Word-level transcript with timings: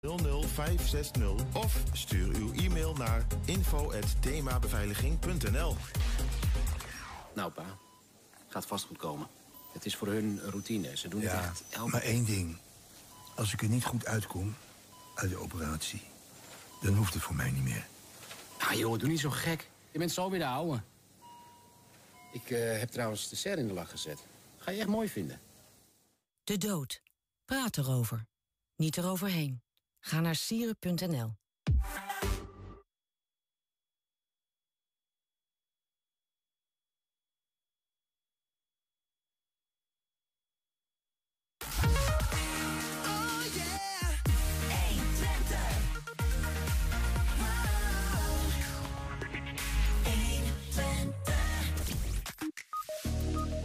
00560 0.00 1.54
of 1.54 1.82
stuur 1.92 2.34
uw 2.34 2.52
e-mail 2.52 2.94
naar 2.94 3.26
info.themabeveiliging.nl 3.44 5.76
Nou 7.34 7.52
pa, 7.52 7.78
gaat 8.48 8.66
vast 8.66 8.84
goed 8.84 8.96
komen. 8.96 9.26
Het 9.72 9.86
is 9.86 9.96
voor 9.96 10.08
hun 10.08 10.40
routine. 10.40 10.96
Ze 10.96 11.08
doen 11.08 11.20
het 11.20 11.30
Ja, 11.30 11.44
echt 11.44 11.64
elke 11.70 11.90
maar 11.90 12.02
één 12.02 12.24
ding. 12.24 12.56
Als 13.36 13.52
ik 13.52 13.62
er 13.62 13.68
niet 13.68 13.84
goed 13.84 14.06
uitkom 14.06 14.54
uit 15.14 15.30
de 15.30 15.36
operatie... 15.36 16.02
dan 16.80 16.94
hoeft 16.94 17.14
het 17.14 17.22
voor 17.22 17.34
mij 17.34 17.50
niet 17.50 17.64
meer. 17.64 17.86
Ah 18.58 18.72
joh, 18.72 18.98
doe 18.98 19.08
niet 19.08 19.20
zo 19.20 19.30
gek. 19.30 19.70
Je 19.90 19.98
bent 19.98 20.12
zo 20.12 20.30
weer 20.30 20.40
de 20.40 20.46
ouwe. 20.46 20.82
Ik 22.32 22.50
eh, 22.50 22.78
heb 22.78 22.88
trouwens 22.88 23.28
de 23.28 23.36
ser 23.36 23.58
in 23.58 23.66
de 23.66 23.72
lach 23.72 23.90
gezet. 23.90 24.18
Ga 24.58 24.70
je 24.70 24.78
echt 24.78 24.88
mooi 24.88 25.08
vinden. 25.08 25.40
De 26.44 26.58
dood. 26.58 27.02
Praat 27.44 27.76
erover. 27.76 28.26
Niet 28.76 28.96
eroverheen. 28.96 29.62
Ga 30.08 30.20
naar 30.20 30.34
sieren.nl. 30.34 31.36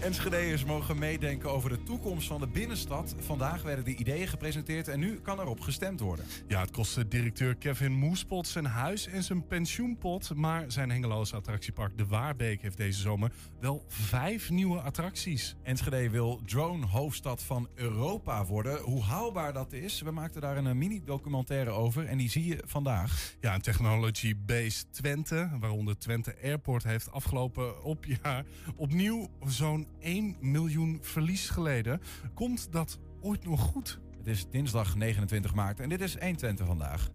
Enschedeërs 0.04 0.66
mogen 0.66 0.98
meedenken 0.98 1.52
over 1.52 1.70
de 1.70 1.84
toekomst 1.84 2.28
van 2.28 2.40
de 2.40 2.48
binnenstad. 2.48 3.16
Vandaag 3.20 3.62
werden 3.62 3.86
de 3.86 3.96
ideeën 3.96 4.28
gepresenteerd 4.28 4.88
en 4.88 5.00
nu 5.00 5.20
kan 5.20 5.40
erop 5.40 5.60
gestemd 5.60 6.00
worden. 6.00 6.26
Ja, 6.48 6.62
het 6.62 6.72
kostte 6.72 7.08
directeur 7.08 7.56
Kevin 7.56 7.92
Moespot 7.92 8.48
zijn 8.48 8.66
huis 8.66 9.08
en 9.08 9.24
zijn 9.24 9.48
pensioenpot. 9.48 10.36
Maar 10.36 10.64
zijn 10.68 10.90
hengeloze 10.90 11.36
attractiepark 11.36 11.98
De 11.98 12.06
Waarbeek 12.06 12.62
heeft 12.62 12.78
deze 12.78 13.00
zomer 13.00 13.32
wel 13.60 13.84
vijf 13.88 14.50
nieuwe 14.50 14.80
attracties. 14.80 15.56
Enschede 15.62 16.10
wil 16.10 16.42
drone-hoofdstad 16.46 17.44
van 17.44 17.68
Europa 17.76 18.46
worden. 18.46 18.80
Hoe 18.80 19.04
haalbaar 19.04 19.54
dat 19.54 19.74
is, 19.74 20.02
we 20.02 20.12
maakten 20.12 20.42
daar 20.42 20.58
een 20.58 20.68
eh, 20.68 20.74
mini-documentaire 20.74 21.70
over 21.70 22.06
en 22.06 22.18
die 22.18 22.30
zie 22.30 22.46
je 22.46 22.64
vandaag. 22.66 23.36
Ja, 23.40 23.54
een 23.54 23.62
Technology 23.62 24.36
Base 24.46 24.84
Twente, 24.90 25.50
waaronder 25.60 25.98
Twente 25.98 26.36
Airport, 26.44 26.84
heeft 26.84 27.12
afgelopen 27.12 27.84
op 27.84 28.06
jaar 28.06 28.46
opnieuw 28.76 29.30
zo'n 29.46 29.88
1 30.04 30.38
miljoen 30.40 31.00
verlies 31.02 31.50
geleden. 31.50 32.02
Komt 32.34 32.72
dat 32.72 33.00
ooit 33.22 33.46
nog 33.46 33.62
goed? 33.62 34.00
Het 34.18 34.28
is 34.28 34.50
dinsdag 34.50 34.96
29 34.96 35.54
maart 35.54 35.80
en 35.80 35.90
dit 35.90 36.02
is 36.02 36.14
120 36.20 36.66
vandaag. 36.66 37.10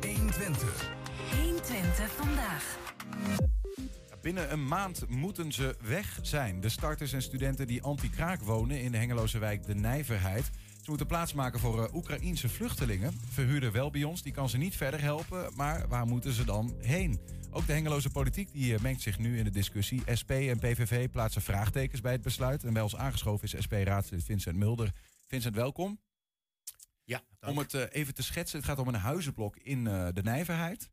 120. 0.00 0.90
120 1.36 2.10
vandaag. 2.10 2.78
Binnen 4.22 4.52
een 4.52 4.66
maand 4.66 5.08
moeten 5.08 5.52
ze 5.52 5.76
weg 5.80 6.18
zijn. 6.22 6.60
De 6.60 6.68
starters 6.68 7.12
en 7.12 7.22
studenten 7.22 7.66
die 7.66 7.82
anti-kraak 7.82 8.42
wonen 8.42 8.80
in 8.80 8.92
de 8.92 8.98
Hengeloze 8.98 9.38
wijk 9.38 9.66
De 9.66 9.74
Nijverheid. 9.74 10.50
Ze 10.88 10.94
moeten 10.94 11.16
plaatsmaken 11.16 11.60
voor 11.60 11.78
uh, 11.78 11.94
Oekraïense 11.94 12.48
vluchtelingen. 12.48 13.12
Verhuurder 13.28 13.72
wel 13.72 13.90
bij 13.90 14.04
ons, 14.04 14.22
die 14.22 14.32
kan 14.32 14.48
ze 14.48 14.58
niet 14.58 14.76
verder 14.76 15.00
helpen. 15.00 15.54
Maar 15.56 15.88
waar 15.88 16.06
moeten 16.06 16.32
ze 16.32 16.44
dan 16.44 16.74
heen? 16.80 17.20
Ook 17.50 17.66
de 17.66 17.72
Hengeloze 17.72 18.10
politiek 18.10 18.52
die 18.52 18.72
uh, 18.72 18.80
mengt 18.80 19.00
zich 19.00 19.18
nu 19.18 19.38
in 19.38 19.44
de 19.44 19.50
discussie. 19.50 20.02
SP 20.20 20.30
en 20.30 20.58
PVV 20.58 21.10
plaatsen 21.10 21.42
vraagtekens 21.42 22.00
bij 22.00 22.12
het 22.12 22.22
besluit. 22.22 22.64
En 22.64 22.72
bij 22.72 22.82
ons 22.82 22.96
aangeschoven 22.96 23.48
is 23.48 23.64
SP-raadslid 23.64 24.24
Vincent 24.24 24.56
Mulder. 24.56 24.92
Vincent, 25.26 25.54
welkom. 25.54 26.00
Ja, 27.04 27.22
Om 27.40 27.58
het 27.58 27.74
uh, 27.74 27.82
even 27.90 28.14
te 28.14 28.22
schetsen, 28.22 28.58
het 28.58 28.68
gaat 28.68 28.78
om 28.78 28.88
een 28.88 28.94
huizenblok 28.94 29.56
in 29.56 29.84
de 29.84 30.20
Nijverheid. 30.22 30.90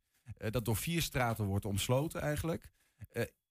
dat 0.50 0.66
door 0.66 0.78
vier 0.78 1.02
straten 1.02 1.46
wordt 1.46 1.66
omsloten 1.66 2.22
eigenlijk. 2.22 2.70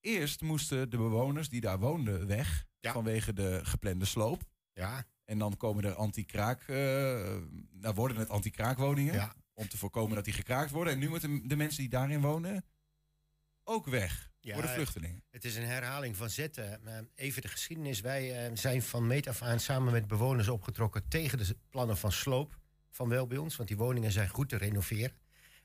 eerst 0.00 0.40
moesten 0.40 0.90
de 0.90 0.96
bewoners 0.96 1.48
die 1.48 1.60
daar 1.60 1.78
woonden 1.78 2.26
weg 2.26 2.64
Ja. 2.80 2.92
vanwege 2.92 3.32
de 3.32 3.60
geplande 3.62 4.04
sloop. 4.04 4.42
Ja, 4.72 5.04
En 5.24 5.38
dan 5.38 5.56
komen 5.56 5.84
er 5.84 5.94
anti-kraak, 5.94 6.66
nou 7.72 7.94
worden 7.94 8.16
het 8.16 8.28
anti-kraakwoningen. 8.28 9.14
ja. 9.14 9.34
Om 9.56 9.68
te 9.68 9.76
voorkomen 9.76 10.14
dat 10.14 10.24
die 10.24 10.34
gekraakt 10.34 10.70
worden. 10.70 10.92
En 10.92 10.98
nu 10.98 11.08
moeten 11.08 11.48
de 11.48 11.56
mensen 11.56 11.80
die 11.80 11.88
daarin 11.90 12.20
wonen 12.20 12.64
ook 13.64 13.86
weg. 13.86 14.30
Ja, 14.40 14.54
voor 14.54 14.62
de 14.62 14.68
vluchtelingen. 14.68 15.24
Het 15.30 15.44
is 15.44 15.56
een 15.56 15.64
herhaling 15.64 16.16
van 16.16 16.30
zetten. 16.30 16.86
Eh, 16.86 16.98
Even 17.14 17.42
de 17.42 17.48
geschiedenis. 17.48 18.00
Wij 18.00 18.46
eh, 18.46 18.50
zijn 18.56 18.82
van 18.82 19.06
meet 19.06 19.28
af 19.28 19.42
aan 19.42 19.60
samen 19.60 19.92
met 19.92 20.06
bewoners 20.06 20.48
opgetrokken 20.48 21.08
tegen 21.08 21.38
de 21.38 21.56
plannen 21.70 21.96
van 21.96 22.12
sloop 22.12 22.58
van 22.90 23.08
wel 23.08 23.26
bij 23.26 23.38
ons. 23.38 23.56
Want 23.56 23.68
die 23.68 23.78
woningen 23.78 24.12
zijn 24.12 24.28
goed 24.28 24.48
te 24.48 24.56
renoveren. 24.56 25.12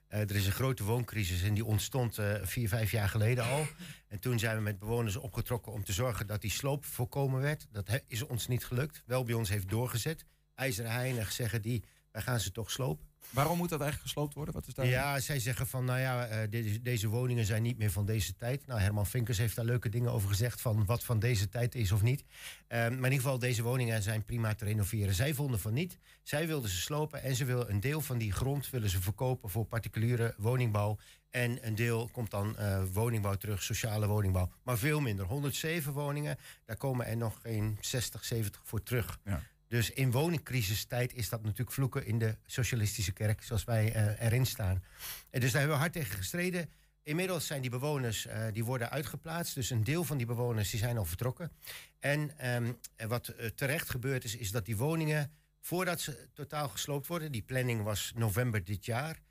Eh, 0.10 0.20
er 0.20 0.36
is 0.36 0.46
een 0.46 0.52
grote 0.52 0.84
wooncrisis 0.84 1.42
en 1.42 1.54
die 1.54 1.66
ontstond 1.66 2.18
eh, 2.18 2.34
vier, 2.42 2.68
vijf 2.68 2.92
jaar 2.92 3.10
geleden 3.10 3.44
al. 3.44 3.66
En 4.08 4.20
toen 4.20 4.40
zijn 4.40 4.56
we 4.56 4.62
met 4.62 4.80
bewoners 4.80 5.16
opgetrokken 5.16 5.72
om 5.72 5.84
te 5.84 5.94
zorgen 5.94 6.28
dat 6.28 6.42
die 6.42 6.52
sloop 6.52 6.86
voorkomen 6.86 7.42
werd. 7.42 7.68
Dat 7.72 8.02
is 8.08 8.24
ons 8.24 8.48
niet 8.48 8.66
gelukt. 8.66 9.04
Wel 9.06 9.24
bij 9.24 9.34
ons 9.34 9.50
heeft 9.50 9.70
doorgezet. 9.70 10.26
IJzeren 10.56 10.92
Heinig 10.92 11.32
zeggen 11.32 11.62
die, 11.62 11.84
wij 12.12 12.22
gaan 12.22 12.40
ze 12.40 12.52
toch 12.52 12.72
slopen. 12.72 13.09
Waarom 13.30 13.58
moet 13.58 13.70
dat 13.70 13.82
eigenlijk 13.82 14.12
gesloopt 14.12 14.34
worden? 14.34 14.54
Wat 14.54 14.68
is 14.68 14.74
daar? 14.74 14.86
Ja, 14.86 15.20
zij 15.20 15.40
zeggen 15.40 15.68
van, 15.68 15.86
nou 15.86 16.00
ja, 16.00 16.26
eh, 16.26 16.50
deze, 16.50 16.82
deze 16.82 17.08
woningen 17.08 17.46
zijn 17.46 17.64
niet 17.64 17.78
meer 17.78 17.92
van 17.92 18.06
deze 18.06 18.36
tijd. 18.36 18.68
Nou, 18.68 18.80
Herman 18.80 19.08
Vinkers 19.08 19.38
heeft 19.38 19.56
daar 19.56 19.66
leuke 19.66 19.90
dingen 19.90 20.12
over 20.12 20.30
gezegd... 20.30 20.62
van 20.62 20.86
wat 20.86 21.04
van 21.04 21.20
deze 21.20 21.50
tijd 21.50 21.76
is 21.76 21.92
of 21.92 22.02
niet. 22.02 22.24
Eh, 22.68 22.80
maar 22.80 22.90
in 22.90 22.96
ieder 22.96 23.12
geval, 23.12 23.40
deze 23.40 23.64
woningen 23.64 24.04
zijn 24.04 24.26
prima 24.26 24.56
te 24.56 24.66
renoveren. 24.66 25.14
Zij 25.14 25.34
vonden 25.34 25.60
van 25.60 25.74
niet. 25.74 25.98
Zij 26.24 26.48
wilden 26.48 26.70
ze 26.70 26.78
slopen 26.78 27.24
en 27.24 27.36
ze 27.36 27.46
willen 27.46 27.70
een 27.70 27.80
deel 27.80 28.02
van 28.02 28.18
die 28.18 28.32
grond... 28.32 28.70
willen 28.70 28.90
ze 28.90 29.02
verkopen 29.02 29.50
voor 29.50 29.66
particuliere 29.66 30.34
woningbouw. 30.38 30.98
En 31.30 31.68
een 31.68 31.76
deel 31.76 32.10
komt 32.12 32.32
dan 32.32 32.58
eh, 32.58 32.84
woningbouw 32.92 33.36
terug, 33.36 33.64
sociale 33.64 34.08
woningbouw. 34.08 34.52
Maar 34.64 34.78
veel 34.78 35.00
minder. 35.00 35.26
107 35.26 35.94
woningen, 35.94 36.38
daar 36.66 36.78
komen 36.78 37.06
er 37.06 37.18
nog 37.18 37.40
geen 37.42 37.78
60, 37.82 38.26
70 38.26 38.62
voor 38.64 38.84
terug. 38.84 39.20
Ja. 39.24 39.42
Dus 39.70 39.90
in 39.90 40.12
woningcrisistijd 40.12 41.14
is 41.14 41.30
dat 41.30 41.44
natuurlijk 41.44 41.72
vloeken 41.72 42.06
in 42.06 42.20
de 42.20 42.38
socialistische 42.46 43.12
kerk, 43.12 43.44
zoals 43.44 43.64
wij 43.64 43.94
eh, 43.94 44.26
erin 44.26 44.46
staan. 44.46 44.84
En 45.30 45.40
dus 45.40 45.52
daar 45.52 45.60
hebben 45.60 45.78
we 45.78 45.84
hard 45.84 45.94
tegen 45.94 46.18
gestreden. 46.18 46.70
Inmiddels 47.04 47.48
zijn 47.48 47.62
die 47.62 47.70
bewoners 47.70 48.26
eh, 48.26 48.46
die 48.54 48.66
worden 48.66 48.90
uitgeplaatst. 48.90 49.56
Dus 49.56 49.70
een 49.70 49.84
deel 49.84 50.04
van 50.04 50.18
die 50.18 50.26
bewoners 50.26 50.70
die 50.70 50.80
zijn 50.80 50.98
al 50.98 51.06
vertrokken. 51.06 51.52
En 52.00 52.38
ehm, 52.38 52.72
wat 53.08 53.28
eh, 53.28 53.48
terecht 53.48 53.90
gebeurd 53.90 54.24
is, 54.24 54.36
is 54.36 54.52
dat 54.52 54.66
die 54.66 54.78
woningen, 54.78 55.32
voordat 55.60 56.02
ze 56.02 56.30
totaal 56.34 56.70
gesloopt 56.70 57.08
worden, 57.08 57.32
die 57.32 57.42
planning 57.42 57.84
was 57.84 58.12
november 58.16 58.64
dit 58.64 58.86
jaar, 58.86 59.22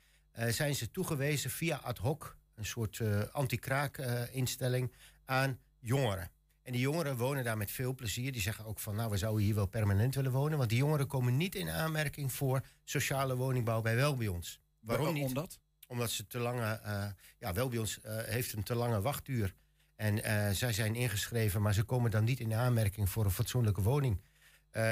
zijn 0.49 0.75
ze 0.75 0.91
toegewezen 0.91 1.49
via 1.49 1.75
ad 1.75 1.97
hoc, 1.97 2.37
een 2.55 2.65
soort 2.65 3.01
anti-kraak 3.31 3.97
instelling, 4.31 4.93
aan 5.25 5.59
jongeren. 5.79 6.31
En 6.69 6.75
die 6.75 6.83
jongeren 6.83 7.17
wonen 7.17 7.43
daar 7.43 7.57
met 7.57 7.71
veel 7.71 7.95
plezier. 7.95 8.31
Die 8.31 8.41
zeggen 8.41 8.65
ook 8.65 8.79
van, 8.79 8.95
nou, 8.95 9.09
we 9.09 9.17
zouden 9.17 9.43
hier 9.43 9.55
wel 9.55 9.65
permanent 9.65 10.15
willen 10.15 10.31
wonen. 10.31 10.57
Want 10.57 10.69
die 10.69 10.77
jongeren 10.77 11.07
komen 11.07 11.37
niet 11.37 11.55
in 11.55 11.69
aanmerking 11.69 12.31
voor 12.31 12.61
sociale 12.83 13.35
woningbouw 13.35 13.81
bij 13.81 13.95
wel 13.95 14.15
bij 14.15 14.27
ons. 14.27 14.59
Waarom 14.79 15.13
niet? 15.13 15.23
Omdat? 15.23 15.59
Omdat 15.87 16.11
ze 16.11 16.27
te 16.27 16.39
lange, 16.39 16.79
eh, 16.83 17.05
ja, 17.39 17.53
wel 17.53 17.69
bij 17.69 17.77
ons 17.77 18.01
eh, 18.01 18.17
heeft 18.17 18.53
een 18.53 18.63
te 18.63 18.75
lange 18.75 19.01
wachtduur. 19.01 19.53
En 19.95 20.23
eh, 20.23 20.49
zij 20.49 20.73
zijn 20.73 20.95
ingeschreven, 20.95 21.61
maar 21.61 21.73
ze 21.73 21.83
komen 21.83 22.11
dan 22.11 22.23
niet 22.23 22.39
in 22.39 22.53
aanmerking 22.53 23.09
voor 23.09 23.25
een 23.25 23.31
fatsoenlijke 23.31 23.81
woning. 23.81 24.21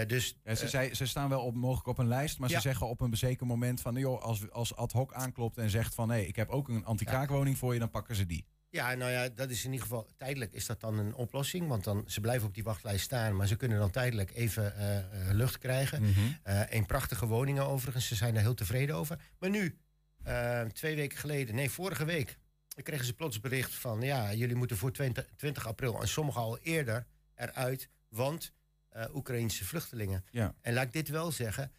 Dus 0.08 0.40
Ja, 0.44 0.56
ze, 0.56 0.68
zei, 0.68 0.94
ze 0.94 1.06
staan 1.06 1.30
wel 1.30 1.42
op, 1.42 1.56
mogelijk 1.56 1.88
op 1.88 1.98
een 1.98 2.08
lijst, 2.08 2.40
maar 2.40 2.50
Ja. 2.50 2.56
ze 2.56 2.62
zeggen 2.62 2.88
op 2.88 3.02
een 3.02 3.18
zeker 3.18 3.46
moment 3.46 3.82
van... 3.82 3.96
Joh, 3.96 4.22
als, 4.22 4.52
als 4.52 4.76
ad 4.76 4.92
hoc 4.92 5.14
aanklopt 5.14 5.58
en 5.58 5.70
zegt 5.70 5.94
van... 5.94 6.10
hé, 6.10 6.20
ik 6.20 6.36
heb 6.36 6.50
ook 6.50 6.68
een 6.70 6.86
anti-kraakwoning 6.86 7.58
voor 7.58 7.74
je, 7.74 7.80
dan 7.80 7.90
pakken 7.90 8.16
ze 8.16 8.26
die. 8.26 8.46
Ja, 8.70 8.94
nou 8.94 9.12
ja, 9.12 9.30
dat 9.30 9.50
is 9.50 9.66
in 9.66 9.72
ieder 9.72 9.88
geval 9.88 10.08
tijdelijk 10.18 10.54
is 10.54 10.66
dat 10.66 10.80
dan 10.82 10.98
een 10.98 11.14
oplossing. 11.14 11.68
Want 11.68 11.84
dan, 11.84 12.04
ze 12.08 12.22
blijven 12.22 12.48
op 12.48 12.54
die 12.54 12.64
wachtlijst 12.64 13.04
staan, 13.04 13.36
maar 13.36 13.48
ze 13.48 13.56
kunnen 13.56 13.80
dan 13.80 13.92
tijdelijk 13.92 14.32
even 14.36 14.76
eh, 14.76 14.98
eh, 14.98 15.36
lucht 15.36 15.58
krijgen. 15.58 16.04
Eh, 16.44 16.62
een 16.70 16.86
prachtige 16.86 17.26
woningen 17.26 17.66
overigens, 17.68 18.08
ze 18.08 18.16
zijn 18.16 18.34
daar 18.34 18.44
heel 18.44 18.54
tevreden 18.54 18.96
over. 18.96 19.20
Maar 19.40 19.50
nu, 19.50 19.78
eh, 20.24 20.62
twee 20.62 20.96
weken 20.96 21.18
geleden, 21.18 21.56
nee, 21.56 21.70
vorige 21.70 22.06
week, 22.06 22.38
kregen 22.84 23.06
ze 23.06 23.14
plots 23.14 23.40
bericht 23.40 23.74
van... 23.76 24.02
ja, 24.02 24.34
jullie 24.34 24.56
moeten 24.56 24.78
voor 24.78 24.92
20, 24.92 25.26
20 25.36 25.68
april 25.68 26.02
en 26.02 26.08
sommigen 26.08 26.42
al 26.42 26.58
eerder 26.58 27.06
eruit... 27.36 27.90
want 28.10 28.54
eh 28.90 29.16
Oekraïnse 29.16 29.66
vluchtelingen. 29.66 30.26
Ja. 30.32 30.56
En 30.62 30.74
laat 30.74 30.86
ik 30.86 30.94
dit 30.94 31.10
wel 31.10 31.32
zeggen, 31.32 31.72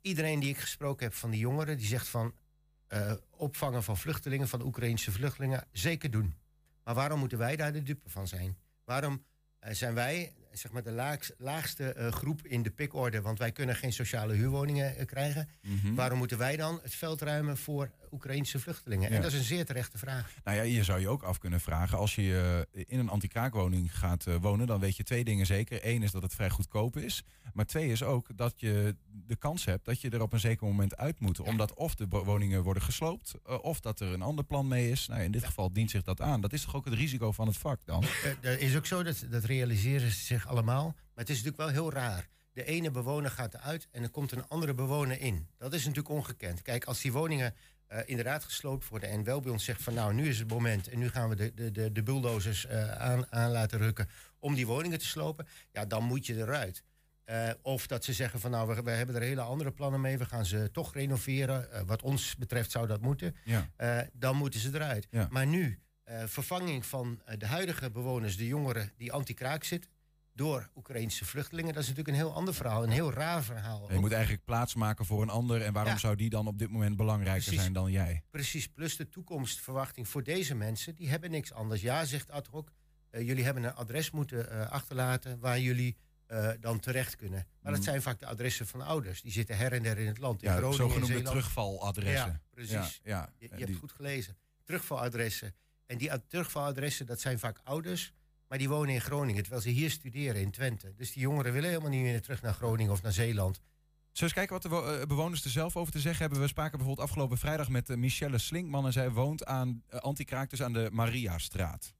iedereen 0.00 0.40
die 0.40 0.50
ik 0.50 0.58
gesproken 0.58 1.06
heb 1.06 1.14
van 1.14 1.30
die 1.30 1.40
jongeren... 1.40 1.76
die 1.76 1.86
zegt 1.86 2.08
van 2.08 2.34
eh, 2.90 3.12
opvangen 3.30 3.82
van 3.82 3.96
vluchtelingen, 3.96 4.48
van 4.48 4.62
Oekraïnse 4.62 5.12
vluchtelingen, 5.12 5.64
zeker 5.72 6.10
doen. 6.10 6.34
Maar 6.84 6.94
waarom 6.94 7.18
moeten 7.18 7.38
wij 7.38 7.56
daar 7.56 7.72
de 7.72 7.82
dupe 7.82 8.10
van 8.10 8.28
zijn? 8.28 8.56
Waarom 8.84 9.24
eh, 9.58 9.74
zijn 9.74 9.94
wij 9.94 10.32
zeg 10.52 10.72
maar, 10.72 10.82
de 10.82 10.90
laagst- 10.90 11.34
laagste 11.38 11.92
eh, 11.92 12.12
groep 12.12 12.46
in 12.46 12.62
de 12.62 12.70
pikorde? 12.70 13.20
Want 13.20 13.38
wij 13.38 13.52
kunnen 13.52 13.76
geen 13.76 13.92
sociale 13.92 14.34
huurwoningen 14.34 15.06
krijgen. 15.06 15.48
Mhm. 15.62 15.94
Waarom 15.94 16.18
moeten 16.18 16.38
wij 16.38 16.56
dan 16.56 16.80
het 16.82 16.94
veld 16.94 17.20
ruimen 17.22 17.56
voor 17.56 17.90
Oekraïnse 18.12 18.58
vluchtelingen? 18.58 19.10
Ja. 19.10 19.16
En 19.16 19.22
dat 19.22 19.32
is 19.32 19.38
een 19.38 19.44
zeer 19.44 19.64
terechte 19.64 19.98
vraag. 19.98 20.32
Nou 20.44 20.56
ja, 20.56 20.62
je 20.62 20.84
zou 20.84 21.00
je 21.00 21.08
ook 21.08 21.22
af 21.22 21.38
kunnen 21.38 21.60
vragen. 21.60 21.98
Als 21.98 22.14
je 22.14 22.64
eh, 22.72 22.82
in 22.86 22.98
een 22.98 23.08
anti-kraakwoning 23.08 23.98
gaat 23.98 24.26
eh, 24.26 24.34
wonen, 24.40 24.66
dan 24.66 24.80
weet 24.80 24.96
je 24.96 25.02
twee 25.02 25.24
dingen 25.24 25.46
zeker. 25.46 25.86
Eén 25.86 26.02
is 26.02 26.10
dat 26.10 26.22
het 26.22 26.34
vrij 26.34 26.50
goedkoop 26.50 26.96
is. 26.96 27.24
Maar 27.54 27.66
twee 27.66 27.88
is 27.88 28.02
ook 28.02 28.36
dat 28.36 28.60
je 28.60 28.96
de 29.26 29.36
kans 29.36 29.64
hebt 29.64 29.84
dat 29.84 30.00
je 30.00 30.10
er 30.10 30.22
op 30.22 30.32
een 30.32 30.40
zeker 30.40 30.66
moment 30.66 30.96
uit 30.96 31.20
moet. 31.20 31.40
Omdat 31.40 31.74
of 31.74 31.94
de 31.94 32.08
woningen 32.08 32.62
worden 32.62 32.82
gesloopt, 32.82 33.34
eh, 33.46 33.62
of 33.62 33.80
dat 33.80 34.00
er 34.00 34.12
een 34.12 34.22
ander 34.22 34.44
plan 34.44 34.68
mee 34.68 34.90
is. 34.90 35.06
Nou, 35.06 35.22
in 35.22 35.30
dit 35.30 35.44
geval 35.44 35.72
dient 35.72 35.90
zich 35.90 36.02
dat 36.02 36.20
aan. 36.20 36.40
Dat 36.40 36.52
is 36.52 36.64
toch 36.64 36.76
ook 36.76 36.84
het 36.84 36.94
risico 36.94 37.32
van 37.32 37.46
het 37.46 37.56
vak 37.56 37.80
dan? 37.84 38.04
Dat 38.40 38.58
is 38.58 38.76
ook 38.76 38.86
zo, 38.86 39.02
dat, 39.02 39.24
dat 39.30 39.44
realiseren 39.44 40.10
ze 40.10 40.24
zich 40.24 40.48
allemaal. 40.48 40.84
Maar 40.84 41.24
het 41.24 41.28
is 41.28 41.42
natuurlijk 41.42 41.62
wel 41.74 41.82
heel 41.82 41.92
raar. 41.92 42.28
De 42.52 42.64
ene 42.64 42.90
bewoner 42.90 43.30
gaat 43.30 43.54
eruit 43.54 43.88
en 43.90 44.02
er 44.02 44.10
komt 44.10 44.32
een 44.32 44.48
andere 44.48 44.74
bewoner 44.74 45.20
in. 45.20 45.46
Dat 45.58 45.72
is 45.72 45.80
natuurlijk 45.80 46.14
ongekend. 46.14 46.62
Kijk, 46.62 46.84
als 46.84 47.00
die 47.00 47.12
woningen 47.12 47.54
eh, 47.90 47.98
inderdaad 48.04 48.44
gesloopt 48.44 48.88
worden... 48.88 49.08
en 49.08 49.24
wel 49.24 49.40
bij 49.40 49.52
ons 49.52 49.64
zegt 49.64 49.82
van 49.82 49.94
nou, 49.94 50.14
nu 50.14 50.28
is 50.28 50.38
het 50.38 50.48
moment... 50.48 50.88
en 50.88 50.98
nu 50.98 51.08
gaan 51.08 51.28
we 51.28 51.36
de, 51.36 51.54
de, 51.54 51.70
de, 51.70 51.92
de 51.92 52.02
bulldozers 52.02 52.66
eh, 52.66 52.90
aan, 52.90 53.32
aan 53.32 53.50
laten 53.50 53.78
rukken 53.78 54.08
om 54.38 54.54
die 54.54 54.66
woningen 54.66 54.98
te 54.98 55.06
slopen... 55.06 55.46
ja, 55.72 55.84
dan 55.84 56.04
moet 56.04 56.26
je 56.26 56.36
eruit. 56.36 56.82
Eh, 57.24 57.50
of 57.62 57.86
dat 57.86 58.04
ze 58.04 58.12
zeggen 58.12 58.40
van 58.40 58.50
nou, 58.50 58.68
we, 58.68 58.82
we 58.82 58.90
hebben 58.90 59.14
er 59.14 59.22
hele 59.22 59.40
andere 59.40 59.70
plannen 59.70 60.00
mee... 60.00 60.18
we 60.18 60.24
gaan 60.24 60.46
ze 60.46 60.70
toch 60.72 60.94
renoveren. 60.94 61.86
Wat 61.86 62.02
ons 62.02 62.36
betreft 62.36 62.70
zou 62.70 62.86
dat 62.86 63.00
moeten. 63.00 63.36
Ja. 63.44 63.68
Dan 64.12 64.36
moeten 64.36 64.60
ze 64.60 64.70
eruit. 64.74 65.06
Ja. 65.10 65.26
Maar 65.30 65.46
nu, 65.46 65.78
vervanging 66.26 66.86
van 66.86 67.20
de 67.38 67.46
huidige 67.46 67.90
bewoners, 67.90 68.36
de 68.36 68.46
jongeren 68.46 68.92
die 68.96 69.12
anti-kraak 69.12 69.64
zitten, 69.64 69.90
door 70.40 70.70
Oekraïnse 70.76 71.24
vluchtelingen, 71.24 71.72
dat 71.74 71.82
is 71.82 71.88
natuurlijk 71.88 72.16
een 72.16 72.22
heel 72.24 72.34
ander 72.34 72.54
verhaal, 72.54 72.82
een 72.82 72.90
heel 72.90 73.12
raar 73.12 73.42
verhaal. 73.42 73.92
Je 73.92 73.98
moet 73.98 74.12
eigenlijk 74.12 74.44
plaats 74.44 74.74
maken 74.74 75.04
voor 75.04 75.22
een 75.22 75.28
ander. 75.30 75.62
En 75.62 75.72
waarom 75.72 75.92
Ja. 75.92 75.98
zou 75.98 76.16
die 76.16 76.30
dan 76.30 76.46
op 76.46 76.58
dit 76.58 76.70
moment 76.70 76.96
belangrijker 76.96 77.42
Precies. 77.42 77.60
zijn 77.60 77.72
dan 77.72 77.90
jij? 77.90 78.22
Precies, 78.30 78.66
plus 78.68 78.96
de 78.96 79.08
toekomstverwachting 79.08 80.08
voor 80.08 80.22
deze 80.22 80.54
mensen, 80.54 80.94
die 80.94 81.08
hebben 81.10 81.30
niks 81.30 81.52
anders. 81.52 81.80
Ja, 81.80 82.04
zegt 82.04 82.30
ad 82.30 82.46
hoc, 82.46 82.70
eh, 83.10 83.26
jullie 83.26 83.44
hebben 83.44 83.62
een 83.64 83.74
adres 83.74 84.10
moeten 84.10 84.50
eh, 84.50 84.70
achterlaten 84.70 85.38
waar 85.38 85.60
jullie 85.60 85.96
eh, 86.26 86.50
dan 86.60 86.80
terecht 86.80 87.16
kunnen. 87.16 87.46
Maar 87.62 87.70
dat 87.72 87.80
Mm. 87.80 87.86
zijn 87.86 88.02
vaak 88.02 88.18
de 88.18 88.26
adressen 88.26 88.66
van 88.66 88.80
ouders. 88.80 89.22
Die 89.22 89.32
zitten 89.32 89.56
her 89.56 89.72
en 89.72 89.82
der 89.82 89.98
in 89.98 90.06
het 90.06 90.18
land. 90.18 90.42
In 90.42 90.48
Ja, 90.50 90.56
Groningen, 90.56 90.84
in 90.84 90.90
zogenoemde 90.90 91.22
terugvaladressen. 91.30 92.30
Ja, 92.32 92.40
precies. 92.50 93.00
Ja, 93.02 93.32
ja. 93.38 93.48
Je, 93.56 93.64
hebt 93.64 93.76
goed 93.76 93.92
gelezen. 93.92 94.36
Terugvaladressen. 94.64 95.54
En 95.86 95.98
die 95.98 96.12
ad- 96.12 96.22
terugvaladressen, 96.28 97.06
dat 97.06 97.20
zijn 97.20 97.38
vaak 97.38 97.60
ouders, 97.64 98.12
maar 98.50 98.58
die 98.58 98.68
wonen 98.68 98.94
in 98.94 99.00
Groningen, 99.00 99.42
terwijl 99.42 99.62
ze 99.62 99.68
hier 99.68 99.90
studeren 99.90 100.40
in 100.40 100.50
Twente. 100.50 100.92
Dus 100.96 101.12
die 101.12 101.22
jongeren 101.22 101.52
willen 101.52 101.68
helemaal 101.68 101.90
niet 101.90 102.02
meer 102.02 102.22
terug 102.22 102.42
naar 102.42 102.54
Groningen 102.54 102.92
of 102.92 103.02
naar 103.02 103.12
Zeeland. 103.12 103.54
Zullen 103.54 103.64
we 104.12 104.22
eens 104.22 104.32
kijken 104.32 104.52
wat 104.52 104.62
de 104.62 105.00
eh, 105.00 105.06
bewoners 105.06 105.44
er 105.44 105.50
zelf 105.50 105.76
over 105.76 105.92
te 105.92 106.00
zeggen 106.00 106.20
hebben? 106.20 106.40
We 106.40 106.46
spraken 106.46 106.78
bijvoorbeeld 106.78 107.08
afgelopen 107.08 107.38
vrijdag 107.38 107.68
met 107.68 107.90
eh, 107.90 107.96
Michelle 107.96 108.38
Slinkman. 108.38 108.86
En 108.86 108.92
zij 108.92 109.10
woont 109.10 109.44
aan 109.44 109.82
uh, 109.94 110.00
Antikraak, 110.00 110.50
dus 110.50 110.62
aan 110.62 110.72
de 110.72 110.88
Mariastraat. 110.92 111.94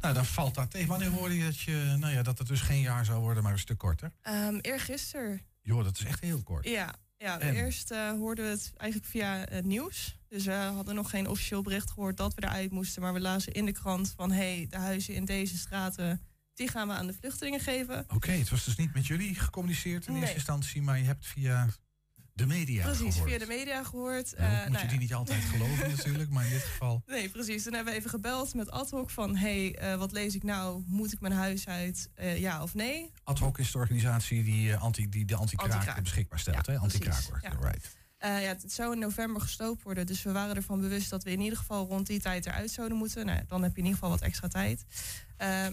Nou, 0.00 0.14
dan 0.14 0.24
valt 0.24 0.54
dat 0.54 0.70
tegen. 0.70 0.88
Wanneer 0.88 1.10
hoorde 1.10 1.36
je 1.36 1.44
dat, 1.44 1.60
je, 1.60 1.96
nou 1.98 2.12
ja, 2.12 2.22
dat 2.22 2.38
het 2.38 2.48
dus 2.48 2.60
geen 2.60 2.80
jaar 2.80 3.04
zou 3.04 3.20
worden, 3.20 3.42
maar 3.42 3.52
een 3.52 3.58
stuk 3.58 3.78
korter? 3.78 4.12
Ehm 4.22 4.58
eergisteren. 4.60 5.40
Joh, 5.60 5.84
dat 5.84 5.98
is 5.98 6.04
echt 6.04 6.20
heel 6.20 6.42
kort. 6.42 6.68
Ja, 6.68 6.94
ja 7.18 7.40
En? 7.40 7.54
eerst 7.54 7.90
eh, 7.90 8.10
hoorden 8.10 8.44
we 8.44 8.50
het 8.50 8.72
eigenlijk 8.76 9.10
via 9.10 9.44
het 9.50 9.64
nieuws. 9.64 10.16
Dus 10.28 10.44
we 10.44 10.52
hadden 10.52 10.94
nog 10.94 11.10
geen 11.10 11.28
officieel 11.28 11.62
bericht 11.62 11.90
gehoord 11.90 12.16
dat 12.16 12.34
we 12.34 12.42
eruit 12.42 12.70
moesten. 12.70 13.02
Maar 13.02 13.12
we 13.12 13.20
lazen 13.20 13.52
in 13.52 13.64
de 13.66 13.72
krant 13.72 14.12
van... 14.16 14.30
hé, 14.30 14.56
hey, 14.56 14.66
de 14.70 14.76
huizen 14.76 15.14
in 15.14 15.24
deze 15.24 15.58
straten... 15.58 16.20
die 16.54 16.68
gaan 16.68 16.88
we 16.88 16.94
aan 16.94 17.06
de 17.06 17.12
vluchtelingen 17.12 17.60
geven. 17.60 18.04
Oké, 18.08 18.30
het 18.30 18.48
was 18.50 18.64
dus 18.64 18.76
niet 18.76 18.94
met 18.94 19.06
jullie 19.06 19.34
gecommuniceerd 19.34 20.06
in 20.06 20.12
Nee. 20.12 20.20
eerste 20.20 20.36
instantie, 20.36 20.82
maar 20.82 20.98
je 20.98 21.04
hebt 21.04 21.26
via 21.26 21.68
de 22.38 22.46
media 22.46 22.82
precies, 22.84 23.14
gehoord. 23.14 23.30
via 23.30 23.38
de 23.38 23.46
media 23.46 23.84
gehoord. 23.84 24.34
Nou, 24.38 24.52
Eh, 24.52 24.58
moet 24.58 24.68
nou 24.68 24.78
je 24.78 24.84
ja. 24.84 24.90
die 24.90 24.98
niet 24.98 25.14
altijd 25.14 25.42
geloven 25.52 25.90
natuurlijk, 25.90 26.30
maar 26.30 26.44
in 26.44 26.50
dit 26.50 26.62
geval... 26.62 27.02
Nee, 27.06 27.28
precies. 27.28 27.62
Toen 27.62 27.72
hebben 27.74 27.92
we 27.92 27.98
even 27.98 28.10
gebeld 28.10 28.54
met 28.54 28.70
ad 28.70 28.90
hoc 28.90 29.10
van... 29.10 29.36
hé, 29.36 29.70
hey, 29.70 29.92
eh, 29.92 29.98
wat 29.98 30.12
lees 30.12 30.34
ik 30.34 30.42
nou? 30.42 30.82
Moet 30.86 31.12
ik 31.12 31.20
mijn 31.20 31.32
huis 31.32 31.66
uit? 31.66 32.10
Eh, 32.14 32.38
ja 32.38 32.62
of 32.62 32.74
nee? 32.74 33.10
Ad 33.24 33.38
hoc 33.38 33.58
is 33.58 33.70
de 33.72 33.78
organisatie 33.78 34.44
die, 34.44 34.76
anti, 34.76 35.08
die 35.08 35.24
de 35.24 35.36
anti-kraak 35.36 36.02
beschikbaar 36.02 36.38
stelt. 36.38 36.66
Ja, 36.66 36.72
hè? 36.72 36.78
Anti-kraak 36.78 37.12
precies, 37.12 37.30
wordt, 37.30 37.44
ja. 37.44 37.68
right. 37.68 37.96
Ja, 38.20 38.28
het 38.28 38.72
zou 38.72 38.92
in 38.92 38.98
november 38.98 39.42
gesloopt 39.42 39.82
worden. 39.82 40.06
Dus 40.06 40.22
we 40.22 40.32
waren 40.32 40.56
ervan 40.56 40.80
bewust 40.80 41.10
dat 41.10 41.24
we 41.24 41.30
in 41.30 41.40
ieder 41.40 41.58
geval 41.58 41.86
rond 41.86 42.06
die 42.06 42.20
tijd 42.20 42.46
eruit 42.46 42.70
zouden 42.70 42.98
moeten. 42.98 43.26
Nou, 43.26 43.40
dan 43.46 43.62
heb 43.62 43.70
je 43.70 43.78
in 43.78 43.84
ieder 43.84 43.98
geval 43.98 44.10
wat 44.10 44.20
extra 44.20 44.48
tijd. 44.48 44.84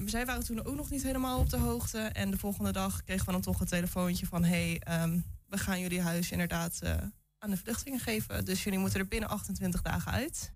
Zij 0.05 0.25
waren 0.25 0.43
toen 0.43 0.65
ook 0.65 0.75
nog 0.75 0.89
niet 0.89 1.03
helemaal 1.03 1.39
op 1.39 1.49
de 1.49 1.57
hoogte. 1.57 1.99
En 1.99 2.31
de 2.31 2.37
volgende 2.37 2.71
dag 2.71 3.03
kregen 3.03 3.25
we 3.25 3.31
dan 3.31 3.41
toch 3.41 3.59
een 3.59 3.67
telefoontje 3.67 4.25
van... 4.25 4.43
hé, 4.43 4.49
hey, 4.49 4.79
ehm, 4.79 5.19
we 5.47 5.57
gaan 5.57 5.79
jullie 5.79 6.01
huis 6.01 6.31
inderdaad 6.31 6.81
eh, 6.81 6.97
aan 7.37 7.49
de 7.49 7.57
vluchtelingen 7.57 7.99
geven. 7.99 8.45
Dus 8.45 8.63
jullie 8.63 8.79
moeten 8.79 8.99
er 8.99 9.07
binnen 9.07 9.29
28 9.29 9.81
dagen 9.81 10.11
uit. 10.11 10.53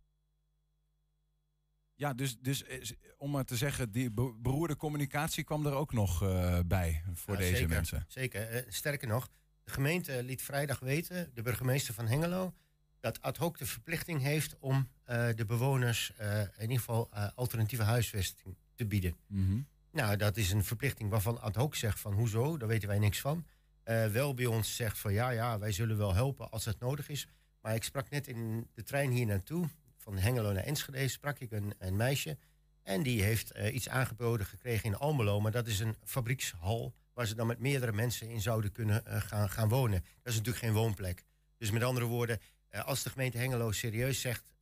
Ja, 1.95 2.13
dus, 2.13 2.38
dus 2.39 2.63
eh, 2.63 2.81
om 3.18 3.31
maar 3.31 3.45
te 3.45 3.57
zeggen, 3.57 3.91
die 3.91 4.12
be- 4.12 4.33
beroerde 4.38 4.75
communicatie 4.75 5.44
kwam 5.44 5.65
er 5.65 5.74
ook 5.74 5.94
nog 5.94 6.24
eh, 6.24 6.59
bij 6.65 7.03
voor 7.13 7.33
Ja, 7.33 7.39
deze 7.39 7.56
zeker, 7.56 7.69
mensen. 7.69 8.06
Zeker. 8.07 8.65
Sterker 8.68 9.07
nog, 9.07 9.30
de 9.63 9.71
gemeente 9.71 10.24
liet 10.24 10.41
vrijdag 10.41 10.80
weten, 10.80 11.31
de 11.33 11.42
burgemeester 11.42 11.94
van 11.94 12.07
Hengelo, 12.07 12.53
dat 13.00 13.21
ad 13.21 13.38
hoc 13.38 13.57
de 13.57 13.65
verplichting 13.65 14.21
heeft 14.21 14.57
om 14.59 14.89
eh, 15.03 15.27
de 15.35 15.45
bewoners 15.45 16.13
eh, 16.15 16.42
in 16.42 16.62
ieder 16.62 16.77
geval 16.77 17.13
alternatieve 17.35 17.83
huisvesting 17.83 18.57
te 18.75 18.85
bieden. 18.85 19.15
Mhm. 19.27 19.59
Nou, 19.92 20.15
dat 20.18 20.38
is 20.38 20.51
een 20.51 20.63
verplichting 20.63 21.09
waarvan 21.09 21.42
ad 21.42 21.56
hoc 21.56 21.75
zegt 21.75 22.00
van 22.00 22.13
hoezo, 22.13 22.57
daar 22.57 22.68
weten 22.68 22.88
wij 22.88 23.00
niks 23.00 23.19
van. 23.19 23.45
Eh, 23.89 24.06
wel 24.06 24.33
bij 24.33 24.45
ons 24.45 24.75
zegt 24.75 24.97
van 24.97 25.13
ja, 25.13 25.30
ja, 25.30 25.59
wij 25.59 25.71
zullen 25.71 25.97
wel 25.97 26.13
helpen 26.13 26.51
als 26.51 26.65
het 26.65 26.80
nodig 26.80 27.09
is. 27.09 27.27
Maar 27.62 27.75
ik 27.75 27.83
sprak 27.83 28.09
net 28.09 28.27
in 28.27 28.68
de 28.74 28.83
trein 28.83 29.12
hier 29.12 29.25
naartoe, 29.25 29.69
van 29.97 30.18
Hengelo 30.18 30.51
naar 30.51 30.63
Enschede, 30.63 31.07
sprak 31.07 31.39
ik 31.39 31.51
een, 31.51 31.74
een 31.77 31.95
meisje. 31.95 32.38
En 32.83 33.03
die 33.03 33.24
heeft 33.24 33.51
eh, 33.51 33.74
iets 33.74 33.89
aangeboden 33.89 34.45
gekregen 34.45 34.86
in 34.86 34.95
Almelo. 34.95 35.39
Maar 35.39 35.51
dat 35.51 35.68
is 35.68 35.80
een 35.80 35.95
fabriekshal 36.03 36.94
waar 37.13 37.27
ze 37.27 37.36
dan 37.36 37.47
met 37.47 37.59
meerdere 37.59 37.91
mensen 37.91 38.30
in 38.30 38.41
zouden 38.41 38.71
kunnen 38.71 39.06
eh, 39.06 39.21
gaan, 39.21 39.50
gaan 39.50 39.69
wonen. 39.69 40.01
Dat 40.01 40.33
is 40.33 40.38
natuurlijk 40.38 40.65
geen 40.65 40.74
woonplek. 40.74 41.24
Dus 41.57 41.71
met 41.71 41.83
andere 41.83 42.06
woorden, 42.06 42.39
als 42.71 43.03
de 43.03 43.09
gemeente 43.09 43.38
Hengelo 43.38 43.71
serieus 43.71 44.21
zegt, 44.21 44.53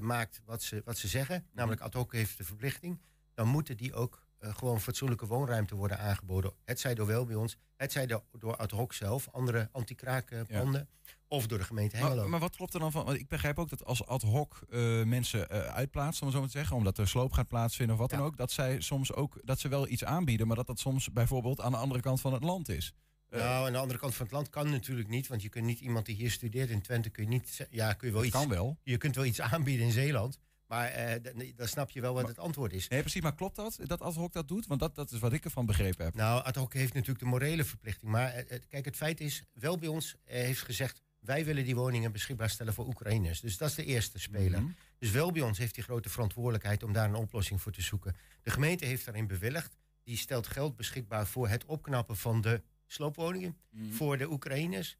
maakt 0.00 0.40
wat 0.44 0.62
ze, 0.62 0.82
wat 0.84 0.98
ze 0.98 1.08
zeggen, 1.08 1.46
namelijk 1.52 1.80
ad 1.80 1.94
hoc 1.94 2.12
heeft 2.12 2.38
de 2.38 2.44
verplichting, 2.44 3.00
dan 3.34 3.48
moeten 3.48 3.76
die 3.76 3.94
ook 3.94 4.26
eh, 4.38 4.54
gewoon 4.54 4.80
fatsoenlijke 4.80 5.26
woonruimte 5.26 5.74
worden 5.74 5.98
aangeboden. 5.98 6.52
Het 6.64 6.80
zij 6.80 6.94
door 6.94 7.06
wel 7.06 7.24
bij 7.24 7.34
ons, 7.34 7.56
het 7.76 7.92
zij 7.92 8.06
door, 8.06 8.22
door 8.38 8.56
ad 8.56 8.70
hoc 8.70 8.92
zelf, 8.92 9.28
andere 9.32 9.68
anti-kraakpanden, 9.72 10.88
of 11.28 11.46
door 11.46 11.58
de 11.58 11.64
gemeente 11.64 11.96
Hengelo. 11.96 12.20
Maar, 12.20 12.28
maar 12.28 12.40
wat 12.40 12.56
klopt 12.56 12.74
er 12.74 12.80
dan 12.80 12.92
van? 12.92 13.04
Want 13.04 13.18
ik 13.18 13.28
begrijp 13.28 13.58
ook 13.58 13.68
dat 13.68 13.84
als 13.84 14.06
ad 14.06 14.22
hoc 14.22 14.60
eh, 14.70 15.02
mensen 15.02 15.48
eh, 15.50 15.60
uitplaatsen, 15.60 16.26
om 16.26 16.32
zo 16.32 16.38
maar 16.38 16.48
te 16.48 16.58
zeggen, 16.58 16.76
omdat 16.76 16.98
er 16.98 17.08
sloop 17.08 17.32
gaat 17.32 17.48
plaatsvinden 17.48 17.94
of 17.94 18.00
wat 18.00 18.10
Ja. 18.10 18.16
dan 18.16 18.26
ook, 18.26 18.36
dat 18.36 18.50
zij 18.50 18.80
soms 18.80 19.12
ook 19.12 19.40
dat 19.44 19.60
ze 19.60 19.68
wel 19.68 19.88
iets 19.88 20.04
aanbieden, 20.04 20.46
maar 20.46 20.56
dat 20.56 20.66
dat 20.66 20.78
soms 20.78 21.12
bijvoorbeeld 21.12 21.60
aan 21.60 21.72
de 21.72 21.78
andere 21.78 22.00
kant 22.00 22.20
van 22.20 22.32
het 22.32 22.42
land 22.42 22.68
is. 22.68 22.92
Nou, 23.30 23.66
aan 23.66 23.72
de 23.72 23.78
andere 23.78 23.98
kant 23.98 24.14
van 24.14 24.24
het 24.24 24.34
land 24.34 24.48
kan 24.50 24.70
natuurlijk 24.70 25.08
niet, 25.08 25.26
want 25.28 25.42
je 25.42 25.48
kunt 25.48 25.64
niet 25.64 25.80
iemand 25.80 26.06
die 26.06 26.14
hier 26.16 26.30
studeert 26.30 26.70
in 26.70 26.82
Twente, 26.82 27.10
kun 27.10 27.22
je 27.22 27.28
niet, 27.28 27.66
ja, 27.70 27.92
kun 27.92 28.06
je 28.08 28.12
wel 28.12 28.22
dat 28.22 28.32
iets, 28.32 28.40
kan 28.40 28.48
wel. 28.48 28.78
je 28.82 28.96
kunt 28.96 29.14
wel 29.14 29.24
iets 29.24 29.40
aanbieden 29.40 29.86
in 29.86 29.92
Zeeland, 29.92 30.38
maar 30.68 31.18
nee, 31.34 31.54
dan 31.54 31.68
snap 31.68 31.90
je 31.90 32.00
wel 32.00 32.12
wat 32.12 32.22
Maar- 32.22 32.30
het 32.30 32.40
antwoord 32.40 32.72
is. 32.72 32.88
Nee, 32.88 33.00
precies, 33.00 33.22
maar 33.22 33.34
klopt 33.34 33.56
dat, 33.56 33.78
dat 33.82 34.00
ad 34.00 34.14
hoc 34.14 34.32
dat 34.32 34.48
doet? 34.48 34.66
Want 34.66 34.80
dat, 34.80 34.94
dat 34.94 35.10
is 35.10 35.18
wat 35.18 35.32
ik 35.32 35.44
ervan 35.44 35.66
begrepen 35.66 36.04
heb. 36.04 36.14
Nou, 36.14 36.44
ad 36.44 36.54
hoc 36.54 36.72
heeft 36.72 36.92
natuurlijk 36.92 37.20
de 37.20 37.26
morele 37.26 37.64
verplichting. 37.64 38.10
Maar 38.10 38.32
eh, 38.32 38.56
eh, 38.56 38.62
kijk, 38.68 38.84
het 38.84 38.96
feit 38.96 39.20
is, 39.20 39.42
wel 39.52 39.78
bij 39.78 39.88
ons 39.88 40.14
heeft 40.24 40.62
gezegd... 40.62 41.02
wij 41.18 41.44
willen 41.44 41.64
die 41.64 41.74
woningen 41.76 42.12
beschikbaar 42.12 42.50
stellen 42.50 42.74
voor 42.74 42.86
Oekraïners. 42.86 43.40
Dus 43.40 43.56
dat 43.56 43.68
is 43.68 43.74
de 43.74 43.84
eerste 43.84 44.18
speler. 44.18 44.60
Mhm. 44.60 44.70
Dus 44.98 45.10
wel 45.10 45.32
bij 45.32 45.42
ons 45.42 45.58
heeft 45.58 45.74
die 45.74 45.84
grote 45.84 46.08
verantwoordelijkheid... 46.08 46.82
om 46.82 46.92
daar 46.92 47.08
een 47.08 47.14
oplossing 47.14 47.62
voor 47.62 47.72
te 47.72 47.82
zoeken. 47.82 48.16
De 48.42 48.50
gemeente 48.50 48.84
heeft 48.84 49.04
daarin 49.04 49.26
bewilligd. 49.26 49.76
Die 50.02 50.16
stelt 50.16 50.46
geld 50.46 50.76
beschikbaar 50.76 51.26
voor 51.26 51.48
het 51.48 51.64
opknappen 51.64 52.16
van 52.16 52.40
de 52.40 52.62
sloopwoningen... 52.86 53.56
Mhm. 53.70 53.92
voor 53.92 54.18
de 54.18 54.30
Oekraïners. 54.30 54.96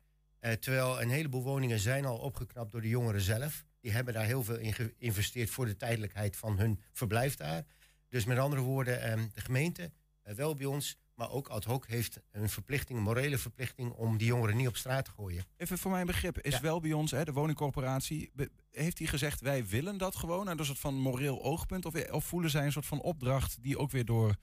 Terwijl 0.60 1.02
een 1.02 1.10
heleboel 1.10 1.42
woningen 1.42 1.78
zijn 1.78 2.04
al 2.04 2.18
opgeknapt 2.18 2.72
door 2.72 2.80
de 2.80 2.88
jongeren 2.88 3.20
zelf. 3.20 3.64
Die 3.80 3.92
hebben 3.92 4.14
daar 4.14 4.24
heel 4.24 4.44
veel 4.44 4.58
in 4.58 4.72
geïnvesteerd... 4.72 5.50
voor 5.50 5.66
de 5.66 5.76
tijdelijkheid 5.76 6.36
van 6.36 6.58
hun 6.58 6.80
verblijf 6.92 7.36
daar. 7.36 7.64
Dus 8.08 8.24
met 8.24 8.38
andere 8.38 8.62
woorden, 8.62 9.02
eh, 9.02 9.22
de 9.32 9.40
gemeente, 9.40 9.92
eh, 10.22 10.34
wel 10.34 10.54
bij 10.54 10.66
ons... 10.66 10.98
maar 11.14 11.30
ook 11.30 11.48
ad 11.48 11.64
hoc 11.64 11.86
heeft 11.86 12.20
een 12.30 12.48
verplichting, 12.48 12.98
een 12.98 13.04
morele 13.04 13.38
verplichting... 13.38 13.92
om 13.92 14.16
die 14.16 14.26
jongeren 14.26 14.56
niet 14.56 14.68
op 14.68 14.76
straat 14.76 15.04
te 15.04 15.10
gooien. 15.10 15.44
Even 15.56 15.78
voor 15.78 15.90
mijn 15.90 16.06
begrip, 16.06 16.38
is 16.40 16.54
Ja. 16.54 16.60
wel 16.60 16.80
bij 16.80 16.92
ons, 16.92 17.10
hè, 17.10 17.24
de 17.24 17.32
woningcorporatie, 17.32 18.32
heeft 18.70 18.98
hij 18.98 19.06
gezegd 19.06 19.40
wij 19.40 19.66
willen 19.66 19.98
dat 19.98 20.16
gewoon 20.16 20.48
uit 20.48 20.58
een 20.58 20.64
soort 20.64 20.78
van 20.78 20.94
moreel 20.94 21.42
oogpunt? 21.42 21.84
Of, 21.86 22.10
of 22.10 22.24
voelen 22.24 22.50
zij 22.50 22.64
een 22.64 22.72
soort 22.72 22.86
van 22.86 23.00
opdracht 23.00 23.62
die 23.62 23.78
ook 23.78 23.90
weer 23.90 24.04
door 24.04 24.36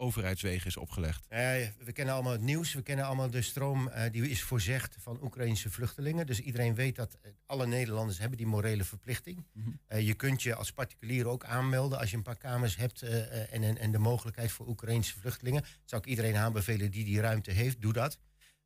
overheidswegen 0.00 0.66
is 0.66 0.76
opgelegd? 0.76 1.26
Eh, 1.28 1.38
we 1.78 1.92
kennen 1.92 2.14
allemaal 2.14 2.32
het 2.32 2.40
nieuws, 2.40 2.72
we 2.72 2.82
kennen 2.82 3.04
allemaal 3.04 3.30
de 3.30 3.42
stroom 3.42 3.88
eh, 3.88 4.12
die 4.12 4.28
is 4.28 4.42
voorzegd 4.42 4.96
van 4.98 5.18
Oekraïnse 5.22 5.70
vluchtelingen. 5.70 6.26
Dus 6.26 6.40
iedereen 6.40 6.74
weet 6.74 6.96
dat 6.96 7.18
eh, 7.22 7.30
alle 7.46 7.66
Nederlanders 7.66 8.18
hebben 8.18 8.38
die 8.38 8.46
morele 8.46 8.84
verplichting. 8.84 9.46
Eh, 9.86 10.06
je 10.06 10.14
kunt 10.14 10.42
je 10.42 10.54
als 10.54 10.72
particulier 10.72 11.28
ook 11.28 11.44
aanmelden 11.44 11.98
als 11.98 12.10
je 12.10 12.16
een 12.16 12.22
paar 12.22 12.36
kamers 12.36 12.76
hebt 12.76 13.02
en, 13.02 13.62
en, 13.62 13.78
en 13.78 13.92
de 13.92 13.98
mogelijkheid 13.98 14.52
voor 14.52 14.68
Oekraïnse 14.68 15.18
vluchtelingen. 15.18 15.64
Zou 15.84 16.02
ik 16.02 16.08
iedereen 16.08 16.36
aanbevelen 16.36 16.90
die 16.90 17.04
die 17.04 17.20
ruimte 17.20 17.50
heeft, 17.50 17.80
doe 17.80 17.92
dat. 17.92 18.18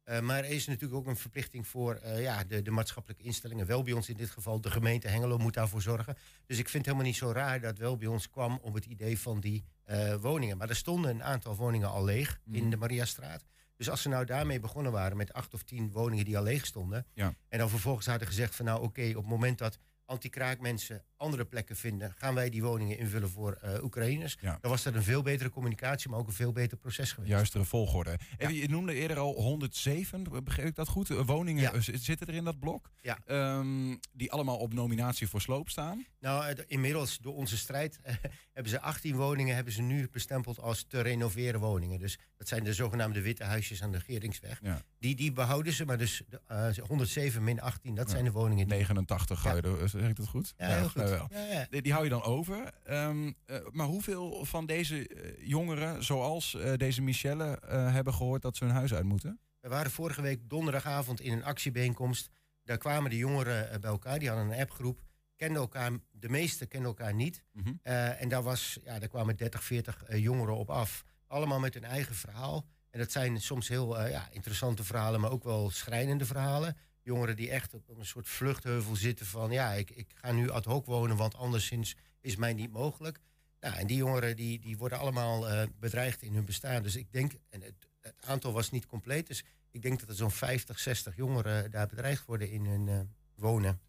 Eh, 0.05 0.21
maar 0.21 0.39
er 0.39 0.51
is 0.51 0.67
natuurlijk 0.67 0.95
ook 0.95 1.07
een 1.07 1.17
verplichting 1.17 1.67
voor 1.67 1.95
eh, 1.95 2.23
ja, 2.23 2.45
de, 2.45 2.63
de 2.63 2.71
maatschappelijke 2.71 3.25
instellingen. 3.25 3.67
Wel 3.67 3.83
bij 3.83 3.93
ons 3.93 4.09
in 4.09 4.17
dit 4.17 4.31
geval, 4.31 4.61
de 4.61 4.71
gemeente 4.71 5.09
Hengelo 5.09 5.39
moet 5.39 5.55
daarvoor 5.55 5.83
zorgen. 5.83 6.17
Dus 6.47 6.59
ik 6.59 6.69
vind 6.69 6.73
het 6.73 6.85
helemaal 6.85 7.07
niet 7.07 7.17
zo 7.17 7.31
raar 7.33 7.61
dat 7.61 7.79
wel 7.79 7.97
bij 7.97 8.09
ons 8.09 8.31
kwam 8.31 8.59
op 8.63 8.75
het 8.75 8.85
idee 8.85 9.19
van 9.19 9.41
die 9.41 9.65
eh, 9.85 10.15
woningen. 10.15 10.57
Maar 10.57 10.69
er 10.69 10.77
stonden 10.77 11.11
een 11.11 11.23
aantal 11.23 11.57
woningen 11.57 11.89
al 11.91 12.05
leeg 12.05 12.41
Mhm. 12.45 12.57
in 12.57 12.71
de 12.71 12.77
Mariastraat. 12.77 13.45
Dus 13.77 13.91
als 13.91 14.03
ze 14.03 14.09
nou 14.09 14.25
daarmee 14.25 14.61
begonnen 14.61 14.93
waren 14.93 15.17
met 15.17 15.33
acht 15.33 15.55
of 15.55 15.63
tien 15.63 15.91
woningen 15.91 16.25
die 16.25 16.37
al 16.39 16.43
leeg 16.43 16.67
stonden. 16.67 17.07
Ja. 17.15 17.35
En 17.49 17.59
dan 17.59 17.69
vervolgens 17.71 18.07
hadden 18.07 18.29
gezegd 18.29 18.55
van 18.55 18.65
nou 18.65 18.83
oké, 18.83 19.09
op 19.09 19.15
het 19.15 19.27
moment 19.27 19.59
dat 19.59 19.79
anti-kraakmensen 20.07 21.03
andere 21.17 21.45
plekken 21.45 21.77
vinden, 21.77 22.13
gaan 22.17 22.35
wij 22.35 22.51
die 22.51 22.63
woningen 22.63 22.99
invullen 22.99 23.31
voor 23.31 23.53
eh, 23.53 23.83
Oekraïners. 23.83 24.37
Ja. 24.41 24.59
Dan 24.61 24.71
was 24.71 24.83
dat 24.83 24.95
een 24.95 25.03
veel 25.03 25.23
betere 25.23 25.51
communicatie, 25.51 26.11
maar 26.11 26.19
ook 26.19 26.27
een 26.27 26.33
veel 26.33 26.53
beter 26.53 26.77
proces 26.77 27.13
geweest. 27.13 27.33
Juistere 27.33 27.65
volgorde. 27.65 28.19
Even, 28.37 28.55
je 28.55 28.69
noemde 28.69 28.95
eerder 28.95 29.19
al 29.19 29.33
107, 29.35 30.45
begreep 30.45 30.67
ik 30.67 30.75
dat 30.75 30.89
goed? 30.89 31.11
Eh, 31.11 31.27
Woningen 31.27 31.63
Ja. 31.63 31.73
eh, 31.73 31.81
zitten 31.81 32.27
er 32.27 32.35
in 32.35 32.45
dat 32.45 32.59
blok? 32.59 32.91
Ja. 33.03 33.19
Ehm, 33.27 33.97
die 34.13 34.33
allemaal 34.33 34.57
op 34.57 34.73
nominatie 34.73 35.29
voor 35.29 35.41
sloop 35.41 35.69
staan. 35.69 36.07
Nou, 36.21 36.55
inmiddels 36.67 37.19
door 37.19 37.35
onze 37.35 37.57
strijd 37.57 37.99
hebben 38.53 38.73
ze 38.73 38.81
18 38.81 39.17
woningen 39.17 39.55
hebben 39.55 39.73
ze 39.73 39.83
nu 39.83 40.09
bestempeld 40.11 40.59
als 40.59 40.85
te 40.89 41.01
renoveren 41.01 41.61
woningen. 41.61 41.99
Dus 41.99 42.19
dat 42.37 42.49
zijn 42.49 42.65
de 42.65 42.73
zogenaamde 42.75 43.21
witte 43.23 43.45
huisjes 43.45 43.83
aan 43.83 43.93
de 43.93 44.01
Geringsweg. 44.01 44.59
Ja. 44.63 44.83
Die, 44.99 45.15
die 45.15 45.33
behouden 45.33 45.73
ze, 45.73 45.85
maar 45.85 45.99
dus 45.99 46.23
de, 46.29 46.41
eh, 46.47 46.69
107 46.89 47.45
min 47.45 47.61
18, 47.61 47.95
dat 47.95 48.07
Ja. 48.07 48.11
zijn 48.13 48.25
de 48.25 48.31
woningen 48.31 48.67
die... 48.69 48.77
89 48.77 49.41
ga 49.41 49.55
je 49.55 49.63
zeg 50.01 50.09
ik 50.09 50.17
dat 50.17 50.29
goed? 50.29 50.55
Ja, 50.57 50.67
heel 50.67 50.85
goed. 50.85 50.95
nou 50.95 51.11
wel. 51.11 51.29
Ja, 51.31 51.45
ja. 51.45 51.67
Die, 51.71 51.83
die 51.83 51.93
hou 51.93 52.05
je 52.05 52.11
dan 52.11 52.23
over. 52.23 52.73
Ehm, 52.85 53.33
eh, 53.47 53.57
maar 53.71 53.87
hoeveel 53.87 54.45
van 54.45 54.67
deze 54.67 55.09
eh, 55.09 55.47
jongeren, 55.49 56.05
zoals 56.05 56.55
eh, 56.55 56.73
deze 56.77 57.03
Michelle, 57.03 57.59
hebben 57.69 58.15
gehoord 58.15 58.43
dat 58.43 58.57
ze 58.57 58.65
hun 58.65 58.75
huis 58.75 58.95
uit 58.95 59.05
moeten? 59.05 59.39
We 59.61 59.69
waren 59.69 59.91
vorige 59.91 60.23
week 60.23 60.49
donderdagavond 60.49 61.21
in 61.21 61.33
een 61.33 61.45
actiebijeenkomst. 61.45 62.31
Daar 62.65 62.79
kwamen 62.79 63.11
de 63.11 63.17
jongeren 63.17 63.81
bij 63.81 63.91
elkaar, 63.91 64.19
die 64.19 64.29
hadden 64.29 64.51
een 64.51 64.61
appgroep. 64.61 65.03
Kenden 65.37 65.61
elkaar, 65.61 65.91
de 66.11 66.29
meeste 66.29 66.67
kenden 66.67 66.89
elkaar 66.89 67.15
niet. 67.15 67.45
Mhm. 67.53 67.75
En 67.83 68.29
daar, 68.29 68.43
was, 68.43 68.79
ja, 68.85 68.99
daar 68.99 69.09
kwamen 69.09 69.37
30, 69.37 69.65
40 69.65 70.03
eh, 70.03 70.23
jongeren 70.23 70.57
op 70.57 70.71
af. 70.71 71.05
Allemaal 71.27 71.61
met 71.61 71.75
hun 71.75 71.85
eigen 71.85 72.15
verhaal. 72.15 72.67
En 72.91 72.99
dat 72.99 73.13
zijn 73.13 73.41
soms 73.41 73.69
heel 73.69 74.07
ja, 74.07 74.29
interessante 74.31 74.85
verhalen, 74.85 75.21
maar 75.21 75.31
ook 75.31 75.45
wel 75.45 75.71
schrijnende 75.71 76.25
verhalen. 76.25 76.77
Jongeren 77.05 77.37
die 77.37 77.51
echt 77.51 77.75
op 77.75 77.89
een 77.89 78.07
soort 78.07 78.29
vluchtheuvel 78.29 78.97
zitten 78.97 79.27
van... 79.27 79.51
ja, 79.51 79.73
ik, 79.73 79.91
ik 79.91 80.07
ga 80.15 80.33
nu 80.33 80.51
ad 80.51 80.65
hoc 80.65 80.87
wonen, 80.87 81.17
want 81.17 81.35
anderszins 81.35 81.97
is 82.21 82.37
mij 82.37 82.53
niet 82.53 82.73
mogelijk. 82.73 83.19
Nou, 83.61 83.77
en 83.77 83.87
die 83.87 83.97
jongeren 83.97 84.37
die, 84.37 84.61
die 84.61 84.77
worden 84.77 84.99
allemaal 84.99 85.49
eh, 85.49 85.69
bedreigd 85.79 86.23
in 86.23 86.35
hun 86.35 86.45
bestaan. 86.45 86.83
Dus 86.83 86.97
ik 86.97 87.13
denk, 87.13 87.33
en 87.51 87.63
het, 87.63 87.89
het 88.01 88.15
aantal 88.21 88.53
was 88.53 88.71
niet 88.71 88.87
compleet... 88.87 89.27
dus 89.27 89.45
ik 89.71 89.83
denk 89.83 90.01
dat 90.01 90.09
er 90.09 90.15
zo'n 90.15 90.31
50, 90.31 90.79
60 90.79 91.17
jongeren 91.17 91.71
daar 91.71 91.87
bedreigd 91.87 92.27
worden 92.27 92.51
in 92.51 92.67
hun 92.67 92.89
eh, 92.89 93.01
wonen. 93.35 93.81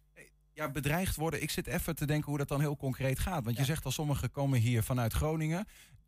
Ja, 0.52 0.70
bedreigd 0.70 1.16
worden. 1.16 1.42
Ik 1.42 1.50
zit 1.50 1.66
even 1.66 1.96
te 1.96 2.06
denken 2.06 2.28
hoe 2.28 2.38
dat 2.38 2.48
dan 2.48 2.60
heel 2.60 2.76
concreet 2.76 3.18
gaat. 3.18 3.44
Want 3.44 3.56
je 3.56 3.64
zegt 3.64 3.84
al, 3.84 3.90
sommigen 3.90 4.30
komen 4.30 4.60
hier 4.60 4.82
vanuit 4.82 5.12
Groningen. 5.12 5.66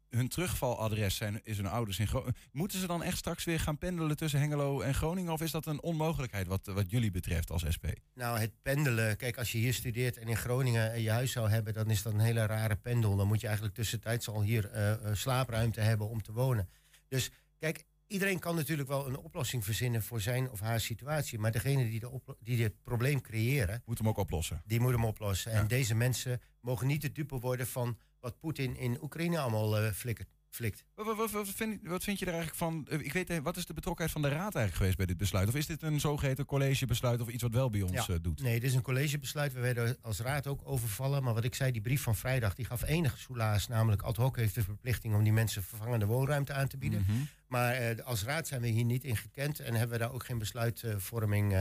Hun 0.09 0.29
terugvaladres 0.29 1.17
zijn, 1.17 1.41
is 1.45 1.57
hun 1.57 1.67
ouders 1.67 1.99
in 1.99 2.07
Groningen. 2.07 2.37
Moeten 2.53 2.79
ze 2.79 2.87
dan 2.87 3.03
echt 3.03 3.17
straks 3.19 3.45
weer 3.45 3.61
gaan 3.61 3.79
pendelen 3.79 4.17
tussen 4.17 4.41
Hengelo 4.41 4.81
en 4.81 4.95
Groningen? 4.95 5.33
Of 5.33 5.41
is 5.41 5.51
dat 5.51 5.67
een 5.67 5.83
onmogelijkheid 5.83 6.47
wat, 6.47 6.67
wat 6.67 6.91
jullie 6.91 7.11
betreft 7.11 7.51
als 7.51 7.65
SP? 7.77 7.87
Nou, 8.15 8.39
het 8.39 8.53
pendelen. 8.63 9.17
Kijk, 9.17 9.39
als 9.39 9.53
je 9.53 9.59
hier 9.59 9.75
studeert 9.75 10.17
en 10.17 10.29
in 10.29 10.37
Groningen 10.37 10.93
eh, 10.93 11.03
je 11.03 11.11
huis 11.11 11.33
zou 11.33 11.51
hebben, 11.51 11.73
dan 11.73 11.91
is 11.91 12.03
dat 12.03 12.13
een 12.13 12.21
hele 12.21 12.47
rare 12.47 12.77
pendel. 12.77 13.17
Dan 13.17 13.27
moet 13.27 13.41
je 13.41 13.47
eigenlijk 13.47 13.77
tussentijds 13.77 14.29
al 14.29 14.43
hier 14.43 14.71
eh, 14.71 14.93
eh, 14.93 15.15
slaapruimte 15.15 15.81
hebben 15.81 16.09
om 16.09 16.23
te 16.23 16.33
wonen. 16.33 16.69
Dus 17.09 17.31
kijk, 17.59 17.85
iedereen 18.07 18.39
kan 18.39 18.55
natuurlijk 18.55 18.89
wel 18.89 19.07
een 19.07 19.17
oplossing 19.19 19.65
verzinnen 19.65 20.03
voor 20.03 20.21
zijn 20.21 20.51
of 20.51 20.61
haar 20.61 20.81
situatie. 20.81 21.39
Maar 21.39 21.53
degene 21.53 21.89
die, 21.91 22.01
de 22.01 22.21
die 22.41 22.57
dit 22.57 22.83
probleem 22.83 23.21
creëren, 23.21 23.83
Moet 23.87 23.99
hem 23.99 24.09
ook 24.09 24.17
oplossen. 24.17 24.63
die 24.67 24.81
moet 24.81 24.93
hem 24.93 25.05
oplossen. 25.05 25.53
Ja. 25.53 25.59
En 25.59 25.67
deze 25.67 25.95
mensen 25.95 26.41
mogen 26.61 26.87
niet 26.87 27.03
de 27.03 27.13
dupe 27.13 27.39
worden 27.39 27.67
van 27.67 27.99
wat 28.21 28.39
Poetin 28.39 28.77
in 28.77 28.99
Oekraïne 29.03 29.39
allemaal 29.39 29.79
eh, 29.79 29.91
flikkert, 29.93 30.29
flikt. 30.51 30.85
Wat, 30.95 31.17
wat, 31.17 31.31
wat, 31.31 31.49
vind, 31.49 31.81
wat 31.89 32.05
vind 32.05 32.19
je 32.19 32.25
er 32.27 32.33
eigenlijk 32.33 32.61
van? 32.61 32.87
eh, 32.91 32.99
Ik 33.05 33.13
weet, 33.13 33.31
eh, 33.31 33.39
wat 33.39 33.57
is 33.57 33.67
de 33.67 33.75
betrokkenheid 33.75 34.13
van 34.19 34.23
de 34.23 34.29
raad 34.29 34.41
eigenlijk 34.55 34.75
geweest 34.77 34.97
bij 34.97 35.07
dit 35.07 35.17
besluit? 35.17 35.49
Of 35.49 35.55
is 35.55 35.67
dit 35.67 35.83
een 35.83 36.01
zogeheten 36.01 36.45
collegebesluit 36.45 37.21
of 37.21 37.29
iets 37.29 37.43
wat 37.43 37.53
wel 37.53 37.71
bij 37.71 37.83
ons 37.83 38.07
Ja. 38.07 38.19
doet? 38.19 38.41
Nee, 38.43 38.61
dit 38.61 38.69
is 38.71 38.75
een 38.77 38.83
collegebesluit. 38.83 39.53
We 39.53 39.61
werden 39.61 39.97
als 40.03 40.19
raad 40.21 40.47
ook 40.47 40.61
overvallen. 40.65 41.23
Maar 41.23 41.35
wat 41.35 41.45
ik 41.45 41.55
zei, 41.55 41.73
die 41.73 41.81
brief 41.83 42.03
van 42.03 42.17
vrijdag, 42.17 42.55
die 42.55 42.65
gaf 42.65 42.83
enig 42.83 43.19
soelaas. 43.19 43.69
Namelijk 43.69 44.03
ad 44.03 44.17
hoc 44.17 44.37
heeft 44.37 44.55
de 44.55 44.63
verplichting 44.63 45.15
om 45.15 45.23
die 45.23 45.33
mensen 45.33 45.63
vervangende 45.63 46.07
woonruimte 46.07 46.53
aan 46.53 46.69
te 46.69 46.77
bieden. 46.79 47.01
Mhm. 47.09 47.13
Maar 47.47 47.73
eh, 47.75 48.05
als 48.05 48.25
raad 48.25 48.47
zijn 48.47 48.61
we 48.61 48.69
hier 48.69 48.85
niet 48.85 49.05
in 49.05 49.17
gekend 49.17 49.61
en 49.61 49.75
hebben 49.75 49.99
we 49.99 50.05
daar 50.05 50.13
ook 50.13 50.25
geen 50.25 50.39
besluitvorming 50.39 51.53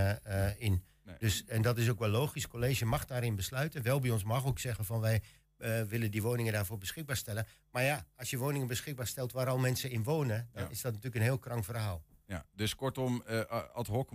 in. 0.57 0.83
Nee. 1.03 1.15
Dus, 1.19 1.45
en 1.45 1.61
dat 1.61 1.77
is 1.77 1.89
ook 1.89 1.99
wel 1.99 2.09
logisch. 2.09 2.47
College 2.47 2.85
mag 2.85 3.05
daarin 3.05 3.35
besluiten. 3.35 3.81
Wel 3.83 3.99
bij 3.99 4.09
ons 4.09 4.23
mag 4.23 4.45
ook 4.45 4.59
zeggen 4.59 4.85
van 4.85 4.99
wij 4.99 5.21
eh, 5.57 5.81
willen 5.81 6.11
die 6.11 6.21
woningen 6.21 6.53
daarvoor 6.53 6.77
beschikbaar 6.77 7.17
stellen. 7.17 7.47
Maar 7.71 7.83
ja, 7.83 8.05
als 8.15 8.29
je 8.29 8.37
woningen 8.37 8.67
beschikbaar 8.67 9.07
stelt 9.07 9.31
waar 9.31 9.47
al 9.47 9.57
mensen 9.57 9.89
in 9.89 10.03
wonen, 10.03 10.49
dan 10.53 10.63
Ja. 10.63 10.69
is 10.69 10.81
dat 10.81 10.91
natuurlijk 10.91 11.15
een 11.15 11.27
heel 11.29 11.39
krank 11.39 11.65
verhaal. 11.65 12.03
Ja, 12.25 12.45
dus 12.55 12.75
kortom, 12.75 13.23
eh, 13.25 13.41
ad 13.73 13.87
hoc 13.87 14.09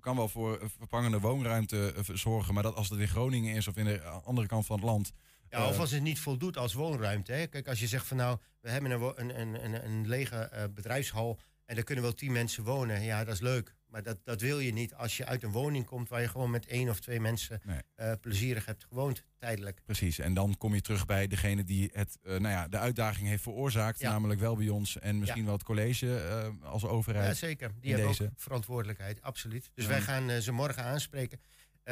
kan 0.00 0.16
wel 0.16 0.28
voor 0.28 0.70
vervangende 0.78 1.20
woonruimte 1.20 1.92
eh, 1.96 2.14
zorgen. 2.14 2.54
Maar 2.54 2.62
dat 2.62 2.74
als 2.74 2.88
het 2.88 2.98
in 2.98 3.08
Groningen 3.08 3.54
is 3.54 3.68
of 3.68 3.76
in 3.76 3.84
de 3.84 4.02
andere 4.02 4.46
kant 4.46 4.66
van 4.66 4.76
het 4.76 4.84
land. 4.84 5.12
Ja, 5.48 5.68
of 5.68 5.78
als 5.78 5.90
het 5.90 6.02
niet 6.02 6.18
voldoet 6.18 6.56
als 6.56 6.72
woonruimte. 6.72 7.32
Hè. 7.32 7.46
Kijk, 7.46 7.68
als 7.68 7.80
je 7.80 7.86
zegt 7.86 8.06
van 8.06 8.16
nou, 8.16 8.38
we 8.60 8.70
hebben 8.70 8.90
een, 8.90 9.40
een, 9.40 9.64
een, 9.64 9.84
een, 9.84 10.08
lege 10.08 10.70
bedrijfshal 10.74 11.38
en 11.64 11.74
daar 11.74 11.84
kunnen 11.84 12.04
wel 12.04 12.14
tien 12.14 12.32
mensen 12.32 12.64
wonen. 12.64 13.02
Ja, 13.02 13.24
dat 13.24 13.34
is 13.34 13.40
leuk. 13.40 13.74
Maar 13.90 14.02
dat, 14.02 14.18
dat 14.24 14.40
wil 14.40 14.58
je 14.58 14.72
niet 14.72 14.94
als 14.94 15.16
je 15.16 15.26
uit 15.26 15.42
een 15.42 15.50
woning 15.50 15.84
komt 15.86 16.08
waar 16.08 16.20
je 16.20 16.28
gewoon 16.28 16.50
met 16.50 16.66
één 16.66 16.88
of 16.88 17.00
twee 17.00 17.20
mensen 17.20 17.60
Nee. 17.64 17.80
eh, 17.94 18.12
plezierig 18.20 18.66
hebt 18.66 18.84
gewoond, 18.84 19.24
tijdelijk. 19.38 19.80
Precies, 19.84 20.18
en 20.18 20.34
dan 20.34 20.56
kom 20.58 20.74
je 20.74 20.80
terug 20.80 21.06
bij 21.06 21.26
degene 21.26 21.64
die 21.64 21.90
het, 21.92 22.18
eh, 22.22 22.30
nou 22.30 22.48
ja, 22.54 22.68
de 22.68 22.78
uitdaging 22.78 23.28
heeft 23.28 23.42
veroorzaakt. 23.42 24.00
Ja. 24.00 24.10
Namelijk 24.10 24.40
wel 24.40 24.56
bij 24.56 24.68
ons 24.68 24.98
en 24.98 25.18
misschien 25.18 25.44
wel 25.44 25.52
het 25.54 25.62
college 25.62 26.18
eh, 26.18 26.66
als 26.70 26.82
Ja, 26.82 26.88
overheid. 26.88 27.36
zeker. 27.36 27.70
Die 27.80 27.90
hebben 27.90 28.08
deze. 28.08 28.22
ook 28.24 28.30
verantwoordelijkheid, 28.36 29.22
absoluut. 29.22 29.70
Dus 29.74 29.84
Ja. 29.84 29.90
wij 29.90 30.00
gaan 30.00 30.42
ze 30.42 30.52
morgen 30.52 30.82
aanspreken. 30.84 31.40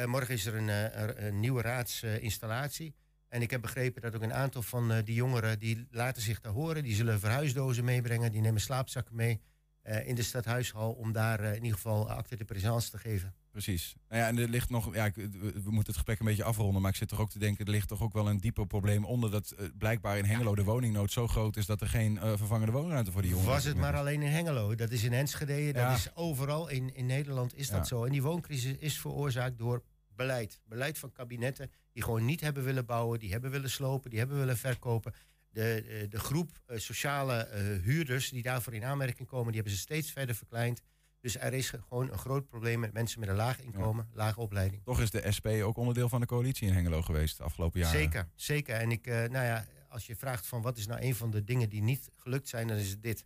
Morgen 0.05 0.33
is 0.33 0.45
er 0.45 0.55
een, 0.55 1.25
een 1.25 1.39
nieuwe 1.39 1.61
raadsinstallatie. 1.61 2.95
en 3.27 3.41
ik 3.41 3.51
heb 3.51 3.61
begrepen 3.61 4.01
dat 4.01 4.15
ook 4.15 4.21
een 4.21 4.33
aantal 4.33 4.61
van 4.61 5.01
die 5.03 5.15
jongeren... 5.15 5.59
die 5.59 5.87
laten 5.91 6.21
zich 6.21 6.39
daar 6.41 6.53
horen. 6.53 6.83
Die 6.83 6.95
zullen 6.95 7.19
verhuisdozen 7.19 7.83
meebrengen. 7.83 8.31
Die 8.31 8.41
nemen 8.41 8.61
slaapzakken 8.61 9.15
mee 9.15 9.41
eh, 9.81 10.07
in 10.07 10.15
de 10.15 10.23
stadhuishal... 10.23 10.91
om 10.91 11.11
daar 11.11 11.39
eh, 11.39 11.49
in 11.49 11.55
ieder 11.63 11.73
geval 11.73 12.09
acte 12.09 12.35
de 12.35 12.45
présence 12.45 12.89
te 12.89 12.97
geven. 12.97 13.33
Precies. 13.51 13.95
Nou 14.09 14.21
ja, 14.21 14.27
en 14.27 14.37
er 14.37 14.47
ligt 14.49 14.69
nog, 14.69 14.93
ja, 14.95 15.05
ik- 15.05 15.15
we 15.15 15.51
moeten 15.53 15.75
het 15.85 15.95
gesprek 15.95 16.19
een 16.19 16.25
beetje 16.25 16.43
afronden, 16.43 16.81
maar 16.81 16.91
ik 16.91 16.97
zit 16.97 17.07
toch 17.07 17.19
ook 17.19 17.29
te 17.29 17.39
denken, 17.39 17.65
er 17.65 17.71
ligt 17.71 17.87
toch 17.87 18.01
ook 18.01 18.13
wel 18.13 18.29
een 18.29 18.37
dieper 18.39 18.67
probleem 18.67 19.05
onder 19.05 19.31
dat 19.31 19.51
eh, 19.51 19.65
blijkbaar 19.77 20.17
in 20.17 20.25
Hengelo 20.25 20.55
de 20.55 20.63
woningnood 20.63 21.11
zo 21.11 21.27
groot 21.27 21.57
is 21.57 21.65
dat 21.65 21.81
er 21.81 21.87
geen 21.87 22.17
eh, 22.17 22.33
vervangende 22.35 22.71
woonruimte 22.71 23.11
voor 23.11 23.21
die 23.21 23.31
jongeren 23.31 23.53
Was 23.53 23.63
het 23.63 23.77
maar 23.77 23.95
alleen 23.95 24.21
in 24.21 24.31
Hengelo. 24.31 24.75
Dat 24.75 24.91
is 24.91 25.03
in 25.03 25.13
Enschede. 25.13 25.65
Dat 25.65 25.81
Ja. 25.81 25.93
is 25.93 26.15
overal 26.15 26.67
in, 26.69 26.95
in 26.95 27.05
Nederland 27.05 27.55
is 27.57 27.67
dat 27.69 27.77
Ja. 27.77 27.83
zo. 27.83 28.03
En 28.03 28.11
die 28.11 28.21
wooncrisis 28.23 28.75
is 28.77 28.99
veroorzaakt 28.99 29.57
door 29.57 29.83
beleid. 30.15 30.61
Beleid 30.65 30.97
van 30.97 31.11
kabinetten 31.11 31.71
die 31.93 32.03
gewoon 32.03 32.25
niet 32.25 32.41
hebben 32.41 32.63
willen 32.63 32.85
bouwen. 32.85 33.19
Die 33.19 33.31
hebben 33.31 33.51
willen 33.51 33.69
slopen. 33.69 34.09
Die 34.09 34.19
hebben 34.19 34.37
willen 34.37 34.57
verkopen. 34.57 35.13
De, 35.49 35.83
eh, 35.83 36.09
de 36.09 36.19
groep 36.19 36.61
eh, 36.65 36.77
sociale 36.77 37.33
eh, 37.35 37.61
huurders 37.83 38.29
die 38.29 38.41
daarvoor 38.43 38.73
in 38.73 38.83
aanmerking 38.83 39.27
komen... 39.27 39.45
die 39.45 39.55
hebben 39.55 39.73
ze 39.73 39.79
steeds 39.79 40.11
verder 40.11 40.35
verkleind. 40.35 40.81
Dus 41.21 41.37
er 41.37 41.53
is 41.53 41.69
gewoon 41.69 42.11
een 42.11 42.17
groot 42.17 42.47
probleem 42.47 42.79
met 42.79 42.93
mensen 42.93 43.19
met 43.19 43.29
een 43.29 43.35
laag 43.35 43.59
inkomen, 43.59 44.09
lage 44.13 44.39
opleiding. 44.39 44.81
Toch 44.83 45.01
is 45.01 45.09
de 45.11 45.31
SP 45.37 45.47
ook 45.47 45.77
onderdeel 45.77 46.09
van 46.09 46.19
de 46.19 46.25
coalitie 46.25 46.67
in 46.67 46.73
Hengelo 46.73 47.01
geweest 47.01 47.37
de 47.37 47.43
afgelopen 47.43 47.79
jaren. 47.79 47.99
Zeker, 47.99 48.27
zeker. 48.35 48.75
En 48.75 48.91
ik, 48.91 49.05
nou 49.05 49.31
ja, 49.31 49.65
als 49.89 50.05
je 50.05 50.15
vraagt 50.15 50.47
van 50.47 50.61
wat 50.61 50.77
is 50.77 50.87
nou 50.87 51.01
een 51.01 51.15
van 51.15 51.31
de 51.31 51.43
dingen 51.43 51.69
die 51.69 51.81
niet 51.81 52.09
gelukt 52.15 52.47
zijn, 52.47 52.67
dan 52.67 52.77
is 52.77 52.89
het 52.89 53.03
dit. 53.03 53.25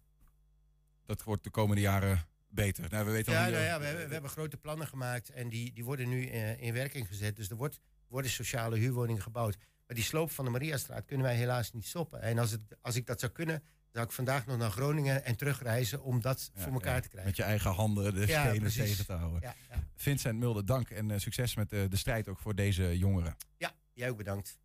Dat 1.06 1.24
wordt 1.24 1.44
de 1.44 1.50
komende 1.50 1.82
jaren 1.82 2.26
beter. 2.48 2.90
Nou, 2.90 3.06
we 3.06 3.12
weten 3.12 3.34
Ja, 3.34 3.44
niet- 3.46 3.54
nou 3.54 3.66
ja 3.66 3.80
we, 3.80 3.86
hebben, 3.86 4.08
we 4.08 4.14
hebben 4.14 4.32
grote 4.32 4.58
plannen 4.58 4.88
gemaakt 4.88 5.30
en 5.30 5.50
die, 5.50 5.74
die 5.74 5.84
worden 5.84 6.10
nu 6.10 6.26
in 6.58 6.74
werking 6.74 7.08
gezet. 7.08 7.36
Dus 7.36 7.50
er 7.50 7.56
wordt, 7.56 7.80
worden 8.08 8.32
sociale 8.32 8.78
huurwoningen 8.78 9.22
gebouwd. 9.22 9.58
Maar 9.94 10.02
die 10.02 10.12
sloop 10.12 10.32
van 10.32 10.46
de 10.46 10.52
Mariastraat 10.52 11.06
kunnen 11.06 11.26
wij 11.26 11.36
helaas 11.36 11.72
niet 11.74 11.86
stoppen. 11.86 12.22
En 12.22 12.38
als, 12.40 12.52
het, 12.52 12.62
als 12.82 12.96
ik 12.96 13.06
dat 13.06 13.20
zou 13.20 13.32
kunnen, 13.32 13.64
zou 13.92 14.06
ik 14.06 14.12
vandaag 14.12 14.46
nog 14.46 14.58
naar 14.58 14.72
Groningen 14.72 15.26
en 15.26 15.36
terugreizen 15.36 16.04
om 16.04 16.22
dat 16.22 16.52
Ja, 16.54 16.62
voor 16.62 16.74
elkaar 16.74 16.96
ja, 16.96 17.00
te 17.02 17.08
krijgen. 17.08 17.30
Met 17.30 17.38
je 17.38 17.44
eigen 17.44 17.72
handen 17.72 18.14
de 18.14 18.28
Ja, 18.28 18.42
stenen 18.42 18.60
precies. 18.60 18.90
tegen 18.90 19.06
te 19.06 19.14
houden. 19.14 19.42
Ja, 19.42 19.56
ja. 19.70 19.84
Vincent 19.96 20.40
Mulder, 20.40 20.66
dank 20.66 20.90
en 20.90 21.12
eh, 21.12 21.20
succes 21.20 21.56
met 21.56 21.72
eh, 21.72 21.82
de 21.90 21.96
strijd 21.98 22.28
ook 22.28 22.40
voor 22.40 22.56
deze 22.56 22.98
jongeren. 22.98 23.36
ja, 23.58 23.72
jij 23.94 24.10
ook 24.10 24.18
bedankt. 24.18 24.58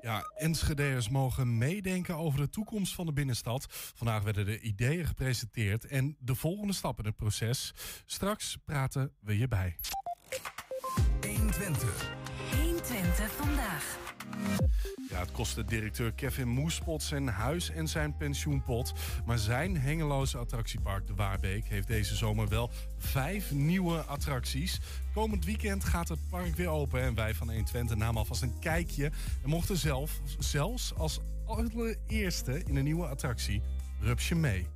Ja, 0.00 0.20
Enschede'ers 0.36 1.08
mogen 1.08 1.58
meedenken 1.58 2.16
over 2.16 2.40
de 2.40 2.48
toekomst 2.50 2.94
van 2.94 3.06
de 3.06 3.12
binnenstad. 3.12 3.66
Vandaag 3.70 4.22
werden 4.22 4.44
de 4.44 4.60
ideeën 4.60 5.06
gepresenteerd 5.06 5.84
en 5.84 6.16
de 6.18 6.34
volgende 6.34 6.72
stap 6.72 6.98
in 6.98 7.04
het 7.04 7.16
proces. 7.16 7.74
Straks 8.06 8.56
praten 8.64 9.12
we 9.20 9.38
je 9.38 9.48
bij. 9.48 9.76
120. 11.20 12.25
120 12.88 13.30
vandaag. 13.30 13.98
Ja, 15.10 15.18
het 15.18 15.32
kostte 15.32 15.64
directeur 15.64 16.12
Kevin 16.12 16.48
Moespot 16.48 17.02
zijn 17.02 17.28
huis 17.28 17.70
en 17.70 17.88
zijn 17.88 18.16
pensioenpot. 18.16 18.92
Maar 19.24 19.38
zijn 19.38 19.76
hengeloze 19.76 20.38
attractiepark 20.38 21.06
De 21.06 21.14
Waarbeek 21.14 21.68
heeft 21.68 21.86
deze 21.86 22.14
zomer 22.14 22.48
wel 22.48 22.70
vijf 22.98 23.52
nieuwe 23.52 23.98
attracties. 23.98 24.80
Komend 25.14 25.44
weekend 25.44 25.84
gaat 25.84 26.08
het 26.08 26.28
park 26.28 26.56
weer 26.56 26.68
open 26.68 27.00
en 27.00 27.14
wij 27.14 27.34
van 27.34 27.48
120 27.48 27.96
namen 27.96 28.16
alvast 28.16 28.42
een 28.42 28.58
kijkje. 28.58 29.10
En 29.42 29.48
mochten 29.48 29.76
zelf, 29.76 30.20
zelfs 30.38 30.94
als 30.94 31.20
allereerste 31.46 32.62
in 32.64 32.76
een 32.76 32.84
nieuwe 32.84 33.06
attractie 33.06 33.62
Rupsje 34.00 34.34
mee. 34.34 34.66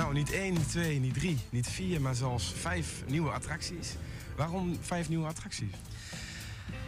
Nou, 0.00 0.14
niet 0.14 0.32
één, 0.32 0.52
niet 0.52 0.68
twee, 0.68 1.00
niet 1.00 1.14
drie, 1.14 1.38
niet 1.50 1.68
vier, 1.68 2.00
maar 2.00 2.14
zelfs 2.14 2.52
vijf 2.56 3.02
nieuwe 3.06 3.30
attracties. 3.30 3.94
Waarom 4.36 4.76
vijf 4.80 5.08
nieuwe 5.08 5.26
attracties? 5.26 5.72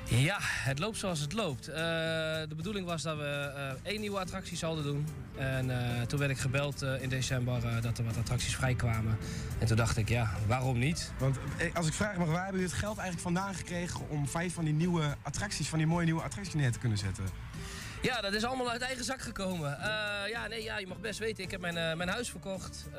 Ja, 0.05 0.37
het 0.41 0.79
loopt 0.79 0.99
zoals 0.99 1.21
het 1.21 1.33
loopt. 1.33 1.69
Eh, 1.69 1.75
de 2.49 2.55
bedoeling 2.57 2.87
was 2.87 3.03
dat 3.03 3.17
we 3.17 3.53
eh, 3.57 3.91
één 3.93 4.01
nieuwe 4.01 4.19
attractie 4.19 4.57
zouden 4.57 4.85
doen. 4.85 5.07
En 5.37 5.71
eh, 5.71 6.03
toen 6.03 6.19
werd 6.19 6.31
ik 6.31 6.39
gebeld 6.39 6.83
in 6.83 7.09
december 7.09 7.83
dat 7.83 7.99
er 7.99 8.05
wat 8.05 8.17
attracties 8.17 8.57
vrijkwamen. 8.57 9.19
En 9.59 9.67
toen 9.67 9.77
dacht 9.77 9.97
ik, 9.97 10.09
ja, 10.09 10.31
waarom 10.47 10.79
niet? 10.79 11.13
Want 11.19 11.37
als 11.75 11.87
ik 11.87 11.93
vraag 11.93 12.17
mag, 12.17 12.27
waar 12.27 12.45
hebben 12.45 12.61
jullie 12.61 12.75
het 12.75 12.85
geld 12.85 12.99
eigenlijk 12.99 13.37
vandaan 13.37 13.55
gekregen... 13.55 14.09
om 14.09 14.29
vijf 14.29 14.55
van 14.55 14.65
die 14.65 14.75
nieuwe 14.75 15.17
attracties, 15.23 15.69
van 15.69 15.79
die 15.79 15.87
mooie 15.87 16.05
nieuwe 16.05 16.23
attracties 16.23 16.55
neer 16.55 16.73
te 16.73 16.79
kunnen 16.79 16.99
zetten? 16.99 17.25
Ja, 18.03 18.21
dat 18.21 18.33
is 18.33 18.45
allemaal 18.45 18.71
uit 18.71 18.81
eigen 18.81 19.05
zak 19.05 19.21
gekomen. 19.21 19.77
Uh, 19.79 19.85
ja, 20.31 20.47
nee, 20.49 20.63
ja, 20.63 20.79
je 20.79 20.87
mag 20.87 21.01
best 21.01 21.19
weten, 21.19 21.45
ik 21.45 21.51
heb 21.51 21.61
mijn, 21.61 21.77
uh, 21.77 21.95
mijn 21.95 22.09
huis 22.09 22.31
verkocht. 22.31 22.87
Uh, 22.95 22.99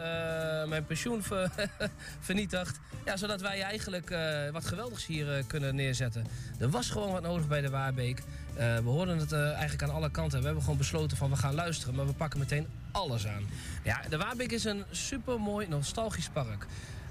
mijn 0.66 0.86
pensioen 0.86 1.24
ver, 1.24 1.52
vernietigd. 2.20 2.80
Ja, 3.06 3.18
zodat 3.18 3.42
wij 3.42 3.62
eigenlijk 3.62 4.16
wat 4.52 4.66
geweldigs 4.66 5.06
hier 5.06 5.44
kunnen 5.48 5.76
neerzetten. 5.76 6.26
Er 6.60 6.70
was 6.70 6.90
gewoon 6.90 7.12
wat 7.12 7.22
nodig 7.22 7.48
bij 7.48 7.62
de 7.62 7.70
Waarbeek. 7.70 8.22
we 8.56 8.82
hoorden 8.84 9.18
het 9.18 9.34
eigenlijk 9.34 9.84
aan 9.84 9.96
alle 9.96 10.12
kanten. 10.12 10.40
We 10.40 10.46
hebben 10.46 10.64
gewoon 10.64 10.78
besloten 10.78 11.18
van 11.18 11.30
we 11.30 11.36
gaan 11.36 11.54
luisteren, 11.54 11.96
maar 11.96 12.08
we 12.08 12.14
pakken 12.14 12.40
meteen 12.40 12.68
alles 12.92 13.28
aan. 13.28 13.44
Ja, 13.84 14.02
de 14.10 14.18
Waarbeek 14.18 14.52
is 14.52 14.64
een 14.64 14.84
supermooi 14.92 15.68
nostalgisch 15.68 16.30
park. 16.30 16.66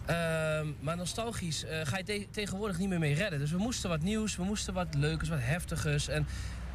Ehm, 0.07 0.67
maar 0.81 0.97
nostalgisch 0.97 1.65
ga 1.83 1.97
je 1.97 2.05
te 2.05 2.27
tegenwoordig 2.31 2.79
niet 2.79 2.89
meer 2.89 2.99
mee 2.99 3.15
redden. 3.15 3.39
Dus 3.39 3.51
we 3.51 3.59
moesten 3.59 3.89
wat 3.89 4.03
nieuws, 4.03 4.37
we 4.37 4.45
moesten 4.45 4.75
wat 4.75 4.95
leukers, 4.95 5.29
wat 5.29 5.39
heftigers. 5.41 6.09
En 6.09 6.27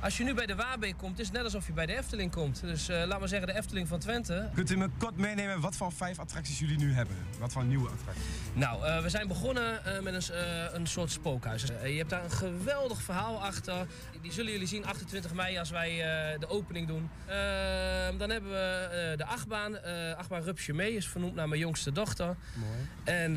als 0.08 0.18
je 0.18 0.24
nu 0.24 0.34
bij 0.34 0.46
de 0.46 0.56
Waarbeek 0.56 0.98
komt, 0.98 1.20
is 1.20 1.26
het 1.26 1.36
net 1.36 1.44
alsof 1.44 1.68
je 1.68 1.74
bij 1.74 1.86
de 1.86 1.98
Efteling 1.98 2.32
komt. 2.32 2.62
Dus 2.62 2.90
uh, 2.90 3.04
laat 3.06 3.20
maar 3.20 3.28
zeggen 3.28 3.48
de 3.48 3.54
Efteling 3.54 3.88
van 3.88 4.00
Twente. 4.00 4.50
Kunt 4.54 4.72
u 4.72 4.78
me 4.78 4.90
kort 4.98 5.18
meenemen 5.18 5.60
wat 5.60 5.76
voor 5.76 5.92
vijf 5.92 6.20
attracties 6.20 6.60
jullie 6.60 6.78
nu 6.78 6.94
hebben? 6.94 7.16
Wat 7.40 7.52
voor 7.52 7.64
nieuwe 7.64 7.90
attracties? 7.90 8.24
Nou, 8.54 8.86
uh, 8.86 9.02
we 9.02 9.10
zijn 9.10 9.28
begonnen 9.28 9.80
uh, 9.88 10.00
met 10.00 10.14
een, 10.14 10.38
een 10.74 10.88
soort 10.88 11.12
spookhuis. 11.12 11.64
je 11.84 11.98
hebt 11.98 12.10
daar 12.10 12.24
een 12.24 12.32
geweldig 12.32 13.02
verhaal 13.02 13.44
achter. 13.44 13.88
Die 14.22 14.32
zullen 14.32 14.52
jullie 14.52 14.68
zien 14.68 14.86
28 14.86 15.34
mei 15.34 15.58
als 15.58 15.70
wij 15.70 15.96
de 16.40 16.50
opening 16.50 16.88
doen. 16.88 17.10
Ehm, 17.26 18.18
dan 18.18 18.30
hebben 18.30 18.52
we 18.52 19.14
de 19.18 19.26
achtbaan. 19.26 19.84
achtbaan 20.18 20.42
Rupsje 20.42 20.74
mee 20.74 20.96
is 20.96 21.08
vernoemd 21.08 21.36
naar 21.36 21.48
mijn 21.48 21.62
jongste 21.62 21.92
dochter. 21.92 22.36
Mooi. 22.54 22.88
En 23.04 23.34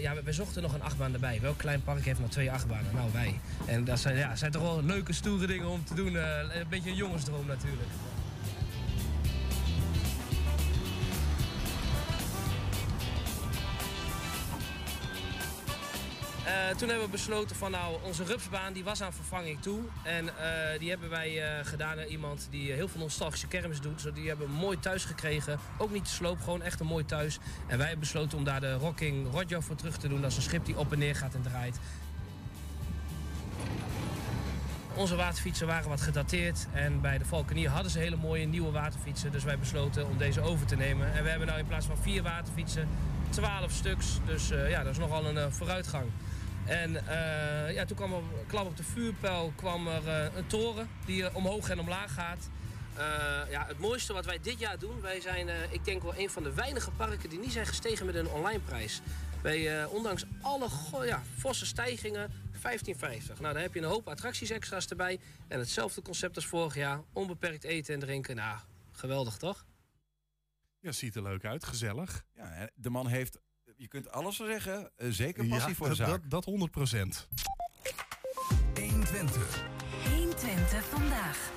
ja, 0.00 0.14
we, 0.14 0.22
we, 0.24 0.32
zochten 0.32 0.62
nog 0.62 0.74
een 0.74 0.82
achtbaan 0.82 1.12
erbij. 1.12 1.40
Welk 1.40 1.58
klein 1.58 1.82
park 1.82 2.04
heeft 2.04 2.20
nog 2.20 2.30
twee 2.30 2.50
achtbanen? 2.50 2.94
Nou, 2.94 3.12
wij. 3.12 3.40
En 3.66 3.84
dat 3.84 3.98
zijn, 3.98 4.16
ja, 4.16 4.36
zijn 4.36 4.50
toch 4.52 4.62
wel 4.62 4.82
leuke, 4.82 5.12
stoere 5.12 5.46
dingen 5.46 5.68
om 5.68 5.84
te 5.86 5.94
doen. 5.94 6.12
Uh, 6.12 6.38
een 6.38 6.68
beetje 6.68 6.90
een 6.90 6.96
jongensdroom 6.96 7.46
natuurlijk. 7.46 7.88
Uh, 16.46 16.76
toen 16.76 16.88
hebben 16.88 17.06
we 17.06 17.12
besloten 17.12 17.56
van 17.56 17.70
nou, 17.70 17.96
onze 18.02 18.24
rupsbaan 18.24 18.72
die 18.72 18.84
was 18.84 19.02
aan 19.02 19.12
vervanging 19.12 19.62
toe. 19.62 19.80
En 20.02 20.24
uh, 20.24 20.32
die 20.78 20.90
hebben 20.90 21.10
wij 21.10 21.42
gedaan 21.62 21.96
naar 21.96 22.06
iemand 22.06 22.48
die 22.50 22.72
heel 22.72 22.88
veel 22.88 23.00
nostalgische 23.00 23.46
kermis 23.46 23.80
doet. 23.80 24.00
Zo, 24.00 24.12
die 24.12 24.28
hebben 24.28 24.50
mooi 24.50 24.78
thuis 24.78 25.04
gekregen. 25.04 25.58
Ook 25.78 25.90
niet 25.90 26.04
te 26.04 26.10
sloop, 26.10 26.40
gewoon 26.40 26.62
echt 26.62 26.80
een 26.80 26.86
mooi 26.86 27.04
thuis. 27.04 27.38
En 27.66 27.76
wij 27.78 27.86
hebben 27.86 27.98
besloten 27.98 28.38
om 28.38 28.44
daar 28.44 28.60
de 28.60 28.74
Rocking 28.74 29.32
Roger 29.32 29.62
voor 29.62 29.76
terug 29.76 29.96
te 29.96 30.08
doen. 30.08 30.20
Dat 30.20 30.30
is 30.30 30.36
een 30.36 30.42
schip 30.42 30.64
die 30.64 30.78
op 30.78 30.92
en 30.92 30.98
neer 30.98 31.16
gaat 31.16 31.34
en 31.34 31.42
draait. 31.42 31.78
Onze 34.96 35.16
waterfietsen 35.16 35.66
waren 35.66 35.88
wat 35.88 36.00
gedateerd. 36.00 36.66
En 36.72 37.00
bij 37.00 37.18
de 37.18 37.24
Valkenier 37.24 37.68
hadden 37.68 37.90
ze 37.90 37.98
hele 37.98 38.16
mooie 38.16 38.46
nieuwe 38.46 38.70
waterfietsen. 38.70 39.32
Dus 39.32 39.44
wij 39.44 39.58
besloten 39.58 40.08
om 40.08 40.18
deze 40.18 40.40
over 40.40 40.66
te 40.66 40.76
nemen. 40.76 41.12
En 41.14 41.22
we 41.22 41.28
hebben 41.28 41.48
nu 41.48 41.54
in 41.54 41.66
plaats 41.66 41.86
van 41.86 41.96
vier 41.98 42.22
waterfietsen, 42.22 42.88
twaalf 43.30 43.72
stuks. 43.72 44.18
Dus 44.26 44.50
uh, 44.50 44.70
ja, 44.70 44.82
dat 44.82 44.92
is 44.92 44.98
nogal 44.98 45.26
een 45.26 45.36
uh, 45.36 45.46
vooruitgang. 45.50 46.10
En 46.64 46.90
uh, 46.90 47.74
ja, 47.74 47.84
toen 47.84 47.96
kwam 47.96 48.12
er 48.12 48.20
klap 48.46 48.66
op 48.66 48.76
de 48.76 48.82
vuurpijl 48.82 49.52
kwam 49.56 49.88
er 49.88 50.08
een 50.36 50.46
toren 50.46 50.88
die 51.04 51.34
omhoog 51.34 51.70
en 51.70 51.80
omlaag 51.80 52.14
gaat. 52.14 52.48
ja, 53.50 53.64
het 53.66 53.78
mooiste 53.78 54.12
wat 54.12 54.24
wij 54.24 54.38
dit 54.42 54.58
jaar 54.58 54.78
doen, 54.78 55.00
wij 55.00 55.20
zijn 55.20 55.48
ik 55.70 55.84
denk 55.84 56.02
wel 56.02 56.16
een 56.16 56.30
van 56.30 56.42
de 56.42 56.54
weinige 56.54 56.90
parken 56.90 57.28
die 57.28 57.38
niet 57.38 57.52
zijn 57.52 57.66
gestegen 57.66 58.06
met 58.06 58.14
een 58.14 58.28
online 58.28 58.60
prijs. 58.60 59.00
Wij, 59.42 59.84
ondanks 59.84 60.24
alle 60.40 60.68
ja, 61.04 61.22
forse 61.38 61.66
stijgingen, 61.66 62.30
15,50. 62.66 63.40
Nou, 63.40 63.52
dan 63.52 63.56
heb 63.56 63.74
je 63.74 63.80
een 63.80 63.88
hoop 63.88 64.08
attracties 64.08 64.50
extra's 64.50 64.86
erbij. 64.86 65.20
En 65.48 65.58
hetzelfde 65.58 66.02
concept 66.02 66.36
als 66.36 66.46
vorig 66.46 66.74
jaar. 66.74 67.02
Onbeperkt 67.12 67.64
eten 67.64 67.94
en 67.94 68.00
drinken. 68.00 68.36
Nou, 68.36 68.58
geweldig 68.92 69.36
toch? 69.36 69.66
Ja, 70.80 70.92
ziet 70.92 71.14
er 71.14 71.22
leuk 71.22 71.44
uit. 71.44 71.64
Gezellig. 71.64 72.24
Ja, 72.34 72.70
de 72.74 72.90
man 72.90 73.06
heeft, 73.06 73.38
je 73.76 73.88
kunt 73.88 74.10
alles 74.10 74.36
zeggen, 74.36 74.90
zeker 74.96 75.46
passie 75.46 75.74
voor 75.74 75.88
de 75.88 75.94
zaak. 75.94 76.08
Dat, 76.08 76.30
dat 76.30 76.44
100 76.44 76.70
procent. 76.70 77.28
120. 78.80 79.64
120 80.08 80.84
vandaag. 80.84 81.50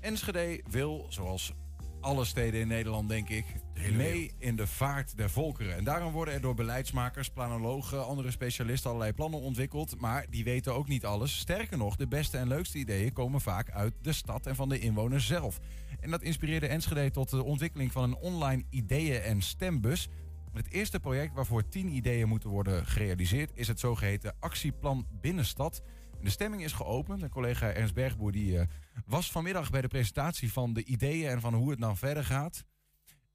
Enschede 0.00 0.62
wil, 0.70 1.06
zoals 1.08 1.52
alle 2.00 2.24
steden 2.24 2.60
in 2.60 2.68
Nederland, 2.68 3.08
denk 3.08 3.28
ik, 3.28 3.44
mee 3.90 4.32
in 4.38 4.56
de 4.56 4.66
vaart 4.66 5.16
der 5.16 5.30
volkeren. 5.30 5.76
En 5.76 5.84
daarom 5.84 6.12
worden 6.12 6.34
er 6.34 6.40
door 6.40 6.54
beleidsmakers, 6.54 7.28
planologen, 7.28 8.06
andere 8.06 8.30
specialisten 8.30 8.90
allerlei 8.90 9.12
plannen 9.12 9.40
ontwikkeld. 9.40 10.00
Maar 10.00 10.26
die 10.30 10.44
weten 10.44 10.74
ook 10.74 10.88
niet 10.88 11.04
alles. 11.04 11.38
Sterker 11.38 11.78
nog, 11.78 11.96
de 11.96 12.08
beste 12.08 12.38
en 12.38 12.48
leukste 12.48 12.78
ideeën 12.78 13.12
komen 13.12 13.40
vaak 13.40 13.70
uit 13.70 13.94
de 14.02 14.12
stad 14.12 14.46
en 14.46 14.54
van 14.54 14.68
de 14.68 14.78
inwoners 14.78 15.26
zelf. 15.26 15.60
En 16.00 16.10
dat 16.10 16.22
inspireerde 16.22 16.66
Enschede 16.66 17.10
tot 17.10 17.30
de 17.30 17.44
ontwikkeling 17.44 17.92
van 17.92 18.02
een 18.02 18.16
online 18.16 18.64
ideeën- 18.70 19.22
en 19.22 19.42
stembus. 19.42 20.08
Het 20.52 20.70
eerste 20.70 21.00
project 21.00 21.34
waarvoor 21.34 21.68
tien 21.68 21.88
ideeën 21.88 22.28
moeten 22.28 22.50
worden 22.50 22.86
gerealiseerd 22.86 23.50
is 23.54 23.68
het 23.68 23.80
zogeheten 23.80 24.34
Actieplan 24.38 25.06
Binnenstad. 25.20 25.82
De 26.22 26.30
stemming 26.30 26.64
is 26.64 26.72
geopend. 26.72 27.22
En 27.22 27.28
collega 27.28 27.72
Ernst 27.72 27.94
Bergboer 27.94 28.32
die, 28.32 28.52
uh, 28.52 28.62
was 29.06 29.30
vanmiddag 29.30 29.70
bij 29.70 29.80
de 29.80 29.88
presentatie 29.88 30.52
van 30.52 30.72
de 30.72 30.84
ideeën 30.84 31.28
en 31.28 31.40
van 31.40 31.54
hoe 31.54 31.70
het 31.70 31.78
nou 31.78 31.96
verder 31.96 32.24
gaat. 32.24 32.64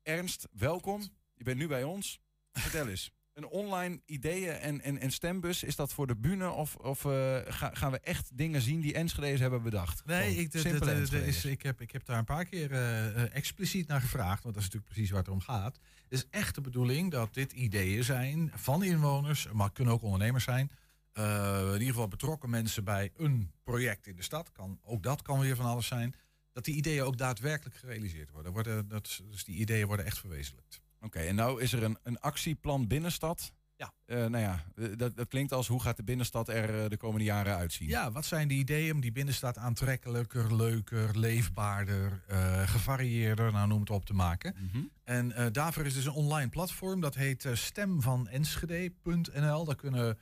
Ernst, 0.07 0.47
welkom. 0.51 1.01
Je 1.33 1.43
bent 1.43 1.57
nu 1.57 1.67
bij 1.67 1.83
ons. 1.83 2.19
Vertel 2.51 2.87
eens. 2.87 3.11
Een 3.33 3.47
online 3.47 4.01
ideeën 4.05 4.53
en, 4.53 4.81
en, 4.81 4.97
en 4.97 5.11
stembus, 5.11 5.63
is 5.63 5.75
dat 5.75 5.93
voor 5.93 6.07
de 6.07 6.15
bühne 6.15 6.49
of, 6.49 6.75
of 6.75 7.03
uh, 7.03 7.37
ga, 7.47 7.69
gaan 7.73 7.91
we 7.91 7.99
echt 7.99 8.37
dingen 8.37 8.61
zien 8.61 8.81
die 8.81 8.93
Enschede's 8.93 9.39
hebben 9.39 9.63
bedacht? 9.63 10.05
Nee, 10.05 10.35
ik, 10.35 10.51
de, 10.51 10.61
de, 10.61 11.07
de, 11.09 11.25
is, 11.25 11.45
ik, 11.45 11.61
heb, 11.61 11.81
ik 11.81 11.91
heb 11.91 12.05
daar 12.05 12.17
een 12.17 12.25
paar 12.25 12.45
keer 12.45 12.71
uh, 12.71 13.35
expliciet 13.35 13.87
naar 13.87 14.01
gevraagd, 14.01 14.43
want 14.43 14.55
dat 14.55 14.63
is 14.63 14.69
natuurlijk 14.69 14.93
precies 14.93 15.09
waar 15.09 15.19
het 15.19 15.29
om 15.29 15.39
gaat. 15.39 15.79
Het 16.03 16.13
is 16.13 16.27
echt 16.29 16.55
de 16.55 16.61
bedoeling 16.61 17.11
dat 17.11 17.33
dit 17.33 17.51
ideeën 17.51 18.03
zijn 18.03 18.51
van 18.55 18.83
inwoners, 18.83 19.47
maar 19.53 19.71
kunnen 19.71 19.93
ook 19.93 20.01
ondernemers 20.01 20.43
zijn, 20.43 20.71
uh, 21.13 21.59
in 21.65 21.71
ieder 21.71 21.87
geval 21.87 22.07
betrokken 22.07 22.49
mensen 22.49 22.83
bij 22.83 23.11
een 23.17 23.51
project 23.63 24.07
in 24.07 24.15
de 24.15 24.23
stad. 24.23 24.51
Kan, 24.51 24.79
ook 24.83 25.03
dat 25.03 25.21
kan 25.21 25.39
weer 25.39 25.55
van 25.55 25.65
alles 25.65 25.87
zijn. 25.87 26.15
Dat 26.57 26.65
die 26.65 26.75
ideeën 26.75 27.03
ook 27.03 27.17
daadwerkelijk 27.17 27.75
gerealiseerd 27.75 28.31
worden. 28.31 28.51
worden 28.51 28.87
dat, 28.87 29.21
dus 29.29 29.43
die 29.43 29.55
ideeën 29.55 29.87
worden 29.87 30.05
echt 30.05 30.17
verwezenlijkt. 30.17 30.81
Oké, 30.99 31.19
en 31.19 31.35
nou 31.35 31.61
is 31.61 31.73
er 31.73 31.83
een, 31.83 31.97
een 32.03 32.19
actieplan 32.19 32.87
binnenstad. 32.87 33.51
Ja. 33.75 33.93
Uh, 34.05 34.17
nou 34.17 34.37
ja, 34.37 34.63
dat, 34.95 35.15
dat 35.15 35.27
klinkt 35.27 35.51
als 35.51 35.67
hoe 35.67 35.81
gaat 35.81 35.97
de 35.97 36.03
binnenstad 36.03 36.49
er 36.49 36.89
de 36.89 36.97
komende 36.97 37.25
jaren 37.25 37.55
uitzien? 37.55 37.87
Ja, 37.87 38.11
wat 38.11 38.25
zijn 38.25 38.47
de 38.47 38.53
ideeën 38.53 38.93
om 38.93 39.01
die 39.01 39.11
binnenstad 39.11 39.57
aantrekkelijker, 39.57 40.55
leuker, 40.55 41.19
leefbaarder, 41.19 42.23
uh, 42.31 42.67
gevarieerder, 42.67 43.51
nou 43.51 43.67
noem 43.67 43.79
het 43.79 43.89
op 43.89 44.05
te 44.05 44.13
maken. 44.13 44.55
Mm 44.59 44.69
-hmm. 44.71 44.91
En 45.03 45.29
uh, 45.29 45.45
daarvoor 45.51 45.85
is 45.85 45.93
dus 45.93 46.05
een 46.05 46.11
online 46.11 46.49
platform, 46.49 47.01
dat 47.01 47.15
heet 47.15 47.47
stemvanenschede.nl. 47.53 49.65
Daar 49.65 49.75
kunnen 49.75 50.17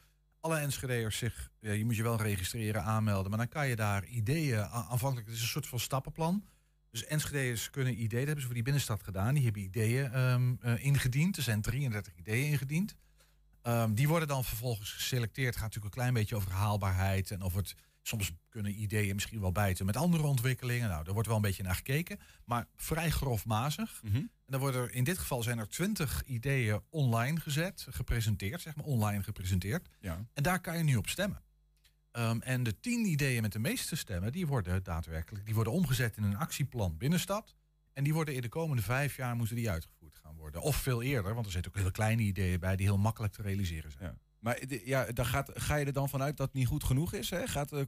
alle 0.46 0.58
Enschede'ers 0.58 1.18
zich, 1.18 1.52
ja, 1.60 1.72
je 1.72 1.86
moet 1.86 1.96
je 1.96 2.04
wel 2.04 2.22
registreren, 2.22 2.84
aanmelden. 2.84 3.30
Maar 3.30 3.40
dan 3.40 3.48
kan 3.48 3.68
je 3.68 3.76
daar 3.76 4.06
ideeën, 4.06 4.66
aanvankelijk, 4.66 5.28
het 5.28 5.36
is 5.36 5.42
een 5.42 5.48
soort 5.48 5.68
van 5.68 5.80
stappenplan. 5.80 6.46
Dus 6.92 7.06
Enschede'ers 7.06 7.70
kunnen 7.70 7.94
ideeën, 7.94 8.10
dat 8.10 8.20
hebben 8.20 8.40
ze 8.40 8.46
voor 8.46 8.54
die 8.54 8.64
binnenstad 8.64 9.04
gedaan. 9.04 9.34
Die 9.34 9.44
hebben 9.44 9.62
ideeën 9.62 10.20
um, 10.20 10.60
uh, 10.66 10.86
ingediend. 10.86 11.38
Er 11.38 11.44
zijn 11.44 11.62
33 11.62 12.16
ideeën 12.16 12.52
ingediend. 12.52 12.96
Um, 13.64 13.94
die 13.94 14.08
worden 14.08 14.28
dan 14.28 14.44
vervolgens 14.44 14.92
geselecteerd. 14.92 15.48
Het 15.48 15.56
gaat 15.56 15.64
natuurlijk 15.64 15.96
een 15.96 16.02
klein 16.02 16.14
beetje 16.14 16.36
over 16.36 16.52
haalbaarheid 16.52 17.32
en 17.32 17.42
of 17.42 17.56
het 17.56 17.76
soms 18.08 18.32
kunnen 18.50 18.82
ideeën 18.82 19.16
misschien 19.16 19.40
wel 19.40 19.52
bijten 19.52 19.86
met 19.86 19.96
andere 19.96 20.24
ontwikkelingen. 20.24 20.90
Nou, 20.90 21.04
daar 21.04 21.14
wordt 21.14 21.28
wel 21.28 21.38
een 21.38 21.44
beetje 21.44 21.64
naar 21.64 21.76
gekeken, 21.76 22.20
maar 22.46 22.68
vrij 22.76 23.10
grofmazig. 23.10 24.00
Mm 24.04 24.12
-hmm. 24.12 24.20
En 24.20 24.52
dan 24.52 24.60
worden 24.60 24.82
er, 24.82 24.94
in 24.94 25.04
dit 25.04 25.18
geval 25.18 25.44
zijn 25.44 25.58
er 25.58 25.68
twintig 25.68 26.24
ideeën 26.26 26.82
online 26.90 27.40
gezet, 27.40 27.88
gepresenteerd, 27.90 28.62
zeg 28.62 28.76
maar 28.76 28.86
online 28.86 29.24
gepresenteerd. 29.24 29.90
Ja. 30.00 30.26
En 30.34 30.44
daar 30.44 30.62
kan 30.62 30.78
je 30.78 30.84
nu 30.84 30.96
op 30.96 31.08
stemmen. 31.08 31.44
Um, 32.12 32.42
en 32.42 32.64
de 32.64 32.80
tien 32.80 33.06
ideeën 33.06 33.42
met 33.42 33.52
de 33.52 33.60
meeste 33.60 33.96
stemmen, 33.96 34.32
die 34.32 34.48
worden 34.48 34.84
daadwerkelijk, 34.84 35.46
die 35.46 35.54
worden 35.54 35.74
omgezet 35.74 36.18
in 36.18 36.24
een 36.24 36.38
actieplan 36.38 36.98
binnenstad. 36.98 37.56
En 37.94 38.04
die 38.04 38.14
worden 38.14 38.36
in 38.36 38.42
de 38.42 38.50
komende 38.50 38.82
vijf 38.82 39.16
jaar 39.16 39.36
moeten 39.36 39.56
die 39.56 39.70
uitgevoerd 39.70 40.18
gaan 40.18 40.36
worden. 40.36 40.62
Of 40.62 40.76
veel 40.76 41.02
eerder, 41.02 41.34
want 41.34 41.46
er 41.46 41.52
zitten 41.52 41.72
ook 41.72 41.78
hele 41.78 41.92
kleine 41.92 42.22
ideeën 42.22 42.60
bij 42.60 42.76
die 42.76 42.86
heel 42.86 42.98
makkelijk 42.98 43.34
te 43.34 43.42
realiseren 43.42 43.92
zijn. 43.92 44.04
Ja. 44.04 44.25
Maar 44.46 44.60
ja, 44.84 45.06
dan 45.06 45.26
gaat, 45.26 45.52
ga 45.54 45.76
je 45.76 45.86
er 45.86 45.94
dan 45.94 46.10
vanuit 46.10 46.38
dat 46.38 46.48
het 46.48 46.56
niet 46.56 46.68
goed 46.68 46.84
genoeg 46.84 47.14
is? 47.14 47.30
Hè? 47.30 47.48
Gaat, 47.48 47.74
uh, 47.74 47.82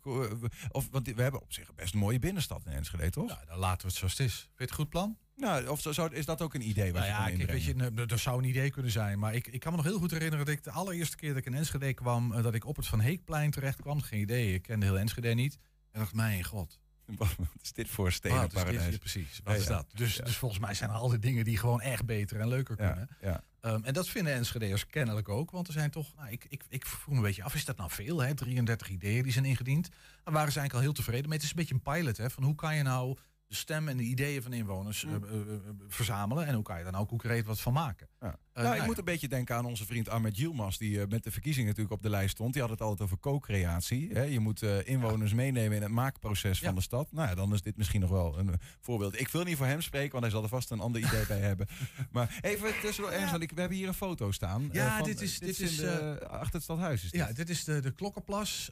of, 0.71 0.87
want 0.91 1.07
we 1.07 1.21
hebben 1.21 1.41
op 1.41 1.53
zich 1.53 1.67
een 1.67 1.75
best 1.75 1.93
een 1.93 1.99
mooie 1.99 2.19
binnenstad 2.19 2.65
in 2.65 2.71
Enschede, 2.71 3.09
toch? 3.09 3.29
Ja, 3.29 3.43
dan 3.47 3.57
laten 3.57 3.81
we 3.81 3.87
het 3.87 3.95
zoals 3.95 4.17
het 4.17 4.27
is. 4.27 4.33
Vind 4.33 4.51
je 4.57 4.63
het 4.63 4.73
goed 4.73 4.89
plan? 4.89 5.17
Nou, 5.35 5.67
of 5.67 5.81
zou- 5.81 6.13
is 6.13 6.25
dat 6.25 6.41
ook 6.41 6.53
een 6.53 6.67
idee 6.69 6.91
wat 6.93 7.01
Nou 7.01 7.13
ja, 7.31 7.37
kijk, 7.37 7.51
weet 7.51 7.63
je, 7.63 7.75
nou, 7.75 8.05
dat 8.05 8.19
zou 8.19 8.37
een 8.37 8.49
idee 8.49 8.69
kunnen 8.69 8.91
zijn. 8.91 9.19
Maar 9.19 9.33
ik, 9.33 9.47
ik 9.47 9.59
kan 9.59 9.71
me 9.71 9.77
nog 9.77 9.85
heel 9.85 9.99
goed 9.99 10.11
herinneren 10.11 10.45
dat 10.45 10.55
ik 10.55 10.63
de 10.63 10.71
allereerste 10.71 11.15
keer 11.15 11.29
dat 11.29 11.37
ik 11.37 11.45
in 11.45 11.53
Enschede 11.53 11.93
kwam, 11.93 12.33
eh, 12.33 12.43
dat 12.43 12.53
ik 12.53 12.65
op 12.65 12.75
het 12.75 12.87
Van 12.87 12.99
Heekplein 12.99 13.51
terecht 13.51 13.81
kwam. 13.81 14.01
Geen 14.01 14.19
idee, 14.19 14.53
ik 14.53 14.61
kende 14.61 14.85
heel 14.85 14.99
Enschede 14.99 15.33
niet. 15.33 15.57
En 15.91 15.99
dacht, 15.99 16.13
mijn 16.13 16.43
god. 16.43 16.79
Wat 17.15 17.35
is 17.61 17.73
dit 17.73 17.87
voor 17.87 18.05
Wat 18.21 18.67
is? 18.69 18.85
Ja, 18.85 18.97
precies, 18.97 19.39
wat 19.43 19.53
Ja, 19.53 19.59
is 19.59 19.65
dat? 19.65 19.85
Dus, 19.93 20.15
Ja. 20.15 20.23
dus 20.23 20.37
volgens 20.37 20.59
mij 20.61 20.73
zijn 20.73 20.89
er 20.89 20.95
altijd 20.95 21.21
dingen 21.21 21.43
die 21.43 21.57
gewoon 21.57 21.81
echt 21.81 22.05
beter 22.05 22.39
en 22.39 22.47
leuker 22.47 22.75
kunnen. 22.75 23.09
ja. 23.21 23.43
Ehm, 23.61 23.83
en 23.83 23.93
dat 23.93 24.09
vinden 24.09 24.33
Enschede'ers 24.33 24.87
kennelijk 24.87 25.29
ook. 25.29 25.51
Want 25.51 25.67
er 25.67 25.73
zijn 25.73 25.89
toch, 25.91 26.15
nou, 26.15 26.29
ik, 26.31 26.45
ik, 26.49 26.63
ik 26.69 26.85
vroeg 26.85 27.07
me 27.07 27.15
een 27.15 27.21
beetje 27.21 27.43
af, 27.43 27.55
is 27.55 27.65
dat 27.65 27.77
nou 27.77 27.89
veel? 27.91 28.19
Hè? 28.19 28.35
33 28.35 28.89
ideeën 28.89 29.23
die 29.23 29.31
zijn 29.31 29.45
ingediend. 29.45 29.89
Daar 30.23 30.33
waren 30.33 30.51
ze 30.51 30.59
eigenlijk 30.59 30.73
al 30.73 30.79
heel 30.81 30.91
tevreden 30.93 31.29
mee. 31.29 31.33
Het 31.37 31.43
is 31.43 31.49
een 31.49 31.55
beetje 31.55 31.73
een 31.73 31.81
pilot, 31.81 32.17
hè, 32.17 32.29
van 32.29 32.43
hoe 32.43 32.55
kan 32.55 32.75
je 32.75 32.83
nou 32.83 33.17
de 33.47 33.55
stem 33.55 33.87
en 33.87 33.97
de 33.97 34.03
ideeën 34.03 34.41
van 34.41 34.53
inwoners 34.53 35.03
Mm. 35.05 35.23
eh, 35.23 35.31
eh, 35.31 35.39
eh, 35.53 35.59
verzamelen. 35.87 36.45
En 36.45 36.53
hoe 36.53 36.63
kan 36.63 36.77
je 36.77 36.83
daar 36.83 36.91
nou 36.91 37.05
concreet 37.05 37.45
wat 37.45 37.59
van 37.61 37.73
maken? 37.73 38.07
Ja. 38.21 38.39
Eh, 38.57 38.63
nou, 38.63 38.75
nou 38.75 38.75
ik 38.85 38.87
ja. 38.87 38.95
moet 38.95 39.07
een 39.07 39.13
beetje 39.13 39.35
denken 39.37 39.55
aan 39.55 39.65
onze 39.65 39.85
vriend 39.85 40.09
Ahmed 40.09 40.37
Yilmaz, 40.37 40.77
die 40.77 41.01
eh, 41.01 41.07
met 41.07 41.23
de 41.23 41.31
verkiezingen 41.31 41.67
natuurlijk 41.67 41.95
op 41.95 42.01
de 42.01 42.09
lijst 42.09 42.31
stond. 42.31 42.53
Die 42.53 42.61
had 42.61 42.71
het 42.71 42.81
altijd 42.81 43.01
over 43.01 43.19
co-creatie. 43.19 44.09
hè. 44.13 44.21
Je 44.21 44.39
moet 44.39 44.61
eh, 44.61 44.87
inwoners 44.87 45.33
meenemen 45.33 45.75
in 45.75 45.81
het 45.83 45.91
maakproces 45.91 46.59
van 46.59 46.75
de 46.75 46.81
stad. 46.81 47.11
Nou 47.11 47.27
ja, 47.29 47.35
dan 47.35 47.53
is 47.53 47.61
dit 47.61 47.77
misschien 47.77 48.01
nog 48.01 48.09
wel 48.09 48.37
een 48.39 48.59
voorbeeld. 48.81 49.19
Ik 49.19 49.27
wil 49.27 49.43
niet 49.43 49.57
voor 49.57 49.65
hem 49.65 49.81
spreken, 49.81 50.11
want 50.11 50.23
hij 50.23 50.31
zal 50.31 50.43
er 50.43 50.49
vast 50.49 50.71
een 50.71 50.79
ander 50.79 51.01
idee 51.01 51.25
bij 51.25 51.39
hebben. 51.39 51.67
Maar 52.11 52.37
even 52.41 52.73
tussendoor, 52.81 53.13
Ernst, 53.13 53.37
we 53.37 53.59
hebben 53.59 53.77
hier 53.77 53.87
een 53.87 53.93
foto 53.93 54.31
staan. 54.31 54.69
Ja, 54.71 54.97
van- 54.97 55.05
dit 55.07 55.21
is- 55.21 55.39
dit 55.39 55.59
is, 55.59 55.75
de- 55.75 56.27
achter 56.27 56.53
het 56.53 56.63
stadhuis. 56.63 57.03
Is 57.03 57.11
dit. 57.11 57.19
Ja, 57.21 57.33
dit 57.33 57.49
is 57.49 57.63
de, 57.63 57.79
de 57.81 57.91
Klokkenplas. 57.91 58.71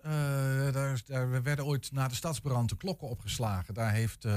Daar, 0.71 1.01
daar 1.05 1.43
werden 1.43 1.65
ooit 1.65 1.91
na 1.91 2.07
de 2.07 2.15
stadsbrand 2.15 2.69
de 2.69 2.77
klokken 2.77 3.07
opgeslagen. 3.07 3.73
Daar 3.73 3.91
heeft 3.93 4.27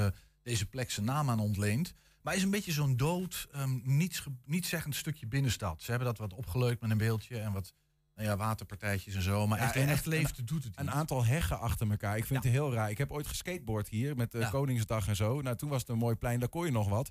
deze 0.43 0.67
plek 0.67 0.91
zijn 0.91 1.07
naam 1.07 1.31
aan 1.31 1.41
ontleend. 1.41 1.95
Maar 2.29 2.37
is 2.37 2.43
een 2.43 2.51
beetje 2.51 2.73
zo'n 2.73 2.97
dood, 2.97 3.49
ehm 3.53 3.79
niets, 3.83 4.19
ge- 4.19 4.31
nietszeggend 4.45 4.95
stukje 4.95 5.27
binnenstad. 5.27 5.83
Ze 5.83 5.91
hebben 5.91 6.09
dat 6.09 6.19
wat 6.19 6.35
opgeleukt 6.35 6.81
met 6.81 6.91
een 6.91 6.99
beeldje 6.99 7.39
en 7.39 7.53
wat 7.53 7.73
nou 8.15 8.29
ja, 8.29 8.37
waterpartijtjes 8.37 9.15
en 9.15 9.23
zo. 9.23 9.47
Maar 9.47 9.59
Ja, 9.59 9.65
echt, 9.65 9.75
en 9.75 9.83
en 9.83 9.89
echt 9.89 10.47
doet 10.47 10.65
het 10.65 10.79
Een 10.79 10.85
niet. 10.85 10.95
aantal 10.95 11.25
heggen 11.25 11.59
achter 11.61 11.91
elkaar. 11.91 12.17
Ik 12.17 12.25
vind 12.25 12.43
het 12.45 12.53
heel 12.53 12.73
raar. 12.73 12.91
Ik 12.91 12.99
heb 12.99 13.11
ooit 13.13 13.27
geskateboard 13.27 13.89
hier 13.89 14.17
met 14.17 14.33
Ja. 14.33 14.49
Koningsdag 14.49 15.09
en 15.09 15.17
zo. 15.17 15.41
Nou, 15.41 15.57
toen 15.57 15.69
was 15.69 15.81
het 15.81 15.89
een 15.91 15.99
mooi 15.99 16.15
plein, 16.17 16.41
daar 16.41 16.49
kon 16.49 16.65
je 16.65 16.73
nog 16.73 16.89
wat. 16.89 17.11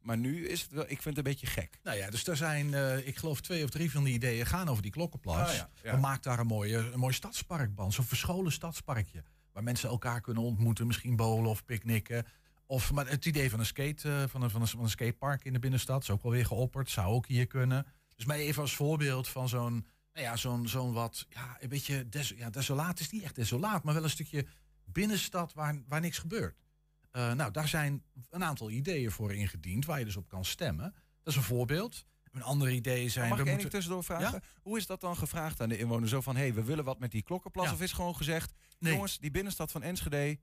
Maar 0.00 0.18
nu 0.18 0.46
is 0.48 0.62
het 0.62 0.70
wel, 0.70 0.82
ik 0.82 0.88
vind 1.02 1.04
het 1.04 1.16
een 1.16 1.22
beetje 1.32 1.46
gek. 1.46 1.78
Nou 1.82 1.96
ja, 1.96 2.10
dus 2.10 2.26
er 2.26 2.36
zijn, 2.36 2.74
eh, 2.74 3.06
ik 3.06 3.16
geloof, 3.16 3.40
twee 3.40 3.64
of 3.64 3.70
drie 3.70 3.90
van 3.90 4.04
die 4.04 4.14
ideeën 4.14 4.46
gaan 4.46 4.68
over 4.68 4.82
die 4.82 4.90
klokkenplas. 4.92 5.60
Ah. 5.60 5.66
Dan 5.82 6.00
maak 6.00 6.22
daar 6.22 6.38
een, 6.38 6.46
mooie, 6.46 6.76
een 6.92 6.98
mooi 6.98 7.14
stadspark 7.14 7.70
van. 7.74 7.92
Zo'n 7.92 8.04
verscholen 8.04 8.52
stadsparkje. 8.52 9.22
Waar 9.52 9.62
mensen 9.62 9.88
elkaar 9.88 10.20
kunnen 10.20 10.42
ontmoeten. 10.42 10.86
Misschien 10.86 11.16
bowlen 11.16 11.50
of 11.50 11.64
picknicken. 11.64 12.26
Of 12.66 12.92
maar 12.92 13.08
het 13.08 13.24
idee 13.24 13.50
van 13.50 13.58
een, 13.58 13.66
skate, 13.66 14.08
eh, 14.08 14.28
van, 14.28 14.42
een, 14.42 14.50
van, 14.50 14.60
een, 14.60 14.68
van 14.68 14.80
een 14.80 14.88
skatepark 14.88 15.44
in 15.44 15.52
de 15.52 15.58
binnenstad. 15.58 16.02
Is 16.02 16.10
ook 16.10 16.22
wel 16.22 16.32
weer 16.32 16.46
geopperd. 16.46 16.90
Zou 16.90 17.06
ook 17.06 17.26
hier 17.26 17.46
kunnen. 17.46 17.86
Dus 18.16 18.24
maar 18.24 18.36
even 18.36 18.62
als 18.62 18.74
voorbeeld 18.76 19.28
van 19.28 19.48
zo'n... 19.48 19.86
Nou 20.12 20.26
ja, 20.26 20.36
zo'n 20.36 20.68
zo'n 20.68 20.92
wat... 20.92 21.26
Ja, 21.28 21.56
een 21.60 21.68
beetje... 21.68 22.08
Des, 22.08 22.28
ja, 22.36 22.50
desolaat 22.50 23.00
is 23.00 23.10
niet 23.10 23.22
echt 23.22 23.34
desolaat. 23.34 23.84
Maar 23.84 23.94
wel 23.94 24.02
een 24.02 24.10
stukje 24.10 24.46
binnenstad 24.84 25.52
waar, 25.54 25.82
waar 25.88 26.00
niks 26.00 26.18
gebeurt. 26.18 26.62
Eh, 27.10 27.32
nou, 27.32 27.50
daar 27.50 27.68
zijn 27.68 28.02
een 28.30 28.44
aantal 28.44 28.70
ideeën 28.70 29.10
voor 29.10 29.34
ingediend. 29.34 29.84
Waar 29.84 29.98
je 29.98 30.04
dus 30.04 30.16
op 30.16 30.28
kan 30.28 30.44
stemmen. 30.44 30.94
Dat 31.22 31.32
is 31.32 31.36
een 31.36 31.42
voorbeeld. 31.42 32.04
Een 32.32 32.42
ander 32.42 32.70
idee 32.70 33.08
zijn... 33.08 33.28
Mag 33.28 33.38
we 33.38 33.44
ik 33.44 33.50
moeten- 33.52 33.70
tussendoor 33.70 34.04
vragen? 34.04 34.32
Ja? 34.32 34.40
Hoe 34.62 34.78
is 34.78 34.86
dat 34.86 35.00
dan 35.00 35.16
gevraagd 35.16 35.60
aan 35.60 35.68
de 35.68 35.78
inwoners? 35.78 36.10
Zo 36.10 36.20
van, 36.20 36.36
hé, 36.36 36.42
hey, 36.42 36.54
we 36.54 36.64
willen 36.64 36.84
wat 36.84 36.98
met 36.98 37.10
die 37.10 37.22
klokkenplas. 37.22 37.66
Ja. 37.66 37.72
Of 37.72 37.80
is 37.80 37.92
gewoon 37.92 38.16
gezegd, 38.16 38.52
Nee. 38.78 38.92
jongens, 38.92 39.18
die 39.18 39.30
binnenstad 39.30 39.70
van 39.70 39.82
Enschede, 39.82 40.38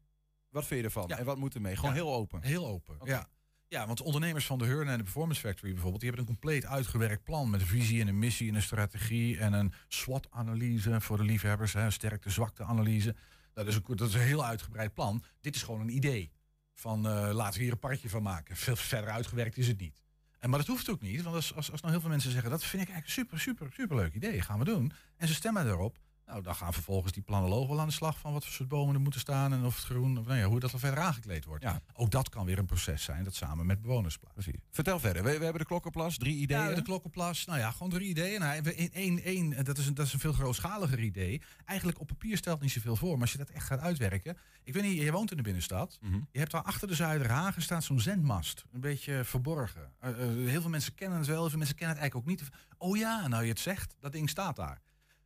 wat 0.51 0.65
vind 0.65 0.79
je 0.79 0.85
ervan? 0.85 1.07
Ja. 1.07 1.17
En 1.17 1.25
wat 1.25 1.37
moet 1.37 1.53
er 1.53 1.61
mee? 1.61 1.75
Gewoon 1.75 1.89
Ja. 1.89 1.95
heel 1.95 2.13
open. 2.13 2.41
Heel 2.41 2.67
open, 2.67 2.97
ja. 3.03 3.27
Ja, 3.67 3.87
want 3.87 4.01
ondernemers 4.01 4.45
van 4.45 4.57
de 4.59 4.65
Hearn 4.65 4.87
en 4.87 4.97
de 4.97 5.03
Performance 5.03 5.41
Factory 5.41 5.71
bijvoorbeeld... 5.71 6.01
die 6.01 6.09
hebben 6.09 6.27
een 6.27 6.33
compleet 6.39 6.65
uitgewerkt 6.65 7.23
plan 7.23 7.49
met 7.49 7.61
een 7.61 7.67
visie 7.67 8.01
en 8.01 8.07
een 8.07 8.19
missie 8.19 8.49
en 8.49 8.55
een 8.55 8.61
strategie... 8.61 9.37
en 9.37 9.53
een 9.53 9.73
SWOT-analyse 9.87 11.01
voor 11.01 11.17
de 11.17 11.23
liefhebbers, 11.23 11.73
hè, 11.73 11.83
een 11.83 11.91
sterkte-zwakte-analyse. 11.91 13.15
Dat, 13.53 13.67
is 13.67 13.75
een, 13.75 13.83
dat 13.87 14.07
is 14.07 14.13
een 14.13 14.21
heel 14.21 14.45
uitgebreid 14.45 14.93
plan. 14.93 15.23
Dit 15.41 15.55
is 15.55 15.63
gewoon 15.63 15.81
een 15.81 15.95
idee 15.95 16.31
van 16.73 17.07
eh, 17.07 17.29
laten 17.33 17.57
we 17.57 17.63
hier 17.63 17.71
een 17.71 17.79
parkje 17.79 18.09
van 18.09 18.23
maken. 18.23 18.55
Veel 18.55 18.75
verder 18.75 19.09
uitgewerkt 19.09 19.57
is 19.57 19.67
het 19.67 19.79
niet. 19.79 20.03
En, 20.39 20.49
maar 20.49 20.59
dat 20.59 20.67
hoeft 20.67 20.89
ook 20.89 21.01
niet, 21.01 21.21
want 21.21 21.35
als, 21.35 21.55
als, 21.55 21.71
als 21.71 21.81
nou 21.81 21.93
heel 21.93 22.01
veel 22.01 22.09
mensen 22.09 22.31
zeggen... 22.31 22.49
dat 22.49 22.63
vind 22.63 22.81
ik 22.83 22.89
eigenlijk 22.89 23.17
een 23.17 23.23
super, 23.23 23.39
super, 23.39 23.73
super 23.73 23.95
leuk 23.95 24.13
idee, 24.13 24.41
gaan 24.41 24.59
we 24.59 24.65
doen. 24.65 24.91
En 25.17 25.27
ze 25.27 25.33
stemmen 25.33 25.67
erop. 25.67 25.97
Nou, 26.25 26.43
dan 26.43 26.55
gaan 26.55 26.73
vervolgens 26.73 27.13
die 27.13 27.23
planologen 27.23 27.69
wel 27.69 27.79
aan 27.79 27.87
de 27.87 27.93
slag 27.93 28.19
van 28.19 28.33
wat 28.33 28.43
voor 28.43 28.53
soort 28.53 28.69
bomen 28.69 28.95
er 28.95 29.01
moeten 29.01 29.19
staan 29.19 29.53
en 29.53 29.65
of 29.65 29.75
het 29.75 29.85
groen, 29.85 30.17
of 30.17 30.25
nou 30.25 30.39
ja, 30.39 30.45
hoe 30.45 30.59
dat 30.59 30.71
er 30.71 30.79
verder 30.79 30.99
aangekleed 30.99 31.45
wordt. 31.45 31.63
Ja. 31.63 31.81
Ook 31.93 32.11
dat 32.11 32.29
kan 32.29 32.45
weer 32.45 32.57
een 32.57 32.65
proces 32.65 33.03
zijn 33.03 33.23
dat 33.23 33.35
samen 33.35 33.65
met 33.65 33.81
bewoners 33.81 34.17
plaatsvindt. 34.17 34.49
Precies. 34.49 34.75
Vertel 34.75 34.99
verder. 34.99 35.23
We, 35.23 35.37
we 35.37 35.43
hebben 35.43 35.61
de 35.61 35.67
klokkenplas, 35.67 36.17
drie 36.17 36.35
ideeën. 36.35 36.69
Ja, 36.69 36.75
de 36.75 36.81
Klokkenplas. 36.81 37.45
Nou 37.45 37.59
ja, 37.59 37.71
gewoon 37.71 37.89
drie 37.89 38.09
ideeën. 38.09 38.39
Nou, 38.39 38.61
één, 38.91 39.23
één, 39.23 39.63
dat, 39.63 39.77
is 39.77 39.87
een, 39.87 39.93
dat 39.93 40.05
is 40.05 40.13
een 40.13 40.19
veel 40.19 40.33
grootschaliger 40.33 40.99
idee. 40.99 41.41
Eigenlijk 41.65 41.99
op 41.99 42.07
papier 42.07 42.37
stelt 42.37 42.61
niet 42.61 42.71
zoveel 42.71 42.95
voor. 42.95 43.11
Maar 43.11 43.21
als 43.21 43.31
je 43.31 43.37
dat 43.37 43.49
echt 43.49 43.65
gaat 43.65 43.79
uitwerken. 43.79 44.37
Ik 44.63 44.73
weet 44.73 44.83
niet, 44.83 45.01
je 45.01 45.11
woont 45.11 45.31
in 45.31 45.37
de 45.37 45.43
binnenstad. 45.43 45.97
Mhm. 46.01 46.19
Je 46.31 46.39
hebt 46.39 46.51
daar 46.51 46.61
achter 46.61 46.87
de 46.87 46.95
Zuiderhagen 46.95 47.61
staat 47.61 47.83
zo'n 47.83 47.99
zendmast. 47.99 48.65
Een 48.71 48.81
beetje 48.81 49.23
verborgen. 49.23 49.91
Eh, 49.99 50.09
eh, 50.09 50.17
heel 50.49 50.61
veel 50.61 50.69
mensen 50.69 50.95
kennen 50.95 51.17
het 51.17 51.27
wel. 51.27 51.39
Heel 51.39 51.49
veel 51.49 51.57
mensen 51.57 51.75
kennen 51.75 51.95
het 51.95 52.03
eigenlijk 52.03 52.41
ook 52.41 52.49
niet. 52.49 52.59
Oh 52.77 52.97
ja, 52.97 53.27
nou 53.27 53.43
je 53.43 53.49
het 53.49 53.59
zegt, 53.59 53.95
dat 53.99 54.11
ding 54.11 54.29
staat 54.29 54.55
daar. 54.55 54.81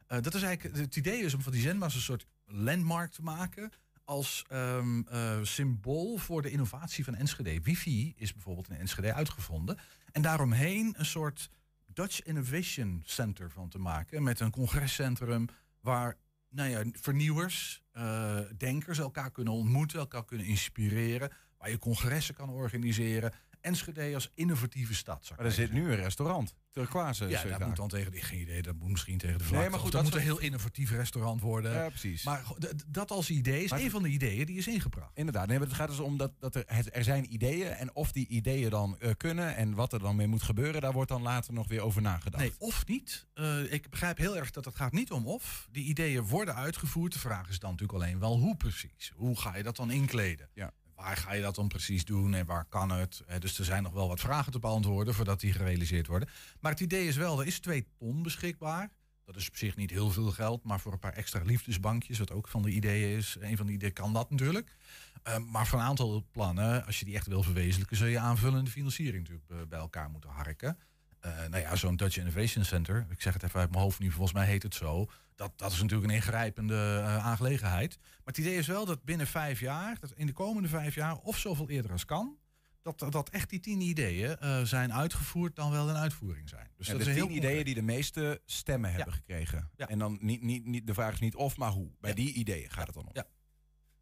Eh, 0.08 0.22
dat 0.22 0.34
is 0.34 0.42
eigenlijk, 0.42 0.78
het 0.78 0.96
idee 0.96 1.20
is 1.20 1.34
om 1.34 1.42
van 1.42 1.52
die 1.52 1.62
zendmast 1.62 1.96
een 1.96 2.02
soort 2.02 2.26
landmark 2.46 3.12
te 3.12 3.22
maken 3.22 3.72
als 4.04 4.46
ehm, 4.48 5.02
eh, 5.08 5.40
symbool 5.42 6.18
voor 6.18 6.42
de 6.42 6.52
innovatie 6.52 7.04
van 7.04 7.16
Enschede. 7.16 7.62
Wifi 7.62 8.14
is 8.18 8.34
bijvoorbeeld 8.34 8.70
in 8.70 8.76
Enschede 8.76 9.14
uitgevonden. 9.14 9.78
En 10.12 10.22
daaromheen 10.22 10.94
een 10.98 11.06
soort 11.06 11.50
Dutch 11.86 12.24
Innovation 12.24 13.02
Center 13.06 13.52
van 13.52 13.70
te 13.70 13.80
maken. 13.80 14.24
Met 14.24 14.40
een 14.40 14.52
congrescentrum 14.52 15.48
waar 15.82 16.18
nou 16.50 16.70
ja, 16.70 16.84
vernieuwers, 16.92 17.84
eh, 17.92 18.40
denkers 18.58 19.00
elkaar 19.00 19.32
kunnen 19.32 19.54
ontmoeten, 19.54 20.00
elkaar 20.00 20.26
kunnen 20.26 20.48
inspireren. 20.48 21.32
Waar 21.58 21.70
je 21.70 21.80
congressen 21.80 22.36
kan 22.36 22.50
organiseren. 22.50 23.34
Enschede 23.66 24.14
als 24.14 24.32
innovatieve 24.34 24.94
stad. 24.96 25.28
ik 25.32 25.38
Maar 25.38 25.46
er 25.46 25.52
zit 25.52 25.72
nu 25.72 25.90
een 25.92 25.96
restaurant. 25.96 26.56
Turquoise. 26.72 27.28
Ja, 27.28 27.44
dat 27.44 27.68
moet 27.68 27.76
dan 27.76 27.88
tegen 27.88 28.12
de, 28.12 28.22
geen 28.22 28.40
idee, 28.40 28.62
dat 28.62 28.76
moet 28.76 28.90
misschien 28.90 29.18
tegen 29.18 29.38
de 29.38 29.44
Nee, 29.44 29.50
vlakte. 29.52 29.70
maar 29.70 29.80
goed, 29.80 29.92
dat 29.92 30.04
dat 30.04 30.12
moet 30.12 30.20
een 30.22 30.26
heel 30.28 30.40
innovatief 30.40 30.92
restaurant 30.92 31.42
worden. 31.42 31.74
Ja, 31.74 31.88
precies. 31.90 32.24
Maar 32.24 32.44
dat 32.88 33.12
als 33.12 33.30
idee 33.30 33.64
is 33.64 33.70
Maar 33.70 33.80
een 33.80 33.90
van 33.90 34.02
de 34.04 34.10
ideeën 34.10 34.46
die 34.46 34.58
is 34.58 34.68
ingebracht. 34.68 35.12
Inderdaad, 35.14 35.48
nee, 35.48 35.58
maar 35.60 35.68
het 35.68 35.76
gaat 35.76 35.88
dus 35.88 36.00
om 36.00 36.18
dat, 36.18 36.32
dat 36.40 36.56
er, 36.56 36.64
het, 36.66 36.96
er 36.96 37.04
zijn 37.04 37.34
ideeën 37.34 37.68
en 37.72 37.96
of 37.96 38.12
die 38.12 38.28
ideeën 38.28 38.70
dan 38.70 39.00
eh, 39.00 39.12
kunnen 39.18 39.56
en 39.56 39.74
wat 39.74 39.94
er 39.94 40.00
dan 40.00 40.16
mee 40.16 40.28
moet 40.28 40.44
gebeuren, 40.44 40.82
daar 40.82 40.94
wordt 40.94 41.10
dan 41.10 41.22
later 41.22 41.54
nog 41.54 41.68
weer 41.68 41.82
over 41.82 42.02
nagedacht. 42.02 42.44
Nee, 42.44 42.54
of 42.58 42.86
niet. 42.88 43.28
Eh, 43.34 43.72
ik 43.74 43.90
begrijp 43.90 44.18
heel 44.18 44.38
erg 44.38 44.52
dat 44.52 44.66
het 44.66 44.76
gaat 44.76 44.92
niet 44.92 45.12
om 45.12 45.28
of. 45.28 45.68
Die 45.72 45.86
ideeën 45.86 46.22
worden 46.24 46.56
uitgevoerd. 46.56 47.14
De 47.14 47.20
vraag 47.20 47.50
is 47.50 47.60
dan 47.60 47.72
natuurlijk 47.72 48.04
alleen 48.04 48.20
wel 48.20 48.38
hoe 48.40 48.56
precies. 48.56 49.12
Hoe 49.16 49.40
ga 49.40 49.56
je 49.58 49.64
dat 49.64 49.76
dan 49.76 49.92
inkleden? 49.92 50.50
Ja. 50.54 50.72
Waar 50.96 51.18
ga 51.18 51.34
je 51.34 51.42
dat 51.42 51.56
dan 51.56 51.68
precies 51.68 52.06
doen 52.06 52.34
en 52.34 52.46
waar 52.46 52.66
kan 52.66 52.92
het? 52.92 53.24
Eh, 53.28 53.40
dus 53.40 53.60
er 53.60 53.66
zijn 53.66 53.84
nog 53.84 53.94
wel 53.94 54.08
wat 54.08 54.20
vragen 54.20 54.52
te 54.52 54.60
beantwoorden 54.60 55.14
voordat 55.14 55.40
die 55.40 55.54
gerealiseerd 55.54 56.08
worden. 56.08 56.30
Maar 56.60 56.72
het 56.72 56.80
idee 56.80 57.08
is 57.08 57.16
wel, 57.16 57.40
er 57.40 57.48
is 57.48 57.60
twee 57.60 57.88
ton 57.98 58.24
beschikbaar. 58.24 58.90
Dat 59.26 59.36
is 59.36 59.48
op 59.48 59.56
zich 59.56 59.76
niet 59.76 59.90
heel 59.90 60.12
veel 60.12 60.32
geld, 60.32 60.64
maar 60.64 60.80
voor 60.80 60.92
een 60.92 61.00
paar 61.00 61.14
extra 61.14 61.42
liefdesbankjes, 61.44 62.20
wat 62.20 62.32
ook 62.32 62.48
van 62.48 62.62
de 62.62 62.70
ideeën 62.70 63.18
is, 63.18 63.38
een 63.40 63.58
van 63.58 63.66
die 63.66 63.76
ideeën 63.76 63.94
kan 63.94 64.14
dat 64.14 64.30
natuurlijk. 64.30 64.76
Eh, 65.24 65.38
maar 65.38 65.68
voor 65.68 65.80
een 65.80 65.86
aantal 65.86 66.26
plannen, 66.32 66.86
als 66.86 67.00
je 67.00 67.06
die 67.06 67.16
echt 67.16 67.28
wil 67.28 67.44
verwezenlijken, 67.44 67.98
zul 67.98 68.08
je 68.08 68.20
aanvullende 68.20 68.72
financiering 68.72 69.18
natuurlijk 69.18 69.50
eh, 69.50 69.68
bij 69.70 69.80
elkaar 69.80 70.10
moeten 70.10 70.30
harken. 70.30 70.78
Eh, 71.26 71.38
nou 71.50 71.58
ja, 71.62 71.76
zo'n 71.76 71.96
Dutch 71.96 72.18
Innovation 72.18 72.64
Center, 72.66 73.06
ik 73.10 73.22
zeg 73.22 73.34
het 73.34 73.44
even 73.44 73.60
uit 73.60 73.70
mijn 73.70 73.82
hoofd 73.84 74.00
nu, 74.00 74.12
volgens 74.12 74.34
mij 74.34 74.46
heet 74.46 74.64
het 74.64 74.74
zo. 74.76 75.06
Dat, 75.36 75.52
dat 75.56 75.72
is 75.72 75.82
natuurlijk 75.82 76.10
een 76.10 76.16
ingrijpende 76.16 76.76
eh, 77.04 77.26
aangelegenheid. 77.26 77.98
Maar 78.00 78.12
het 78.26 78.38
idee 78.38 78.58
is 78.58 78.68
wel 78.68 78.86
dat 78.86 79.04
binnen 79.04 79.28
vijf 79.28 79.60
jaar, 79.60 80.00
dat 80.00 80.12
in 80.16 80.26
de 80.26 80.34
komende 80.34 80.70
vijf 80.70 80.96
jaar, 80.96 81.16
of 81.18 81.38
zoveel 81.38 81.70
eerder 81.70 81.92
als 81.92 82.06
kan, 82.06 82.38
dat, 82.82 83.06
dat 83.10 83.30
echt 83.30 83.50
die 83.50 83.60
tien 83.60 83.82
ideeën 83.82 84.38
eh, 84.38 84.62
zijn 84.64 84.94
uitgevoerd 84.94 85.56
dan 85.56 85.72
wel 85.72 85.90
in 85.90 85.96
uitvoering 85.96 86.50
zijn. 86.50 86.68
Dus 86.78 86.88
Ja, 86.88 86.94
dat 86.94 87.02
de 87.04 87.10
is 87.10 87.16
een 87.16 87.22
tien 87.22 87.32
heel 87.32 87.38
ideeën 87.44 87.66
die 87.66 87.74
de 87.76 87.82
meeste 87.82 88.42
stemmen 88.46 88.94
hebben 88.94 89.14
gekregen. 89.14 89.70
Ja. 89.76 89.88
En 89.88 90.00
dan 90.00 90.18
niet, 90.22 90.42
niet, 90.42 90.66
niet, 90.66 90.88
de 90.88 90.94
vraag 90.94 91.14
is 91.14 91.20
niet 91.20 91.36
of, 91.36 91.58
maar 91.58 91.72
hoe. 91.72 91.92
Bij 92.00 92.14
die 92.14 92.34
ideeën 92.34 92.70
gaat 92.72 92.86
het 92.86 92.96
dan 92.96 93.06
om. 93.06 93.12
Ja. 93.14 93.26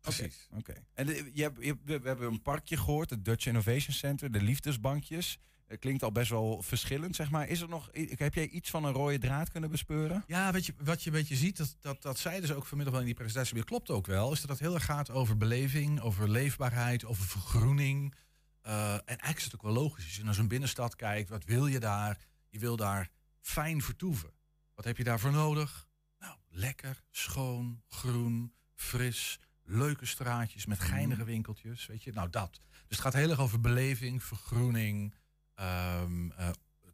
Precies. 0.02 0.48
Oké. 0.58 0.74
En 0.94 1.06
de- 1.06 1.30
je 1.34 1.52
we 1.86 2.00
hebben 2.04 2.28
een 2.28 2.42
parkje 2.42 2.78
gehoord, 2.78 3.10
het 3.10 3.26
Dutch 3.26 3.46
Innovation 3.46 3.94
Center, 3.94 4.32
de 4.32 4.42
liefdesbankjes. 4.42 5.40
Het 5.74 5.82
klinkt 5.82 6.04
al 6.04 6.12
best 6.12 6.30
wel 6.30 6.62
verschillend, 6.62 7.16
zeg 7.16 7.30
maar. 7.30 7.48
Is 7.48 7.62
er 7.62 7.70
nog, 7.70 7.90
heb 7.94 8.34
jij 8.34 8.48
iets 8.48 8.70
van 8.70 8.84
een 8.84 8.94
rode 8.94 9.18
draad 9.18 9.52
kunnen 9.52 9.70
bespeuren? 9.70 10.24
Ja, 10.28 10.52
weet 10.52 10.66
je, 10.66 10.74
wat 10.84 11.04
je 11.04 11.10
een 11.10 11.16
beetje 11.16 11.36
ziet, 11.36 11.58
dat, 11.58 11.76
dat, 11.80 12.02
dat 12.02 12.20
zeiden 12.20 12.48
ze 12.48 12.56
ook 12.56 12.66
vanmiddag 12.66 12.94
wel 12.94 13.04
in 13.04 13.10
die 13.10 13.18
presentatie, 13.18 13.54
weer 13.54 13.64
klopt 13.64 13.90
ook 13.90 14.06
wel, 14.06 14.32
is 14.32 14.42
dat 14.42 14.50
het 14.50 14.60
heel 14.60 14.74
erg 14.74 14.86
gaat 14.86 15.10
over 15.10 15.38
beleving, 15.38 16.02
over 16.02 16.30
leefbaarheid, 16.30 17.06
over 17.06 17.26
vergroening. 17.26 18.16
Eh, 18.62 18.94
en 18.94 19.02
eigenlijk 19.06 19.38
is 19.38 19.44
het 19.44 19.56
ook 19.56 19.62
wel 19.62 19.74
logisch. 19.74 20.06
Als 20.06 20.16
je 20.16 20.24
naar 20.24 20.34
zo'n 20.34 20.48
binnenstad 20.48 20.96
kijkt, 20.96 21.30
wat 21.30 21.44
wil 21.44 21.68
je 21.68 21.80
daar? 21.80 22.20
Je 22.50 22.60
wil 22.60 22.76
daar 22.76 23.10
fijn 23.42 23.82
vertoeven. 23.82 24.32
Wat 24.76 24.86
heb 24.86 24.98
je 24.98 25.04
daarvoor 25.04 25.32
nodig? 25.32 25.88
Nou, 26.20 26.36
lekker, 26.50 27.04
schoon, 27.12 27.82
groen, 27.88 28.54
fris, 28.76 29.40
leuke 29.64 30.06
straatjes 30.06 30.66
met 30.66 30.80
geinige 30.80 31.24
winkeltjes. 31.24 31.86
Weet 31.86 32.04
je, 32.04 32.12
nou 32.14 32.30
dat. 32.30 32.60
Dus 32.88 32.98
het 32.98 33.00
gaat 33.00 33.14
heel 33.14 33.30
erg 33.30 33.40
over 33.40 33.62
beleving, 33.62 34.24
vergroening. 34.24 35.14
Ehm, 35.56 36.32
eh, 36.32 36.48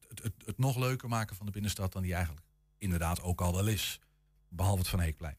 het, 0.08 0.24
het, 0.24 0.34
het 0.46 0.58
nog 0.58 0.78
leuker 0.78 1.10
maken 1.10 1.36
van 1.36 1.46
de 1.46 1.52
binnenstad 1.52 1.94
dan 1.94 2.02
die 2.02 2.14
eigenlijk 2.14 2.46
inderdaad 2.78 3.22
ook 3.22 3.42
al 3.42 3.54
wel 3.54 3.68
is. 3.68 4.00
Behalve 4.50 4.80
het 4.80 4.88
Van 4.88 5.00
Heekplein. 5.00 5.38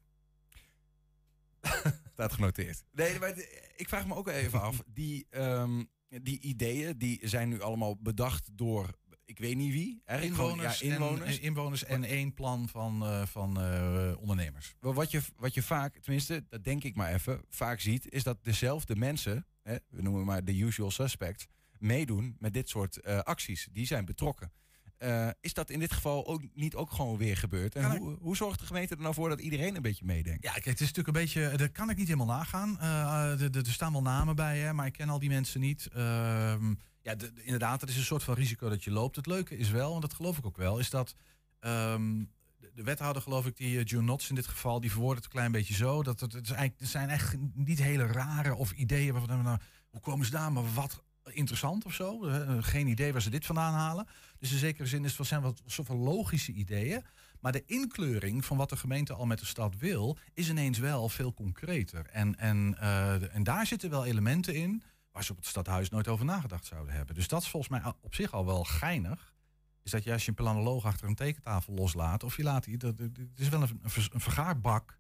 Staat 2.12 2.32
genoteerd. 2.32 2.84
Nee, 2.92 3.18
maar 3.18 3.34
ik 3.76 3.88
vraag 3.88 4.06
me 4.06 4.14
ook 4.14 4.28
even 4.28 4.60
af. 4.60 4.82
Die, 5.00 5.26
ehm, 5.30 5.84
die 6.08 6.40
ideeën 6.40 6.98
die 6.98 7.28
zijn 7.28 7.48
nu 7.48 7.60
allemaal 7.60 7.96
bedacht 7.96 8.48
door, 8.52 8.98
ik 9.24 9.38
weet 9.38 9.56
niet 9.56 9.72
wie. 9.72 10.02
Eigenlijk 10.04 10.38
gewoon, 10.38 10.56
Inwoners, 10.56 10.78
ja, 10.78 10.94
inwoners. 10.94 11.38
En, 11.38 11.42
inwoners 11.42 11.84
en 11.84 12.04
één 12.04 12.34
plan 12.34 12.68
van, 12.68 13.02
eh, 13.02 13.26
van 13.26 13.60
eh, 13.60 14.12
ondernemers. 14.18 14.74
Wat 14.80 15.10
je, 15.10 15.20
wat 15.36 15.54
je 15.54 15.62
vaak, 15.62 15.98
tenminste, 15.98 16.44
dat 16.48 16.64
denk 16.64 16.84
ik 16.84 16.94
maar 16.94 17.12
even, 17.12 17.42
vaak 17.48 17.80
ziet, 17.80 18.12
is 18.12 18.22
dat 18.22 18.44
dezelfde 18.44 18.96
mensen, 18.96 19.46
hè, 19.62 19.76
we 19.88 20.02
noemen 20.02 20.24
maar 20.24 20.44
de 20.44 20.58
usual 20.58 20.90
suspects, 20.90 21.46
meedoen 21.80 22.36
met 22.38 22.52
dit 22.52 22.68
soort 22.68 22.96
eh, 23.00 23.18
acties. 23.18 23.68
Die 23.72 23.86
zijn 23.86 24.04
betrokken. 24.04 24.52
Eh, 24.98 25.28
is 25.40 25.54
dat 25.54 25.70
in 25.70 25.78
dit 25.78 25.92
geval 25.92 26.26
ook 26.26 26.42
niet 26.54 26.74
ook 26.74 26.90
gewoon 26.90 27.16
weer 27.16 27.36
gebeurd? 27.36 27.74
En 27.74 27.96
hoe, 27.98 28.16
hoe 28.20 28.36
zorgt 28.36 28.58
de 28.60 28.66
gemeente 28.66 28.94
er 28.94 29.00
nou 29.00 29.14
voor 29.14 29.28
dat 29.28 29.40
iedereen 29.40 29.76
een 29.76 29.82
beetje 29.82 30.04
meedenkt? 30.04 30.42
Ja, 30.44 30.52
kijk, 30.52 30.64
het 30.64 30.80
is 30.80 30.86
natuurlijk 30.92 31.16
een 31.16 31.22
beetje. 31.22 31.56
Dat 31.56 31.72
kan 31.72 31.90
ik 31.90 31.96
niet 31.96 32.06
helemaal 32.08 32.36
nagaan. 32.36 32.78
Eh, 32.80 33.40
er- 33.40 33.50
er 33.56 33.56
er 33.66 33.72
staan 33.72 33.92
wel 33.92 34.02
namen 34.02 34.36
bij, 34.36 34.58
hè, 34.58 34.72
maar 34.72 34.86
ik 34.86 34.92
ken 34.92 35.08
al 35.08 35.18
die 35.18 35.28
mensen 35.28 35.60
niet. 35.60 35.86
Ehm, 35.92 36.74
ja, 37.02 37.14
de- 37.14 37.32
de- 37.32 37.42
inderdaad, 37.44 37.80
het 37.80 37.90
is 37.90 37.96
een 37.96 38.02
soort 38.02 38.22
van 38.22 38.34
risico 38.34 38.68
dat 38.68 38.84
je 38.84 38.90
loopt. 38.90 39.16
Het 39.16 39.26
leuke 39.26 39.56
is 39.56 39.70
wel, 39.70 39.94
en 39.94 40.00
dat 40.00 40.14
geloof 40.14 40.38
ik 40.38 40.46
ook 40.46 40.56
wel, 40.56 40.78
is 40.78 40.90
dat. 40.90 41.14
ehm, 41.60 42.18
de- 42.58 42.70
de 42.74 42.82
wethouder, 42.82 43.22
geloof 43.22 43.46
ik, 43.46 43.56
die 43.56 43.84
June 43.84 44.02
Notts 44.04 44.28
in 44.28 44.34
dit 44.34 44.46
geval, 44.46 44.80
die 44.80 44.90
verwoordt 44.90 45.16
het 45.16 45.24
een 45.24 45.30
klein 45.30 45.52
beetje 45.52 45.74
zo. 45.74 46.02
Dat 46.02 46.20
het, 46.20 46.32
het, 46.32 46.42
is 46.44 46.50
eigenlijk, 46.50 46.80
het 46.80 46.88
zijn 46.90 47.08
echt 47.08 47.36
niet 47.54 47.78
hele 47.82 48.06
rare 48.06 48.54
of 48.54 48.72
ideeën 48.72 49.12
waarvan 49.12 49.36
we 49.36 49.42
nou, 49.42 49.58
hoe 49.90 50.00
komen 50.00 50.24
ze 50.26 50.32
daar, 50.32 50.52
maar 50.52 50.72
wat 50.74 51.02
interessant 51.34 51.84
of 51.84 51.94
zo. 51.94 52.26
Eh, 52.26 52.56
Geen 52.60 52.86
idee 52.86 53.12
waar 53.12 53.22
ze 53.22 53.30
dit 53.30 53.46
vandaan 53.46 53.72
halen. 53.74 54.06
Dus 54.38 54.52
in 54.52 54.58
zekere 54.58 54.86
zin 54.86 55.04
is 55.04 55.16
het 55.18 55.26
zijn 55.26 55.42
wat 55.42 55.62
van 55.66 55.96
logische 55.96 56.52
ideeën. 56.52 57.04
Maar 57.40 57.52
de 57.52 57.64
inkleuring 57.66 58.44
van 58.44 58.56
wat 58.56 58.68
de 58.68 58.76
gemeente 58.76 59.12
al 59.12 59.26
met 59.26 59.38
de 59.38 59.46
stad 59.46 59.76
wil, 59.78 60.18
is 60.34 60.48
ineens 60.48 60.78
wel 60.78 61.08
veel 61.08 61.34
concreter. 61.34 62.06
En, 62.06 62.38
en, 62.38 62.76
eh, 62.78 63.34
en 63.34 63.42
daar 63.42 63.66
zitten 63.66 63.90
wel 63.90 64.04
elementen 64.04 64.54
in 64.54 64.82
waar 65.12 65.24
ze 65.24 65.30
op 65.30 65.36
het 65.36 65.46
stadhuis 65.46 65.88
nooit 65.88 66.08
over 66.08 66.24
nagedacht 66.24 66.66
zouden 66.66 66.94
hebben. 66.94 67.14
Dus 67.14 67.28
dat 67.28 67.42
is 67.42 67.48
volgens 67.48 67.72
mij 67.82 67.92
op 68.00 68.14
zich 68.14 68.32
al 68.32 68.46
wel 68.46 68.64
geinig. 68.64 69.34
Is 69.82 69.90
dat 69.90 70.04
je 70.04 70.12
als 70.12 70.22
je 70.22 70.28
een 70.28 70.34
planoloog 70.34 70.84
achter 70.84 71.08
een 71.08 71.14
tekentafel 71.14 71.72
loslaat, 71.74 72.24
of 72.24 72.36
je 72.36 72.42
laat 72.42 72.64
die, 72.64 72.76
het 72.76 73.18
is 73.36 73.48
wel 73.48 73.62
een, 73.62 73.80
een, 73.82 73.90
ver- 73.90 74.08
een 74.12 74.20
vergaarbak 74.20 74.98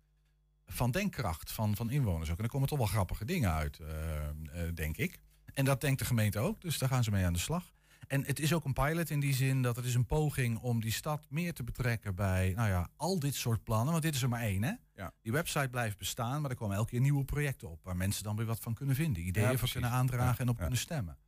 van 0.66 0.90
denkkracht 0.90 1.52
van, 1.52 1.76
van 1.76 1.90
inwoners 1.90 2.30
ook. 2.30 2.38
En 2.38 2.44
er 2.44 2.50
komen 2.50 2.68
toch 2.68 2.78
wel 2.78 2.86
grappige 2.86 3.24
dingen 3.24 3.52
uit, 3.52 3.78
eh, 3.78 4.62
denk 4.74 4.96
ik. 4.96 5.18
En 5.54 5.64
dat 5.64 5.80
denkt 5.80 5.98
de 5.98 6.04
gemeente 6.04 6.38
ook, 6.38 6.60
dus 6.60 6.78
daar 6.78 6.88
gaan 6.88 7.04
ze 7.04 7.10
mee 7.10 7.24
aan 7.24 7.32
de 7.32 7.38
slag. 7.38 7.72
En 8.06 8.24
het 8.24 8.40
is 8.40 8.52
ook 8.52 8.64
een 8.64 8.72
pilot 8.72 9.10
in 9.10 9.20
die 9.20 9.34
zin 9.34 9.62
dat 9.62 9.76
het 9.76 9.84
is 9.84 9.94
een 9.94 10.06
poging 10.06 10.58
om 10.58 10.80
die 10.80 10.92
stad 10.92 11.26
meer 11.28 11.52
te 11.54 11.64
betrekken 11.64 12.14
bij 12.14 12.52
nou 12.56 12.68
ja, 12.68 12.88
al 12.96 13.18
dit 13.18 13.34
soort 13.34 13.64
plannen. 13.64 13.90
Want 13.90 14.02
dit 14.02 14.14
is 14.14 14.22
er 14.22 14.28
maar 14.28 14.40
één, 14.40 14.62
hè? 14.62 14.72
Ja. 14.94 15.12
Die 15.22 15.32
website 15.32 15.68
blijft 15.68 15.98
bestaan, 15.98 16.40
maar 16.40 16.50
er 16.50 16.56
komen 16.56 16.76
elke 16.76 16.90
keer 16.90 17.00
nieuwe 17.00 17.24
projecten 17.24 17.70
op 17.70 17.82
waar 17.82 17.96
mensen 17.96 18.24
dan 18.24 18.36
weer 18.36 18.46
wat 18.46 18.60
van 18.60 18.74
kunnen 18.74 18.94
vinden. 18.94 19.26
Ideeën 19.26 19.48
precies. 19.48 19.72
kunnen 19.72 19.90
aandragen 19.90 20.34
Ja, 20.34 20.38
en 20.38 20.48
op 20.48 20.56
kunnen 20.56 20.78
stemmen. 20.78 21.18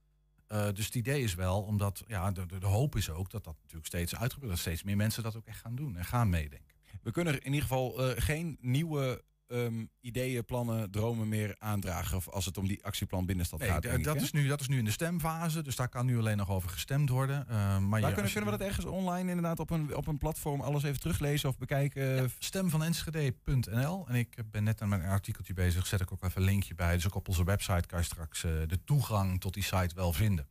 Eh, 0.46 0.68
dus 0.72 0.87
het 0.87 0.94
idee 0.94 1.22
is 1.22 1.35
wel, 1.35 1.62
omdat 1.62 2.04
ja, 2.06 2.30
de, 2.30 2.46
de, 2.46 2.58
de 2.58 2.66
hoop 2.66 2.96
is 2.96 3.11
ook 3.11 3.30
dat 3.30 3.44
dat 3.44 3.56
natuurlijk 3.61 3.87
steeds 3.87 4.16
uitgebeurt. 4.16 4.50
Dat 4.50 4.61
steeds 4.61 4.82
meer 4.82 4.96
mensen 4.96 5.22
dat 5.22 5.37
ook 5.37 5.46
echt 5.46 5.61
gaan 5.61 5.74
doen 5.74 5.96
en 5.96 6.04
gaan 6.04 6.28
meedenken. 6.28 6.74
We 7.02 7.11
kunnen 7.11 7.32
er 7.32 7.44
in 7.44 7.52
ieder 7.52 7.68
geval 7.68 8.08
eh, 8.08 8.22
geen 8.22 8.56
nieuwe 8.61 9.22
ehm, 9.46 9.85
ideeën, 10.00 10.44
plannen, 10.44 10.90
dromen 10.90 11.28
meer 11.28 11.57
aandragen. 11.59 12.16
Of 12.16 12.28
als 12.28 12.44
het 12.44 12.59
om 12.59 12.66
die 12.66 12.85
actieplan 12.85 13.26
binnenstad 13.26 13.59
Nee, 13.59 13.68
gaat. 13.68 13.85
ik, 13.85 14.05
dat, 14.05 14.16
is 14.20 14.33
nu, 14.33 14.46
dat 14.46 14.61
is 14.61 14.68
nu 14.68 14.78
in 14.78 14.85
de 14.85 14.90
stemfase, 14.90 15.62
dus 15.62 15.76
daar 15.76 15.88
kan 15.88 16.07
nu 16.07 16.18
alleen 16.18 16.37
nog 16.37 16.50
over 16.50 16.68
gestemd 16.70 17.09
worden. 17.09 17.48
Eh, 17.48 17.55
maar 17.78 18.00
Waar 18.00 18.09
je- 18.09 18.14
kunnen, 18.14 18.33
kunnen 18.33 18.50
we 18.50 18.59
dat 18.59 18.66
ergens 18.66 18.87
online 18.87 19.28
inderdaad 19.28 19.59
op 19.61 19.70
een, 19.70 19.96
op 19.96 20.07
een 20.07 20.18
platform 20.18 20.61
alles 20.61 20.83
even 20.83 21.00
teruglezen 21.00 21.48
of 21.48 21.59
bekijken? 21.59 22.05
Ja, 22.05 22.26
stemvanenschede.nl. 22.38 24.09
En 24.09 24.14
ik 24.14 24.37
ben 24.50 24.64
net 24.64 24.83
aan 24.83 24.88
mijn 24.88 25.02
artikeltje 25.02 25.52
bezig, 25.52 25.87
zet 25.87 26.00
ik 26.00 26.12
ook 26.12 26.24
even 26.24 26.40
een 26.40 26.46
linkje 26.48 26.74
bij. 26.74 26.94
Dus 26.94 27.07
ook 27.07 27.14
op 27.14 27.28
onze 27.28 27.44
website 27.44 27.87
kan 27.87 27.98
je 27.98 28.05
straks 28.05 28.44
eh, 28.44 28.50
de 28.66 28.85
toegang 28.85 29.40
tot 29.40 29.55
die 29.55 29.62
site 29.62 29.94
wel 29.94 30.12
vinden. 30.12 30.46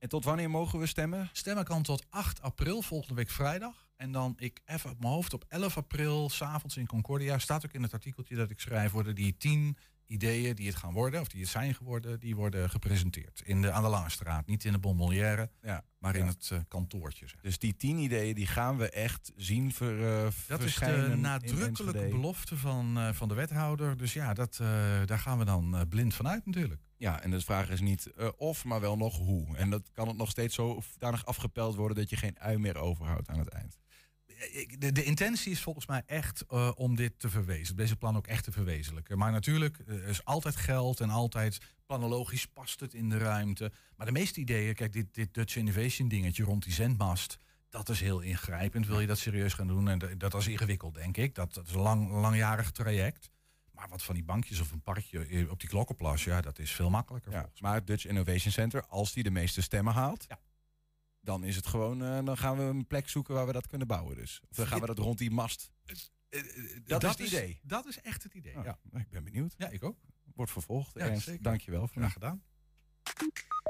En 0.00 0.08
tot 0.08 0.24
wanneer 0.24 0.50
mogen 0.50 0.78
we 0.78 0.86
stemmen? 0.86 1.28
Stemmen 1.32 1.64
kan 1.64 1.82
tot 1.82 2.06
8 2.10 2.42
april, 2.42 2.82
volgende 2.82 3.14
week 3.14 3.30
vrijdag. 3.30 3.88
En 3.96 4.12
dan 4.12 4.34
ik 4.38 4.60
even 4.64 4.90
op 4.90 5.00
mijn 5.00 5.12
hoofd 5.12 5.32
op 5.32 5.44
11 5.48 5.76
april, 5.76 6.30
s'avonds 6.30 6.76
in 6.76 6.86
Concordia, 6.86 7.38
staat 7.38 7.64
ook 7.64 7.72
in 7.72 7.82
het 7.82 7.92
artikeltje 7.92 8.36
dat 8.36 8.50
ik 8.50 8.60
schrijf, 8.60 8.90
worden 8.90 9.14
die 9.14 9.36
10 9.36 9.76
ideeën 10.10 10.54
die 10.54 10.66
het 10.66 10.76
gaan 10.76 10.92
worden, 10.92 11.20
of 11.20 11.28
die 11.28 11.40
het 11.40 11.50
zijn 11.50 11.74
geworden, 11.74 12.20
die 12.20 12.36
worden 12.36 12.70
gepresenteerd. 12.70 13.42
In 13.44 13.62
de, 13.62 13.70
aan 13.72 13.82
de 13.82 13.88
Lange 13.88 14.10
Straat, 14.10 14.46
niet 14.46 14.64
in 14.64 14.72
de 14.72 14.78
Bonbonnière, 14.78 15.50
Ja. 15.62 15.84
maar 15.98 16.16
in 16.16 16.26
het 16.26 16.48
eh, 16.52 16.58
kantoortje. 16.68 17.28
Zeg. 17.28 17.40
Dus 17.40 17.58
die 17.58 17.76
tien 17.76 17.98
ideeën 17.98 18.34
die 18.34 18.46
gaan 18.46 18.76
we 18.76 18.90
echt 18.90 19.32
zien 19.36 19.72
ver, 19.72 20.24
eh, 20.24 20.30
Dat 20.46 20.62
is 20.62 20.74
de 20.74 21.14
nadrukkelijke 21.16 22.08
belofte 22.08 22.56
van, 22.56 22.98
eh, 22.98 23.12
van 23.12 23.28
de 23.28 23.34
wethouder. 23.34 23.96
Dus 23.96 24.12
ja, 24.12 24.34
dat, 24.34 24.56
daar 25.06 25.18
gaan 25.18 25.38
we 25.38 25.44
dan 25.44 25.86
blind 25.88 26.14
vanuit 26.14 26.46
natuurlijk. 26.46 26.80
Ja, 26.96 27.22
en 27.22 27.30
de 27.30 27.40
vraag 27.40 27.70
is 27.70 27.80
niet 27.80 28.12
of, 28.36 28.64
maar 28.64 28.80
wel 28.80 28.96
nog 28.96 29.16
hoe. 29.16 29.56
En 29.56 29.70
dat 29.70 29.90
kan 29.92 30.08
het 30.08 30.16
nog 30.16 30.30
steeds 30.30 30.54
zo 30.54 30.82
danig 30.98 31.26
afgepeld 31.26 31.74
worden 31.74 31.96
dat 31.96 32.10
je 32.10 32.16
geen 32.16 32.38
ui 32.38 32.58
meer 32.58 32.76
overhoudt 32.76 33.28
aan 33.28 33.38
het 33.38 33.48
eind. 33.48 33.78
De, 34.78 34.92
de 34.92 35.04
intentie 35.04 35.52
is 35.52 35.62
volgens 35.62 35.86
mij 35.86 36.02
echt 36.06 36.44
eh, 36.48 36.70
om 36.74 36.96
dit 36.96 37.18
te 37.18 37.28
verwezenlijken. 37.30 37.76
Deze 37.76 37.96
plan 37.96 38.16
ook 38.16 38.26
echt 38.26 38.44
te 38.44 38.52
verwezenlijken. 38.52 39.18
Maar 39.18 39.32
natuurlijk, 39.32 39.78
eh, 39.78 39.94
er 39.94 40.08
is 40.08 40.24
altijd 40.24 40.56
geld 40.56 41.00
en 41.00 41.10
altijd 41.10 41.58
planologisch 41.86 42.46
past 42.46 42.80
het 42.80 42.94
in 42.94 43.08
de 43.08 43.18
ruimte. 43.18 43.72
Maar 43.96 44.06
de 44.06 44.12
meeste 44.12 44.40
ideeën, 44.40 44.74
kijk, 44.74 44.92
dit, 44.92 45.14
dit 45.14 45.34
Dutch 45.34 45.56
Innovation 45.56 46.08
dingetje 46.08 46.44
rond 46.44 46.64
die 46.64 46.72
zendmast. 46.72 47.38
Dat 47.70 47.88
is 47.88 48.00
heel 48.00 48.20
ingrijpend. 48.20 48.86
Wil 48.86 49.00
je 49.00 49.06
dat 49.06 49.18
serieus 49.18 49.54
gaan 49.54 49.66
doen? 49.66 49.88
En 49.88 49.98
dat- 49.98 50.20
dat 50.20 50.34
is 50.34 50.46
ingewikkeld, 50.46 50.94
denk 50.94 51.16
ik. 51.16 51.34
Dat, 51.34 51.54
dat 51.54 51.66
is 51.66 51.72
een 51.74 51.80
lang, 51.80 52.10
langjarig 52.10 52.70
traject. 52.70 53.30
Maar 53.72 53.88
wat 53.88 54.02
van 54.02 54.14
die 54.14 54.24
bankjes 54.24 54.60
of 54.60 54.70
een 54.72 54.82
parkje 54.82 55.26
eh, 55.26 55.50
op 55.50 55.60
die 55.60 55.68
klokkenplas, 55.68 56.24
ja, 56.24 56.40
dat 56.40 56.58
is 56.58 56.70
veel 56.72 56.90
makkelijker. 56.90 57.32
Ja, 57.32 57.50
maar 57.58 57.74
het 57.74 57.86
Dutch 57.86 58.06
Innovation 58.06 58.52
Center, 58.52 58.86
als 58.86 59.12
die 59.12 59.22
de 59.22 59.30
meeste 59.30 59.62
stemmen 59.62 59.94
haalt, 59.94 60.24
Ja. 60.28 60.38
Dan 61.20 61.44
is 61.44 61.56
het 61.56 61.66
gewoon, 61.66 62.02
eh, 62.04 62.24
dan 62.24 62.36
gaan 62.36 62.56
we 62.56 62.62
een 62.62 62.86
plek 62.86 63.08
zoeken 63.08 63.34
waar 63.34 63.46
we 63.46 63.52
dat 63.52 63.66
kunnen 63.66 63.86
bouwen. 63.86 64.16
Dus. 64.16 64.40
Of 64.50 64.56
dan 64.56 64.66
gaan 64.66 64.80
we 64.80 64.86
dat 64.86 64.98
rond 64.98 65.18
die 65.18 65.30
mast. 65.30 65.70
Eh, 65.84 66.40
Dat, 66.84 67.02
is 67.04 67.08
het 67.10 67.18
idee. 67.20 67.60
Dat 67.62 67.86
is 67.86 68.00
echt 68.00 68.22
het 68.22 68.34
idee. 68.34 68.56
Oh, 68.58 68.64
ja. 68.64 68.78
Ik 68.92 69.10
ben 69.10 69.24
benieuwd. 69.24 69.54
ja, 69.58 69.68
ik 69.68 69.82
ook. 69.82 69.98
Wordt 70.34 70.52
vervolgd. 70.52 70.94
Ja, 70.94 71.00
Ernst, 71.00 71.24
zeker. 71.24 71.42
Dankjewel. 71.42 71.88
Voor 71.88 72.02
Graag 72.02 72.12
gedaan. 72.12 72.42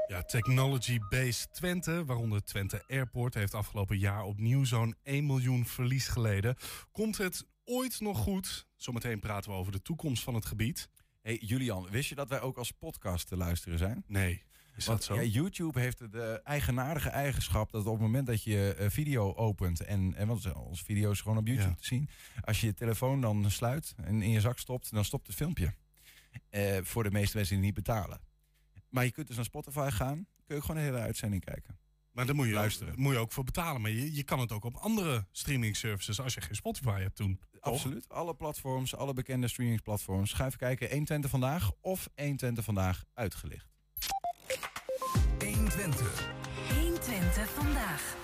Ja, 0.07 0.23
Technology 0.23 0.99
Base 1.09 1.47
Twente, 1.51 2.05
waaronder 2.05 2.43
Twente 2.43 2.83
Airport, 2.87 3.33
heeft 3.33 3.53
afgelopen 3.53 3.97
jaar 3.97 4.23
opnieuw 4.23 4.63
zo'n 4.63 4.95
1 5.03 5.25
miljoen 5.25 5.65
verlies 5.65 6.07
geleden. 6.07 6.55
Komt 6.91 7.17
het 7.17 7.45
ooit 7.63 7.99
nog 7.99 8.17
goed? 8.17 8.67
Zometeen 8.75 9.19
praten 9.19 9.51
we 9.51 9.57
over 9.57 9.71
de 9.71 9.81
toekomst 9.81 10.23
van 10.23 10.33
het 10.33 10.45
gebied. 10.45 10.89
Hey 11.21 11.37
Julian, 11.37 11.89
wist 11.89 12.09
je 12.09 12.15
dat 12.15 12.29
wij 12.29 12.41
ook 12.41 12.57
als 12.57 12.71
podcast 12.71 13.27
te 13.27 13.37
luisteren 13.37 13.77
zijn? 13.77 14.03
Nee, 14.07 14.43
is 14.75 14.85
Want, 14.85 14.97
dat 15.07 15.07
zo? 15.17 15.23
ja, 15.23 15.29
YouTube 15.29 15.79
heeft 15.79 16.11
de 16.11 16.41
eigenaardige 16.43 17.09
eigenschap 17.09 17.71
dat 17.71 17.85
op 17.85 17.91
het 17.93 18.01
moment 18.01 18.27
dat 18.27 18.43
je 18.43 18.75
eh, 18.77 18.89
video 18.89 19.33
opent 19.35 19.81
en, 19.81 20.13
en 20.15 20.27
want 20.27 20.53
onze 20.53 20.83
video 20.83 21.11
is 21.11 21.21
gewoon 21.21 21.37
op 21.37 21.47
YouTube 21.47 21.69
Ja. 21.69 21.75
te 21.75 21.85
zien, 21.85 22.09
als 22.41 22.61
je 22.61 22.67
je 22.67 22.73
telefoon 22.73 23.21
dan 23.21 23.51
sluit 23.51 23.93
en 24.03 24.21
in 24.21 24.29
je 24.29 24.39
zak 24.41 24.59
stopt, 24.59 24.91
dan 24.91 25.05
stopt 25.05 25.27
het 25.27 25.35
filmpje. 25.35 25.73
Eh, 26.49 26.77
voor 26.81 27.03
de 27.03 27.11
meeste 27.11 27.37
mensen 27.37 27.55
die 27.55 27.65
niet 27.65 27.73
betalen. 27.73 28.19
Maar 28.89 29.03
je 29.03 29.11
kunt 29.11 29.27
dus 29.27 29.35
naar 29.35 29.45
Spotify 29.45 29.89
gaan, 29.91 30.25
kun 30.45 30.55
je 30.55 30.61
gewoon 30.61 30.75
de 30.75 30.81
hele 30.83 30.97
uitzending 30.99 31.43
kijken. 31.45 31.79
Maar 32.11 32.25
daar 32.25 32.35
moet 32.35 32.47
je, 32.47 32.53
Luisteren. 32.53 32.93
Ook, 32.93 32.99
moet 32.99 33.13
je 33.13 33.19
ook 33.19 33.31
voor 33.31 33.43
betalen. 33.43 33.81
Maar 33.81 33.91
je, 33.91 34.13
je 34.15 34.23
kan 34.23 34.39
het 34.39 34.51
ook 34.51 34.63
op 34.63 34.75
andere 34.75 35.27
streaming 35.31 35.75
services 35.75 36.19
als 36.21 36.33
je 36.33 36.41
geen 36.41 36.55
Spotify 36.55 37.01
hebt 37.01 37.17
doen. 37.17 37.39
toch? 37.51 37.73
Absoluut. 37.73 38.09
Alle 38.09 38.35
platforms, 38.35 38.95
alle 38.95 39.13
bekende 39.13 39.47
streamingsplatforms. 39.47 40.33
Ga 40.33 40.45
even 40.45 40.57
kijken, 40.57 40.87
120 40.89 41.29
vandaag 41.29 41.71
of 41.81 42.09
120 42.15 42.63
vandaag 42.63 43.03
uitgelicht. 43.13 43.70
120. 45.71 46.29
120 46.81 47.49
vandaag. 47.49 48.15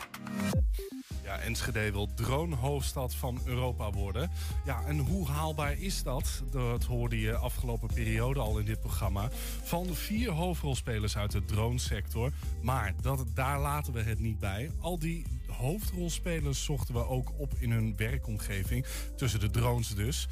Ja, 1.23 1.39
Enschede 1.39 1.91
wil 1.91 2.13
dronehoofdstad 2.13 3.15
van 3.15 3.39
Europa 3.45 3.91
worden. 3.91 4.31
Ja, 4.65 4.83
en 4.86 4.97
hoe 4.97 5.27
haalbaar 5.27 5.79
is 5.79 6.03
dat? 6.03 6.43
Dat 6.51 6.83
hoorde 6.83 7.19
je 7.19 7.36
afgelopen 7.36 7.93
periode 7.93 8.39
al 8.39 8.60
in 8.60 8.65
dit 8.65 8.79
programma. 8.79 9.29
Van 9.63 9.86
vier 9.95 10.31
hoofdrolspelers 10.31 11.17
uit 11.17 11.31
de 11.31 11.45
dronesector. 11.45 12.31
Maar 12.62 12.93
dat, 13.01 13.25
daar 13.33 13.60
laten 13.60 13.93
we 13.93 14.01
het 14.01 14.19
niet 14.19 14.39
bij. 14.39 14.71
Al 14.79 14.99
die 14.99 15.25
hoofdrolspelers 15.47 16.63
zochten 16.63 16.93
we 16.93 17.07
ook 17.07 17.31
op 17.38 17.53
in 17.60 17.71
hun 17.71 17.95
werkomgeving. 17.97 18.86
Tussen 19.15 19.39
de 19.39 19.49
drones 19.49 19.95
dus. 19.95 20.27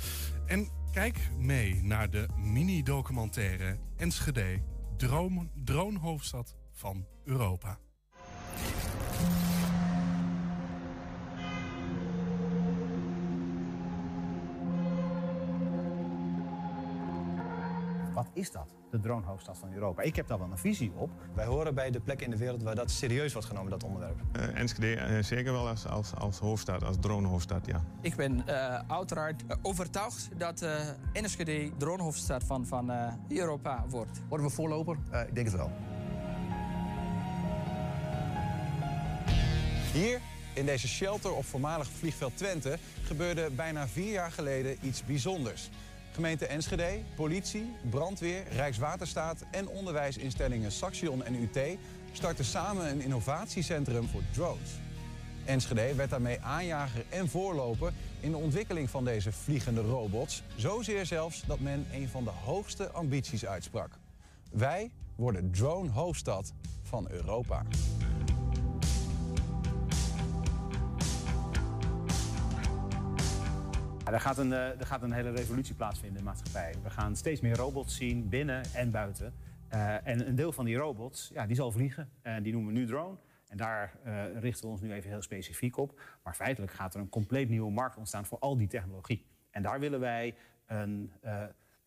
En 0.45 0.67
kijk 0.91 1.29
mee 1.37 1.83
naar 1.83 2.09
de 2.09 2.25
mini-documentaire 2.37 3.77
Enschede. 3.97 4.61
Droom, 4.97 5.51
dronehoofdstad 5.63 6.55
van 6.75 7.05
Europa. 7.23 7.77
is 18.35 18.51
dat, 18.51 18.75
de 18.91 18.99
dronehoofdstad 18.99 19.57
van 19.57 19.73
Europa? 19.73 20.01
Ik 20.01 20.15
heb 20.15 20.27
daar 20.27 20.39
wel 20.39 20.51
een 20.51 20.57
visie 20.57 20.91
op. 20.95 21.09
Wij 21.33 21.45
horen 21.45 21.75
bij 21.75 21.91
de 21.91 21.99
plekken 21.99 22.25
in 22.25 22.31
de 22.31 22.37
wereld 22.37 22.63
waar 22.63 22.75
dat 22.75 22.91
serieus 22.91 23.33
wordt 23.33 23.47
genomen, 23.47 23.71
dat 23.71 23.83
onderwerp. 23.83 24.21
Uh, 24.35 24.59
Enschede 24.59 25.15
uh, 25.17 25.23
zeker 25.23 25.51
wel 25.51 25.67
als, 25.67 25.87
als, 25.87 26.15
als 26.15 26.39
hoofdstad, 26.39 26.83
als 26.83 26.97
dronehoofdstad, 26.99 27.65
ja. 27.65 27.83
Ik 28.01 28.15
ben 28.15 28.43
uh, 28.47 28.79
uiteraard 28.87 29.43
overtuigd 29.61 30.29
dat 30.37 30.65
Enschede 31.13 31.71
dronehoofdstad 31.77 32.43
van, 32.43 32.65
van 32.65 32.91
Europa 33.27 33.85
wordt. 33.89 34.21
Worden 34.29 34.47
we 34.47 34.53
voorloper? 34.53 34.97
ik 35.27 35.35
denk 35.35 35.47
het 35.47 35.55
wel. 35.55 35.71
Hier 39.95 40.21
in 40.53 40.65
deze 40.65 40.87
shelter 40.87 41.33
op 41.33 41.45
voormalig 41.45 41.87
vliegveld 41.87 42.37
Twente 42.37 42.77
gebeurde 43.03 43.49
bijna 43.49 43.87
vier 43.87 44.11
jaar 44.11 44.31
geleden 44.31 44.77
iets 44.81 45.05
bijzonders. 45.05 45.69
Gemeente 46.11 46.45
Enschede, 46.45 46.99
politie, 47.15 47.73
brandweer, 47.89 48.43
Rijkswaterstaat 48.51 49.45
en 49.51 49.67
onderwijsinstellingen 49.67 50.71
Saxion 50.71 51.23
en 51.23 51.35
UT 51.35 51.77
starten 52.11 52.45
samen 52.45 52.89
een 52.89 53.01
innovatiecentrum 53.01 54.07
voor 54.07 54.21
drones. 54.33 54.69
Enschede 55.45 55.95
werd 55.95 56.09
daarmee 56.09 56.41
aanjager 56.41 57.05
en 57.09 57.29
voorloper 57.29 57.93
in 58.19 58.31
de 58.31 58.37
ontwikkeling 58.37 58.89
van 58.89 59.05
deze 59.05 59.31
vliegende 59.31 59.81
robots. 59.81 60.43
Zozeer 60.55 61.05
zelfs 61.05 61.43
dat 61.47 61.59
men 61.59 61.87
een 61.93 62.07
van 62.07 62.23
de 62.23 62.33
hoogste 62.43 62.91
ambities 62.91 63.45
uitsprak. 63.45 63.97
Wij 64.51 64.91
worden 65.15 65.51
drone 65.51 65.89
hoofdstad 65.89 66.53
van 66.83 67.07
Europa. 67.09 67.63
Er, 74.13 74.19
gaat 74.19 74.37
een, 74.37 74.53
eh, 74.53 74.79
er 74.79 74.85
gaat 74.85 75.01
een 75.01 75.11
hele 75.11 75.31
revolutie 75.31 75.75
plaatsvinden 75.75 76.17
in 76.17 76.23
de 76.23 76.29
maatschappij. 76.29 76.73
We 76.83 76.89
gaan 76.89 77.15
steeds 77.15 77.41
meer 77.41 77.55
robots 77.55 77.95
zien, 77.95 78.29
binnen 78.29 78.63
en 78.73 78.91
buiten. 78.91 79.33
Uh, 79.73 80.07
en 80.07 80.27
een 80.27 80.35
deel 80.35 80.51
van 80.51 80.65
die 80.65 80.75
robots, 80.75 81.29
ja, 81.33 81.45
die 81.45 81.55
zal 81.55 81.71
vliegen. 81.71 82.09
En 82.21 82.43
die 82.43 82.53
noemen 82.53 82.73
we 82.73 82.79
nu 82.79 82.85
drone. 82.85 83.17
En 83.47 83.57
daar 83.57 83.93
richten 84.39 84.65
we 84.65 84.71
ons 84.71 84.81
nu 84.81 84.93
even 84.93 85.09
heel 85.09 85.21
specifiek 85.21 85.77
op. 85.77 86.01
Maar 86.23 86.33
feitelijk 86.33 86.71
gaat 86.71 86.93
er 86.93 86.99
een 86.99 87.09
compleet 87.09 87.49
nieuwe 87.49 87.71
markt 87.71 87.97
ontstaan 87.97 88.25
voor 88.25 88.39
al 88.39 88.57
die 88.57 88.67
technologie. 88.67 89.25
En 89.49 89.61
daar 89.61 89.79
willen 89.79 89.99
wij 89.99 90.35
een 90.65 91.11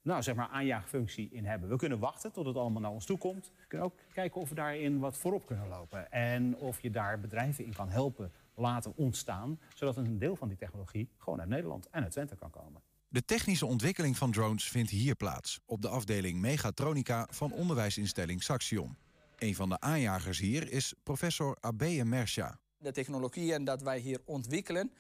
nou, 0.03 0.23
zeg 0.23 0.35
maar 0.35 0.49
aanjaagfunctie 0.49 1.29
in 1.33 1.45
hebben. 1.45 1.69
We 1.69 1.77
kunnen 1.77 1.99
wachten 1.99 2.33
tot 2.33 2.47
het 2.47 2.57
allemaal 2.57 2.83
naar 2.83 2.91
ons 2.91 3.07
toe 3.07 3.19
komt. 3.19 3.53
We 3.57 3.67
kunnen 3.69 3.87
ook 3.87 3.99
kijken 4.13 4.41
of 4.41 4.49
we 4.49 4.55
daarin 4.55 4.99
wat 4.99 5.17
voorop 5.17 5.47
kunnen 5.47 5.69
lopen. 5.69 6.13
En 6.13 6.57
of 6.57 6.81
je 6.81 6.91
daar 6.91 7.21
bedrijven 7.21 7.65
in 7.65 7.75
kan 7.75 7.89
helpen 7.89 8.33
laten 8.59 8.97
ontstaan, 8.97 9.61
zodat 9.75 9.97
een 9.97 10.19
deel 10.19 10.37
van 10.37 10.49
die 10.49 10.57
technologie 10.57 11.09
gewoon 11.19 11.41
uit 11.41 11.49
Nederland 11.49 11.89
en 11.91 12.03
uit 12.03 12.13
Twente 12.13 12.37
kan 12.37 12.51
komen. 12.51 12.83
De 13.09 13.25
technische 13.25 13.67
ontwikkeling 13.67 14.17
van 14.17 14.31
drones 14.31 14.69
vindt 14.69 14.91
hier 14.91 15.15
plaats, 15.15 15.61
op 15.67 15.83
de 15.83 15.89
afdeling 15.89 16.41
Megatronica 16.41 17.29
van 17.31 17.53
onderwijsinstelling 17.53 18.43
Saxion. 18.43 18.97
Een 19.39 19.55
van 19.55 19.69
de 19.69 19.81
aanjagers 19.81 20.39
hier 20.39 20.73
is 20.73 20.95
professor 21.03 21.57
Abeye 21.61 22.05
Mersha. 22.05 22.59
De 22.79 22.93
technologieën 22.93 23.65
dat 23.65 23.83
wij 23.83 23.99
hier 23.99 24.21
ontwikkelen 24.25 24.93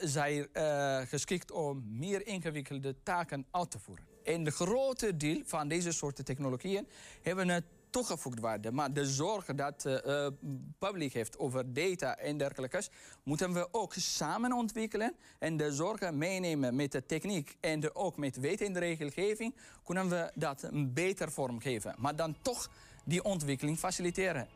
zijn 0.00 0.48
uh, 0.52 1.00
geschikt 1.00 1.50
om 1.50 1.82
meer 1.98 2.26
ingewikkelde 2.26 3.02
taken 3.02 3.46
uit 3.50 3.70
te 3.70 3.78
voeren. 3.78 4.04
En 4.24 4.44
de 4.44 4.50
grote 4.50 5.16
deel 5.16 5.42
van 5.44 5.68
deze 5.68 5.92
soorten 5.92 6.24
technologieën 6.24 6.88
hebben 7.22 7.48
het 7.48 7.64
toegevoegd 7.92 8.40
waarde. 8.40 8.72
Maar 8.72 8.92
de 8.92 9.06
zorg 9.06 9.44
dat 9.44 9.84
uh, 9.86 10.26
publiek 10.78 11.12
heeft 11.12 11.38
over 11.38 11.72
data 11.72 12.16
en 12.16 12.36
dergelijke... 12.36 12.82
moeten 13.22 13.52
we 13.52 13.68
ook 13.70 13.94
samen 13.94 14.52
ontwikkelen. 14.52 15.14
En 15.38 15.56
de 15.56 15.72
zorgen 15.72 16.18
meenemen 16.18 16.76
met 16.76 16.92
de 16.92 17.06
techniek 17.06 17.56
en 17.60 17.94
ook 17.94 18.16
met 18.16 18.36
wet 18.36 18.60
en 18.60 18.72
de 18.72 18.78
regelgeving... 18.78 19.54
kunnen 19.84 20.08
we 20.08 20.30
dat 20.34 20.62
een 20.62 20.92
beter 20.92 21.32
vormgeven. 21.32 21.94
Maar 21.98 22.16
dan 22.16 22.36
toch 22.42 22.70
die 23.04 23.24
ontwikkeling 23.24 23.78
faciliteren. 23.78 24.48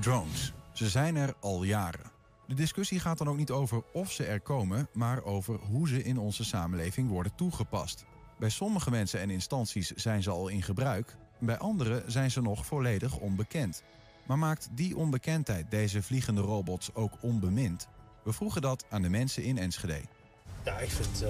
Drones. 0.00 0.52
Ze 0.72 0.88
zijn 0.88 1.16
er 1.16 1.34
al 1.40 1.62
jaren. 1.62 2.10
De 2.46 2.54
discussie 2.54 3.00
gaat 3.00 3.18
dan 3.18 3.28
ook 3.28 3.36
niet 3.36 3.50
over 3.50 3.82
of 3.92 4.12
ze 4.12 4.24
er 4.24 4.40
komen, 4.40 4.88
maar 4.92 5.24
over 5.24 5.54
hoe 5.54 5.88
ze 5.88 6.02
in 6.02 6.18
onze 6.18 6.44
samenleving 6.44 7.08
worden 7.08 7.34
toegepast. 7.34 8.04
Bij 8.36 8.50
sommige 8.50 8.90
mensen 8.90 9.20
en 9.20 9.30
instanties 9.30 9.90
zijn 9.90 10.22
ze 10.22 10.30
al 10.30 10.48
in 10.48 10.62
gebruik, 10.62 11.16
bij 11.38 11.58
anderen 11.58 12.12
zijn 12.12 12.30
ze 12.30 12.42
nog 12.42 12.66
volledig 12.66 13.16
onbekend. 13.16 13.82
Maar 14.26 14.38
maakt 14.38 14.68
die 14.72 14.96
onbekendheid 14.96 15.70
deze 15.70 16.02
vliegende 16.02 16.40
robots 16.40 16.94
ook 16.94 17.12
onbemind? 17.20 17.88
We 18.22 18.32
vroegen 18.32 18.62
dat 18.62 18.84
aan 18.90 19.02
de 19.02 19.08
mensen 19.08 19.44
in 19.44 19.58
Enschede. 19.58 20.00
Ja, 20.64 20.78
ik 20.78 20.90
vind, 20.90 21.22
uh, 21.22 21.28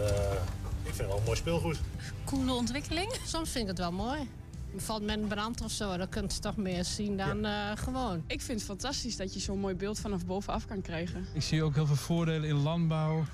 ik 0.82 0.94
vind 0.94 0.98
het 0.98 1.06
wel 1.06 1.16
een 1.16 1.24
mooi 1.24 1.36
speelgoed. 1.36 1.80
Coole 2.24 2.52
ontwikkeling. 2.52 3.12
Soms 3.24 3.50
vind 3.50 3.62
ik 3.62 3.70
het 3.70 3.78
wel 3.78 3.92
mooi. 3.92 4.30
Valt 4.76 5.02
met 5.02 5.18
een 5.18 5.26
brand 5.26 5.60
of 5.60 5.70
zo, 5.70 5.96
dan 5.96 6.08
kunt 6.08 6.34
je 6.34 6.40
toch 6.40 6.56
meer 6.56 6.84
zien 6.84 7.16
dan 7.16 7.40
ja. 7.40 7.70
uh, 7.70 7.78
gewoon. 7.78 8.24
Ik 8.26 8.40
vind 8.40 8.58
het 8.58 8.68
fantastisch 8.68 9.16
dat 9.16 9.34
je 9.34 9.40
zo'n 9.40 9.58
mooi 9.58 9.74
beeld 9.74 9.98
vanaf 9.98 10.26
bovenaf 10.26 10.66
kan 10.66 10.82
krijgen. 10.82 11.26
Ik 11.32 11.42
zie 11.42 11.62
ook 11.62 11.74
heel 11.74 11.86
veel 11.86 11.96
voordelen 11.96 12.48
in 12.48 12.56
landbouw. 12.56 13.24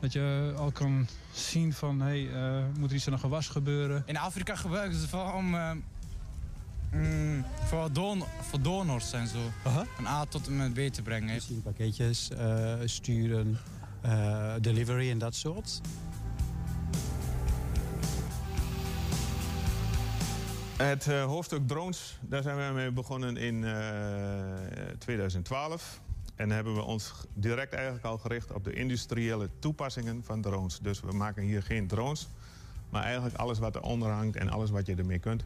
Dat 0.00 0.12
je 0.12 0.54
al 0.56 0.70
kan 0.70 1.06
zien 1.32 1.72
van, 1.72 2.00
hé, 2.00 2.26
hey, 2.26 2.58
uh, 2.58 2.64
moet 2.78 2.90
er 2.90 2.96
iets 2.96 3.06
aan 3.06 3.12
een 3.12 3.18
gewas 3.18 3.48
gebeuren. 3.48 4.02
In 4.06 4.16
Afrika 4.16 4.54
gebruiken 4.54 4.98
ze 4.98 5.08
vooral 5.08 5.32
om... 5.34 5.54
Uh, 5.54 5.70
mm, 6.92 7.44
voor, 7.64 7.92
don 7.92 8.22
voor 8.40 8.62
donors 8.62 9.12
en 9.12 9.26
zo. 9.26 9.38
Uh 9.38 9.76
-huh. 9.76 9.86
Van 9.96 10.06
A 10.06 10.24
tot 10.24 10.46
en 10.46 10.56
met 10.56 10.72
B 10.72 10.92
te 10.92 11.02
brengen. 11.02 11.34
Misschien 11.34 11.62
pakketjes 11.62 12.30
uh, 12.32 12.74
sturen, 12.84 13.58
delivery 14.60 15.10
en 15.10 15.18
dat 15.18 15.34
soort. 15.34 15.80
Het 20.78 21.06
uh, 21.06 21.24
hoofdstuk 21.24 21.68
drones, 21.68 22.18
daar 22.20 22.42
zijn 22.42 22.56
we 22.56 22.72
mee 22.74 22.90
begonnen 22.90 23.36
in 23.36 23.62
uh, 23.62 23.72
2012. 24.98 26.00
En 26.38 26.50
hebben 26.50 26.74
we 26.74 26.82
ons 26.82 27.12
direct 27.34 27.72
eigenlijk 27.72 28.04
al 28.04 28.18
gericht 28.18 28.52
op 28.52 28.64
de 28.64 28.72
industriële 28.72 29.48
toepassingen 29.58 30.24
van 30.24 30.40
drones. 30.40 30.78
Dus 30.78 31.00
we 31.00 31.12
maken 31.12 31.42
hier 31.42 31.62
geen 31.62 31.86
drones, 31.86 32.28
maar 32.90 33.02
eigenlijk 33.02 33.34
alles 33.34 33.58
wat 33.58 33.76
eronder 33.76 34.10
hangt 34.10 34.36
en 34.36 34.48
alles 34.48 34.70
wat 34.70 34.86
je 34.86 34.94
ermee 34.94 35.18
kunt. 35.18 35.44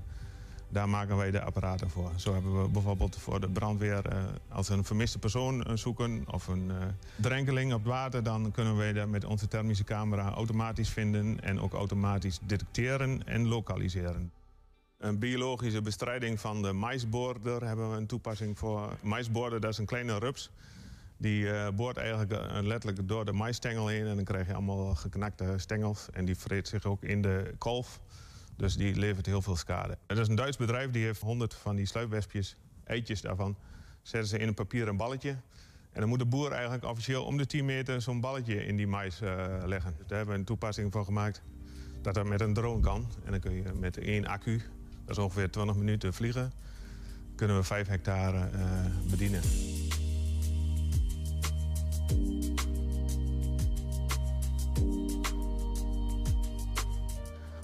Daar 0.69 0.89
maken 0.89 1.17
wij 1.17 1.31
de 1.31 1.43
apparaten 1.43 1.91
voor. 1.91 2.11
Zo 2.17 2.33
hebben 2.33 2.63
we 2.63 2.69
bijvoorbeeld 2.69 3.17
voor 3.17 3.41
de 3.41 3.49
brandweer, 3.49 4.13
uh, 4.13 4.23
als 4.49 4.69
we 4.69 4.75
een 4.75 4.85
vermiste 4.85 5.19
persoon 5.19 5.69
uh, 5.69 5.77
zoeken 5.77 6.25
of 6.31 6.49
een 6.49 6.69
uh, 6.69 6.77
drenkeling 7.17 7.73
op 7.73 7.79
het 7.79 7.89
water, 7.89 8.23
dan 8.23 8.51
kunnen 8.51 8.77
wij 8.77 8.93
dat 8.93 9.09
met 9.09 9.25
onze 9.25 9.49
thermische 9.49 9.85
camera 9.85 10.31
automatisch 10.31 10.91
vinden 10.91 11.41
en 11.43 11.61
ook 11.61 11.73
automatisch 11.73 12.39
detecteren 12.47 13.27
en 13.27 13.49
lokaliseren. 13.49 14.33
Een 14.99 15.19
biologische 15.19 15.83
bestrijding 15.83 16.41
van 16.41 16.63
de 16.63 16.73
maisboorder 16.73 17.67
hebben 17.67 17.91
we 17.91 17.97
een 17.97 18.07
toepassing 18.07 18.59
voor. 18.59 18.97
Maisboorder, 19.01 19.61
dat 19.61 19.71
is 19.71 19.79
een 19.79 19.87
kleine 19.87 20.19
rups. 20.19 20.51
Die 21.23 21.43
uh, 21.43 21.69
boort 21.75 21.97
eigenlijk 21.97 22.33
uh, 22.33 22.59
letterlijk 22.61 23.09
door 23.09 23.25
de 23.25 23.33
maisstengel 23.33 23.87
heen. 23.87 24.07
En 24.07 24.17
dan 24.17 24.25
krijg 24.25 24.47
je 24.47 24.55
allemaal 24.55 24.95
geknakte 24.95 25.55
stengels. 25.57 26.09
En 26.13 26.25
die 26.25 26.37
vreet 26.37 26.69
zich 26.69 26.85
ook 26.85 27.03
in 27.03 27.23
de 27.23 27.55
kolf. 27.59 28.01
Dus 28.57 28.77
die 28.77 28.95
levert 28.95 29.27
heel 29.27 29.43
veel 29.43 29.57
schade. 29.57 29.99
Het 30.07 30.19
is 30.19 30.29
een 30.29 30.35
Duits 30.35 30.57
bedrijf 30.57 30.91
die 30.91 31.05
heeft 31.05 31.21
honderd 31.21 31.55
van 31.55 31.77
die 31.77 31.87
sluipwespjes, 31.87 32.57
eitjes 32.85 33.21
daarvan. 33.21 33.57
Zetten 34.03 34.31
ze 34.31 34.39
in 34.39 34.49
een 34.49 34.55
papieren 34.55 34.97
balletje. 34.97 35.31
En 35.93 36.01
dan 36.01 36.09
moet 36.09 36.19
de 36.19 36.27
boer 36.27 36.53
eigenlijk 36.53 36.85
officieel 36.85 37.25
om 37.25 37.37
de 37.37 37.47
10 37.47 37.65
meter 37.65 38.03
zo'n 38.03 38.21
balletje 38.21 38.67
in 38.67 38.77
die 38.77 38.87
mais 38.87 39.21
uh, 39.21 39.47
leggen. 39.65 39.95
Dus 39.97 40.07
daar 40.07 40.17
hebben 40.17 40.35
we 40.35 40.41
een 40.41 40.47
toepassing 40.47 40.93
voor 40.93 41.05
gemaakt. 41.05 41.43
Dat 42.01 42.15
dat 42.15 42.27
met 42.27 42.41
een 42.41 42.55
drone 42.55 42.81
kan. 42.81 43.07
En 43.25 43.31
dan 43.31 43.41
kun 43.41 43.53
je 43.53 43.73
met 43.75 43.99
één 43.99 44.27
accu, 44.27 44.63
dat 45.05 45.17
is 45.17 45.23
ongeveer 45.23 45.51
20 45.51 45.77
minuten 45.77 46.15
vliegen, 46.15 46.53
kunnen 47.35 47.57
we 47.57 47.63
5 47.63 47.87
hectare 47.87 48.49
bedienen. 49.11 49.41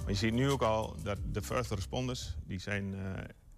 Je 0.06 0.14
ziet 0.14 0.32
nu 0.32 0.50
ook 0.50 0.62
al 0.62 0.96
dat 1.02 1.18
de 1.32 1.42
first 1.42 1.70
responders, 1.70 2.36
die 2.46 2.58
zijn 2.58 2.94
uh, 2.94 2.98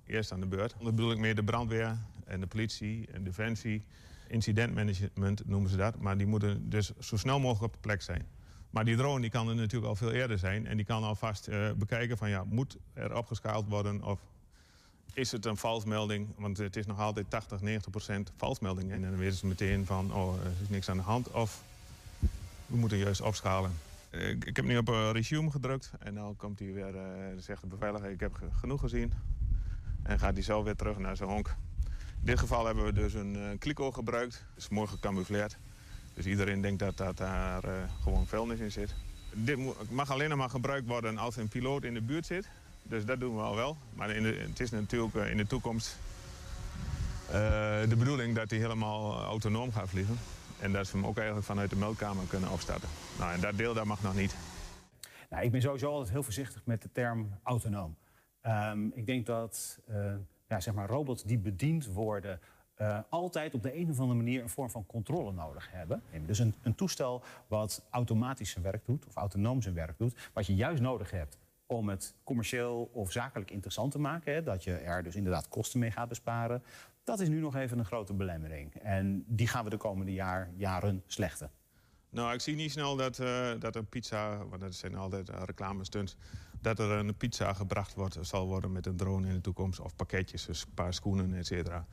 eerst 0.06 0.32
aan 0.32 0.40
de 0.40 0.46
beurt. 0.46 0.74
Dat 0.80 0.94
bedoel 0.94 1.12
ik 1.12 1.18
meer 1.18 1.34
de 1.34 1.44
brandweer 1.44 1.96
en 2.24 2.40
de 2.40 2.46
politie 2.46 3.08
en 3.12 3.24
defensie. 3.24 3.84
Incidentmanagement 4.28 5.46
noemen 5.46 5.70
ze 5.70 5.76
dat. 5.76 5.98
Maar 5.98 6.18
die 6.18 6.26
moeten 6.26 6.68
dus 6.68 6.92
zo 6.98 7.16
snel 7.16 7.40
mogelijk 7.40 7.64
op 7.64 7.72
de 7.72 7.88
plek 7.88 8.02
zijn. 8.02 8.26
Maar 8.70 8.84
die 8.84 8.96
drone 8.96 9.20
die 9.20 9.30
kan 9.30 9.48
er 9.48 9.54
natuurlijk 9.54 9.88
al 9.88 9.96
veel 9.96 10.10
eerder 10.10 10.38
zijn. 10.38 10.66
En 10.66 10.76
die 10.76 10.86
kan 10.86 11.02
alvast 11.02 11.48
uh, 11.48 11.72
bekijken 11.72 12.16
van 12.16 12.30
ja, 12.30 12.44
moet 12.44 12.76
er 12.92 13.16
opgeschaald 13.16 13.68
worden 13.68 14.02
of 14.02 14.20
is 15.14 15.32
het 15.32 15.46
een 15.46 15.56
valsmelding? 15.56 16.28
Want 16.36 16.58
het 16.58 16.76
is 16.76 16.86
nog 16.86 16.98
altijd 16.98 17.30
80, 17.30 17.60
90 17.60 17.90
procent 17.90 18.32
valsmeldingen. 18.36 18.94
En 18.94 19.02
dan 19.02 19.16
weten 19.16 19.36
ze 19.36 19.46
meteen 19.46 19.86
van 19.86 20.14
oh, 20.14 20.34
er 20.44 20.52
is 20.62 20.68
niks 20.68 20.88
aan 20.88 20.96
de 20.96 21.02
hand 21.02 21.30
of 21.30 21.62
we 22.66 22.76
moeten 22.76 22.98
juist 22.98 23.20
opschalen. 23.20 23.72
Ik 24.44 24.56
heb 24.56 24.64
nu 24.64 24.78
op 24.78 24.88
resume 24.88 25.50
gedrukt 25.50 25.92
en 25.98 26.14
dan 26.14 26.36
komt 26.36 26.58
hij 26.58 26.72
weer, 26.72 26.94
uh, 26.94 27.02
zegt 27.38 27.60
de 27.60 27.66
beveiliger, 27.66 28.10
ik 28.10 28.20
heb 28.20 28.40
genoeg 28.58 28.80
gezien. 28.80 29.12
En 30.02 30.18
gaat 30.18 30.34
hij 30.34 30.42
zo 30.42 30.62
weer 30.62 30.76
terug 30.76 30.98
naar 30.98 31.16
zijn 31.16 31.28
honk. 31.28 31.48
In 32.20 32.26
dit 32.26 32.38
geval 32.38 32.66
hebben 32.66 32.84
we 32.84 32.92
dus 32.92 33.14
een 33.14 33.36
uh, 33.36 33.48
kliko 33.58 33.92
gebruikt. 33.92 34.44
Dat 34.54 34.62
is 34.62 34.68
mooi 34.68 34.88
gecamoufleerd. 34.88 35.58
Dus 36.14 36.26
iedereen 36.26 36.60
denkt 36.60 36.78
dat, 36.78 36.96
dat 36.96 37.16
daar 37.16 37.62
gewoon 38.02 38.26
vuilnis 38.26 38.58
in 38.58 38.72
zit. 38.72 38.94
Dit 39.32 39.58
mag 39.90 40.10
alleen 40.10 40.36
maar 40.36 40.50
gebruikt 40.50 40.86
worden 40.86 41.18
als 41.18 41.36
een 41.36 41.48
piloot 41.48 41.84
in 41.84 41.94
de 41.94 42.02
buurt 42.02 42.26
zit. 42.26 42.48
Dus 42.82 43.04
dat 43.04 43.20
doen 43.20 43.36
we 43.36 43.42
al 43.42 43.56
wel. 43.56 43.76
Maar 43.94 44.10
in 44.10 44.24
het 44.24 44.60
is 44.60 44.70
natuurlijk 44.70 45.14
eh, 45.14 45.30
in 45.30 45.36
de 45.36 45.46
toekomst 45.46 45.98
eh, 47.26 47.32
de 47.88 47.96
bedoeling 47.98 48.34
dat 48.34 48.50
hij 48.50 48.58
helemaal 48.58 49.22
autonoom 49.22 49.72
gaat 49.72 49.88
vliegen. 49.88 50.18
En 50.60 50.72
dat 50.72 50.86
ze 50.86 50.96
hem 50.96 51.06
ook 51.06 51.16
eigenlijk 51.16 51.46
vanuit 51.46 51.70
de 51.70 51.76
meldkamer 51.76 52.24
kunnen 52.26 52.50
opstarten. 52.50 52.88
Nou, 53.18 53.32
en 53.32 53.40
dat 53.40 53.56
deel 53.56 53.74
dat 53.74 53.84
mag 53.84 54.02
nog 54.02 54.14
niet. 54.14 54.36
Nou, 55.30 55.44
ik 55.44 55.50
ben 55.50 55.62
sowieso 55.62 55.90
altijd 55.90 56.10
heel 56.10 56.22
voorzichtig 56.22 56.62
met 56.64 56.82
de 56.82 56.92
term 56.92 57.38
autonoom. 57.42 57.96
Ehm, 58.40 58.86
ik 58.94 59.06
denk 59.06 59.26
dat 59.26 59.78
eh, 59.86 60.14
ja, 60.48 60.60
zeg 60.60 60.74
maar 60.74 60.88
robots 60.88 61.22
die 61.22 61.38
bediend 61.38 61.86
worden... 61.86 62.40
eh, 62.74 62.98
altijd 63.08 63.54
op 63.54 63.62
de 63.62 63.76
een 63.76 63.90
of 63.90 63.98
andere 64.00 64.18
manier 64.18 64.42
een 64.42 64.48
vorm 64.48 64.70
van 64.70 64.86
controle 64.86 65.32
nodig 65.32 65.68
hebben. 65.70 66.02
Dus 66.26 66.38
een, 66.38 66.54
een 66.62 66.74
toestel 66.74 67.22
wat 67.46 67.82
automatisch 67.90 68.50
zijn 68.50 68.64
werk 68.64 68.84
doet, 68.84 69.06
of 69.06 69.14
autonoom 69.14 69.62
zijn 69.62 69.74
werk 69.74 69.98
doet... 69.98 70.30
wat 70.32 70.46
je 70.46 70.54
juist 70.54 70.82
nodig 70.82 71.10
hebt 71.10 71.38
om 71.70 71.88
het 71.88 72.14
commercieel 72.24 72.90
of 72.92 73.12
zakelijk 73.12 73.50
interessant 73.50 73.92
te 73.92 73.98
maken... 73.98 74.34
Hè, 74.34 74.42
dat 74.42 74.64
je 74.64 74.72
er 74.72 75.02
dus 75.02 75.16
inderdaad 75.16 75.48
kosten 75.48 75.80
mee 75.80 75.90
gaat 75.90 76.08
besparen... 76.08 76.62
dat 77.04 77.20
is 77.20 77.28
nu 77.28 77.40
nog 77.40 77.56
even 77.56 77.78
een 77.78 77.84
grote 77.84 78.14
belemmering. 78.14 78.74
En 78.74 79.24
die 79.26 79.46
gaan 79.46 79.64
we 79.64 79.70
de 79.70 79.76
komende 79.76 80.12
jaar, 80.12 80.50
jaren 80.56 81.02
slechten. 81.06 81.50
Nou, 82.10 82.34
ik 82.34 82.40
zie 82.40 82.54
niet 82.54 82.70
snel 82.70 82.96
dat, 82.96 83.18
eh, 83.18 83.50
dat 83.58 83.76
een 83.76 83.86
pizza, 83.86 84.46
want 84.46 84.60
dat 84.60 84.74
zijn 84.74 84.96
altijd 84.96 85.28
uh, 85.28 85.36
reclamestunts, 85.44 86.16
dat 86.60 86.78
er 86.78 86.90
een 86.90 87.16
pizza 87.16 87.52
gebracht 87.52 87.94
wordt, 87.94 88.18
zal 88.20 88.46
worden 88.46 88.72
met 88.72 88.86
een 88.86 88.96
drone 88.96 89.28
in 89.28 89.34
de 89.34 89.40
toekomst. 89.40 89.80
Of 89.80 89.96
pakketjes, 89.96 90.46
dus 90.46 90.62
een 90.62 90.74
paar 90.74 90.94
schoenen, 90.94 91.34
et 91.34 91.46
cetera. 91.46 91.86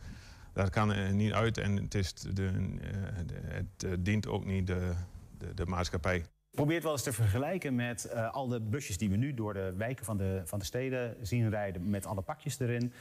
Dat 0.54 0.70
kan 0.70 0.92
er 0.92 1.14
niet 1.14 1.34
uit 1.34 1.58
en 1.58 1.76
het, 1.76 1.96
is 1.96 2.14
de, 2.14 2.52
eh, 2.82 3.92
eh, 3.92 3.98
dient 4.00 4.28
ook 4.28 4.46
niet 4.46 4.68
de, 4.68 4.94
de, 5.38 5.54
de 5.54 5.66
maatschappij. 5.66 6.26
Probeer 6.58 6.76
het 6.76 6.84
wel 6.84 6.94
eens 6.94 7.04
te 7.04 7.14
vergelijken 7.14 7.76
met 7.76 8.06
eh, 8.06 8.34
al 8.34 8.48
de 8.48 8.62
busjes 8.62 8.98
die 8.98 9.10
we 9.10 9.16
nu 9.16 9.34
door 9.34 9.54
de 9.54 9.74
wijken 9.78 10.06
van 10.06 10.18
de, 10.18 10.42
van 10.46 10.60
de 10.60 10.66
steden 10.66 11.18
zien 11.22 11.50
rijden 11.50 11.90
met 11.90 12.06
alle 12.06 12.22
pakjes 12.22 12.60
erin. 12.60 12.94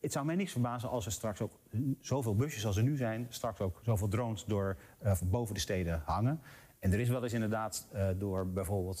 Het 0.00 0.12
zou 0.12 0.26
mij 0.26 0.34
niks 0.34 0.52
verbazen 0.52 0.88
als 0.88 1.06
er 1.06 1.12
straks 1.12 1.40
ook 1.40 1.60
zoveel 2.00 2.36
busjes 2.36 2.66
als 2.66 2.76
er 2.76 2.82
nu 2.82 2.96
zijn, 2.96 3.26
straks 3.28 3.60
ook 3.60 3.80
zoveel 3.82 4.08
drones 4.08 4.44
door, 4.44 4.76
eh, 4.98 5.20
boven 5.24 5.54
de 5.54 5.60
steden 5.60 6.02
hangen. 6.04 6.40
En 6.78 6.92
er 6.92 7.00
is 7.00 7.08
wel 7.08 7.22
eens 7.22 7.32
inderdaad 7.32 7.88
eh, 7.92 8.08
door 8.18 8.46
bijvoorbeeld 8.46 9.00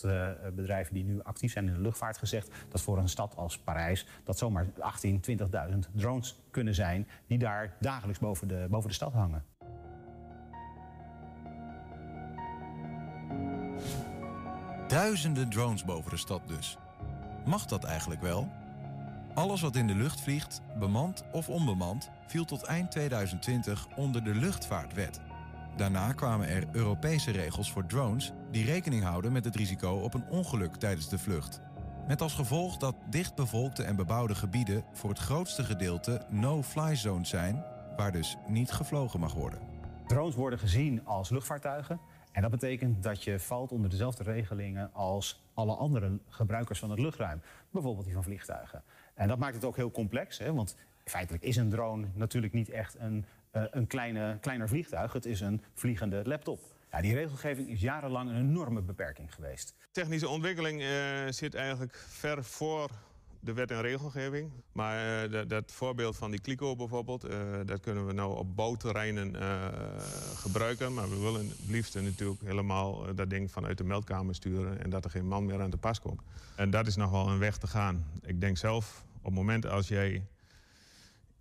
bedrijven 0.54 0.94
die 0.94 1.04
nu 1.04 1.22
actief 1.22 1.52
zijn 1.52 1.66
in 1.66 1.74
de 1.74 1.80
luchtvaart 1.80 2.18
gezegd 2.18 2.50
dat 2.68 2.82
voor 2.82 2.98
een 2.98 3.08
stad 3.08 3.36
als 3.36 3.58
Parijs 3.58 4.06
dat 4.24 4.38
zomaar 4.38 4.66
18, 4.78 5.20
20.000 5.20 5.90
drones 5.94 6.40
kunnen 6.50 6.74
zijn 6.74 7.08
die 7.26 7.38
daar 7.38 7.76
dagelijks 7.80 8.20
boven 8.20 8.48
de, 8.48 8.66
boven 8.70 8.88
de 8.88 8.94
stad 8.94 9.12
hangen. 9.12 9.44
Duizenden 14.88 15.48
drones 15.48 15.84
boven 15.84 16.10
de 16.10 16.16
stad 16.16 16.40
dus. 16.46 16.76
Mag 17.44 17.66
dat 17.66 17.84
eigenlijk 17.84 18.20
wel? 18.20 18.48
Alles 19.34 19.60
wat 19.60 19.76
in 19.76 19.86
de 19.86 19.94
lucht 19.94 20.20
vliegt, 20.20 20.62
bemand 20.78 21.24
of 21.32 21.48
onbemand, 21.48 22.10
viel 22.26 22.44
tot 22.44 22.62
eind 22.62 22.90
2020 22.90 23.86
onder 23.96 24.24
de 24.24 24.34
luchtvaartwet. 24.34 25.20
Daarna 25.76 26.12
kwamen 26.12 26.48
er 26.48 26.64
Europese 26.72 27.30
regels 27.30 27.72
voor 27.72 27.86
drones 27.86 28.32
die 28.50 28.64
rekening 28.64 29.02
houden 29.02 29.32
met 29.32 29.44
het 29.44 29.56
risico 29.56 29.90
op 29.90 30.14
een 30.14 30.28
ongeluk 30.28 30.76
tijdens 30.76 31.08
de 31.08 31.18
vlucht. 31.18 31.60
Met 32.06 32.20
als 32.22 32.34
gevolg 32.34 32.76
dat 32.76 32.94
dichtbevolkte 33.10 33.82
en 33.82 33.96
bebouwde 33.96 34.34
gebieden 34.34 34.84
voor 34.92 35.10
het 35.10 35.18
grootste 35.18 35.64
gedeelte 35.64 36.26
no-fly 36.28 36.96
zones 36.96 37.28
zijn, 37.28 37.64
waar 37.96 38.12
dus 38.12 38.36
niet 38.46 38.70
gevlogen 38.70 39.20
mag 39.20 39.34
worden. 39.34 39.60
Drones 40.06 40.34
worden 40.34 40.58
gezien 40.58 41.06
als 41.06 41.30
luchtvaartuigen. 41.30 42.00
En 42.32 42.42
dat 42.42 42.50
betekent 42.50 43.02
dat 43.02 43.24
je 43.24 43.40
valt 43.40 43.72
onder 43.72 43.90
dezelfde 43.90 44.22
regelingen 44.22 44.92
als 44.92 45.42
alle 45.54 45.74
andere 45.74 46.18
gebruikers 46.28 46.78
van 46.78 46.90
het 46.90 46.98
luchtruim. 46.98 47.40
Bijvoorbeeld 47.70 48.04
die 48.04 48.14
van 48.14 48.22
vliegtuigen. 48.22 48.82
En 49.14 49.28
dat 49.28 49.38
maakt 49.38 49.54
het 49.54 49.64
ook 49.64 49.76
heel 49.76 49.90
complex. 49.90 50.38
Hè? 50.38 50.52
Want 50.54 50.76
feitelijk 51.04 51.42
is 51.42 51.56
een 51.56 51.68
drone 51.68 52.06
natuurlijk 52.14 52.52
niet 52.52 52.68
echt 52.68 52.96
een, 52.98 53.24
eh, 53.50 53.62
een 53.70 53.86
kleine, 53.86 54.38
kleiner 54.40 54.68
vliegtuig. 54.68 55.12
Het 55.12 55.26
is 55.26 55.40
een 55.40 55.62
vliegende 55.74 56.22
laptop. 56.24 56.60
Ja, 56.90 57.00
die 57.00 57.14
regelgeving 57.14 57.68
is 57.68 57.80
jarenlang 57.80 58.30
een 58.30 58.36
enorme 58.36 58.82
beperking 58.82 59.34
geweest. 59.34 59.74
Technische 59.90 60.28
ontwikkeling 60.28 60.82
eh, 60.82 60.88
zit 61.28 61.54
eigenlijk 61.54 61.94
ver 62.08 62.44
voor 62.44 62.90
de 63.40 63.52
wet 63.52 63.70
en 63.70 63.80
regelgeving. 63.82 64.50
Maar 64.72 65.22
eh, 65.22 65.30
dat, 65.30 65.48
dat 65.48 65.72
voorbeeld 65.72 66.16
van 66.16 66.30
die 66.30 66.40
kliko 66.40 66.76
bijvoorbeeld, 66.76 67.24
eh, 67.24 67.38
dat 67.64 67.80
kunnen 67.80 68.06
we 68.06 68.12
nou 68.12 68.36
op 68.36 68.56
bouwterreinen 68.56 69.40
eh, 69.40 69.66
gebruiken. 70.34 70.94
Maar 70.94 71.10
we 71.10 71.18
willen 71.18 71.48
het 71.48 71.68
liefst 71.68 71.94
natuurlijk 71.94 72.40
helemaal 72.40 73.14
dat 73.14 73.30
ding 73.30 73.50
vanuit 73.50 73.78
de 73.78 73.84
meldkamer 73.84 74.34
sturen 74.34 74.82
en 74.82 74.90
dat 74.90 75.04
er 75.04 75.10
geen 75.10 75.26
man 75.26 75.44
meer 75.44 75.60
aan 75.60 75.70
te 75.70 75.76
pas 75.76 76.00
komt. 76.00 76.20
En 76.54 76.70
dat 76.70 76.86
is 76.86 76.96
nog 76.96 77.10
wel 77.10 77.28
een 77.28 77.38
weg 77.38 77.56
te 77.56 77.66
gaan. 77.66 78.04
Ik 78.22 78.40
denk 78.40 78.56
zelf, 78.56 79.04
op 79.18 79.24
het 79.24 79.34
moment 79.34 79.66
als 79.66 79.88
jij 79.88 80.22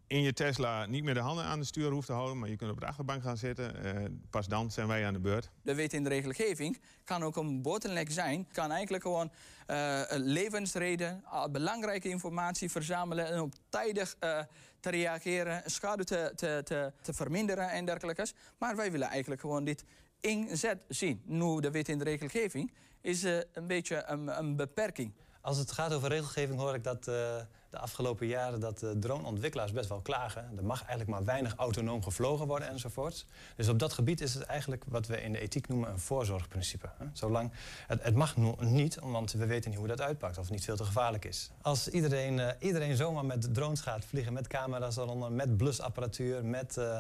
in 0.10 0.22
je 0.22 0.34
Tesla 0.34 0.86
niet 0.86 1.04
meer 1.04 1.14
de 1.14 1.20
handen 1.20 1.46
aan 1.46 1.60
het 1.60 1.68
stuur 1.68 1.92
hoeft 1.92 2.08
te 2.08 2.14
houden, 2.14 2.40
maar 2.40 2.50
je 2.50 2.56
kunt 2.56 2.72
op 2.72 2.80
de 2.80 2.86
achterbank 2.86 3.24
gaan 3.24 3.38
zitten, 3.38 3.84
eh, 3.84 4.06
pas 4.30 4.48
dan 4.48 4.72
zijn 4.72 4.88
wij 4.88 5.06
aan 5.06 5.14
de 5.14 5.20
beurt. 5.20 5.50
De 5.62 5.76
wet 5.76 5.94
in 5.94 6.04
de 6.04 6.10
regelgeving 6.10 6.80
kan 7.04 7.24
ook 7.24 7.36
een 7.36 7.62
bottleneck 7.62 8.12
zijn. 8.12 8.48
Kan 8.52 8.72
eigenlijk 8.72 9.04
gewoon 9.04 9.32
eh, 9.66 10.02
levensreden, 10.10 11.24
eh, 11.32 11.46
belangrijke 11.46 12.10
informatie 12.10 12.72
verzamelen 12.72 13.28
en 13.28 13.40
op 13.40 13.54
tijdig 13.70 14.16
eh, 14.20 14.40
te 14.80 14.90
reageren, 14.90 15.64
schade 15.66 16.04
te, 16.04 16.32
te, 16.36 16.62
te, 16.64 16.92
te 17.02 17.14
verminderen 17.14 17.70
en 17.70 17.86
dergelijke. 17.86 18.28
Maar 18.58 18.76
wij 18.76 18.92
willen 18.92 19.08
eigenlijk 19.08 19.42
gewoon 19.42 19.64
dit 19.64 19.84
inzet 20.20 20.86
zien. 20.88 21.22
Nu 21.26 21.60
de 21.60 21.72
wet 21.72 21.90
in 21.90 21.98
de 21.98 22.04
regelgeving 22.04 22.72
is 23.02 23.24
eh, 23.24 23.38
een 23.54 23.68
beetje 23.68 24.04
een, 24.06 24.40
een 24.40 24.56
beperking. 24.56 25.14
Als 25.42 25.58
het 25.58 25.72
gaat 25.72 25.94
over 25.94 26.10
regelgeving 26.10 26.60
hoor 26.60 26.76
ik 26.76 26.84
dat 26.84 27.08
eh, 27.08 27.36
de 27.70 27.78
afgelopen 27.78 28.28
jaren 28.28 28.60
dat 28.60 28.80
de 28.80 29.00
droneontwikkelaars 29.00 29.72
best 29.72 29.90
wel 29.90 30.00
klagen. 30.00 30.52
Er 30.58 30.64
mag 30.64 30.80
eigenlijk 30.80 31.10
maar 31.10 31.24
weinig 31.24 31.56
autonoom 31.56 32.04
gevlogen 32.04 32.48
worden 32.48 32.70
enzovoorts. 32.70 33.26
Dus 33.56 33.68
op 33.68 33.80
dat 33.80 33.94
gebied 33.94 34.22
is 34.22 34.34
het 34.34 34.44
eigenlijk 34.44 34.84
wat 34.88 35.08
we 35.08 35.22
in 35.22 35.32
de 35.32 35.40
ethiek 35.40 35.68
noemen 35.68 35.90
een 35.90 36.00
voorzorgprincipe. 36.00 36.90
Zolang 37.14 37.52
het, 37.88 38.04
het 38.04 38.16
mag 38.16 38.36
niet, 38.60 38.98
want 39.02 39.32
we 39.32 39.46
weten 39.46 39.70
niet 39.70 39.80
hoe 39.80 39.88
dat 39.88 40.02
uitpakt 40.02 40.38
of 40.38 40.44
het 40.44 40.54
niet 40.54 40.64
veel 40.64 40.76
te 40.76 40.84
gevaarlijk 40.86 41.26
is. 41.26 41.52
Als 41.62 41.88
iedereen, 41.88 42.40
eh, 42.40 42.50
iedereen 42.60 42.96
zomaar 42.96 43.26
met 43.26 43.54
drones 43.54 43.82
gaat 43.82 44.06
vliegen, 44.06 44.34
met 44.34 44.48
camera's 44.48 44.98
eronder, 44.98 45.32
met 45.32 45.58
blusapparatuur, 45.58 46.46
met... 46.46 46.78
eh, 46.78 47.00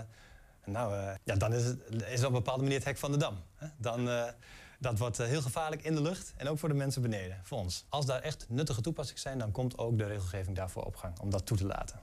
nou, 0.65 0.93
eh, 0.93 1.11
ja, 1.23 1.35
dan 1.35 1.53
is 1.53 1.63
het 1.63 1.79
is 2.09 2.19
op 2.19 2.27
een 2.27 2.33
bepaalde 2.33 2.61
manier 2.61 2.77
het 2.77 2.85
hek 2.85 2.97
van 2.97 3.11
de 3.11 3.17
dam. 3.17 3.37
Hè? 3.55 3.67
Dan, 3.77 4.09
eh, 4.09 4.23
dat 4.79 4.97
wordt 4.97 5.19
eh, 5.19 5.27
heel 5.27 5.41
gevaarlijk 5.41 5.83
in 5.83 5.95
de 5.95 6.01
lucht 6.01 6.33
en 6.37 6.47
ook 6.47 6.59
voor 6.59 6.69
de 6.69 6.75
mensen 6.75 7.01
beneden, 7.01 7.39
voor 7.43 7.57
ons. 7.57 7.85
Als 7.89 8.05
daar 8.05 8.21
echt 8.21 8.45
nuttige 8.49 8.81
toepassingen 8.81 9.21
zijn, 9.21 9.37
dan 9.37 9.51
komt 9.51 9.77
ook 9.77 9.97
de 9.97 10.05
regelgeving 10.05 10.55
daarvoor 10.55 10.83
op 10.83 10.95
gang 10.95 11.19
om 11.19 11.29
dat 11.29 11.45
toe 11.45 11.57
te 11.57 11.65
laten. 11.65 11.99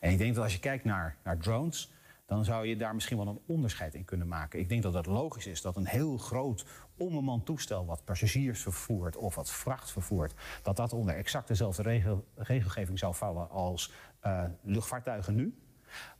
En 0.00 0.10
ik 0.10 0.18
denk 0.18 0.34
dat 0.34 0.44
als 0.44 0.52
je 0.52 0.58
kijkt 0.58 0.84
naar, 0.84 1.16
naar 1.24 1.38
drones, 1.38 1.90
dan 2.26 2.44
zou 2.44 2.66
je 2.66 2.76
daar 2.76 2.94
misschien 2.94 3.16
wel 3.16 3.26
een 3.26 3.40
onderscheid 3.46 3.94
in 3.94 4.04
kunnen 4.04 4.28
maken. 4.28 4.58
Ik 4.58 4.68
denk 4.68 4.82
dat 4.82 4.94
het 4.94 5.06
logisch 5.06 5.46
is 5.46 5.62
dat 5.62 5.76
een 5.76 5.86
heel 5.86 6.18
groot 6.18 6.64
onbemand 6.96 7.46
toestel 7.46 7.86
wat 7.86 8.04
passagiers 8.04 8.62
vervoert 8.62 9.16
of 9.16 9.34
wat 9.34 9.50
vracht 9.50 9.90
vervoert, 9.90 10.34
dat 10.62 10.76
dat 10.76 10.92
onder 10.92 11.14
exact 11.14 11.48
dezelfde 11.48 11.82
regel, 11.82 12.26
regelgeving 12.34 12.98
zou 12.98 13.14
vallen 13.14 13.50
als 13.50 13.92
eh, 14.20 14.44
luchtvaartuigen 14.62 15.34
nu. 15.34 15.65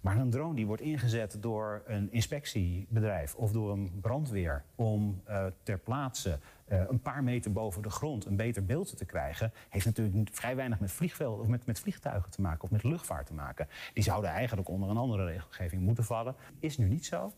Maar 0.01 0.17
een 0.17 0.31
drone 0.31 0.55
die 0.55 0.67
wordt 0.67 0.83
ingezet 0.83 1.37
door 1.41 1.83
een 1.87 2.13
inspectiebedrijf 2.13 3.35
of 3.35 3.53
door 3.53 3.73
een 3.73 4.01
brandweer 4.01 4.65
om 4.75 5.23
eh, 5.25 5.47
ter 5.63 5.79
plaatse 5.79 6.39
eh, 6.65 6.83
een 6.89 7.01
paar 7.01 7.23
meter 7.23 7.53
boven 7.53 7.83
de 7.83 7.91
grond 7.91 8.25
een 8.25 8.37
beter 8.37 8.65
beeld 8.65 8.97
te 8.97 9.05
krijgen, 9.05 9.53
heeft 9.69 9.87
natuurlijk 9.87 10.29
vrij 10.33 10.57
weinig 10.57 10.81
met, 10.81 10.93
vliegvelden, 10.93 11.41
of 11.41 11.47
met, 11.47 11.67
met 11.67 11.81
vliegtuigen 11.81 12.31
te 12.31 12.41
maken 12.41 12.63
of 12.63 12.71
met 12.71 12.83
luchtvaart 12.83 13.27
te 13.27 13.35
maken. 13.35 13.69
Die 13.95 14.03
zouden 14.03 14.31
eigenlijk 14.31 14.69
onder 14.69 14.91
een 14.91 14.97
andere 14.97 15.25
regelgeving 15.25 15.83
moeten 15.83 16.05
vallen. 16.05 16.35
Is 16.61 16.79
nu 16.79 16.89
niet 16.89 17.07
zo. 17.07 17.33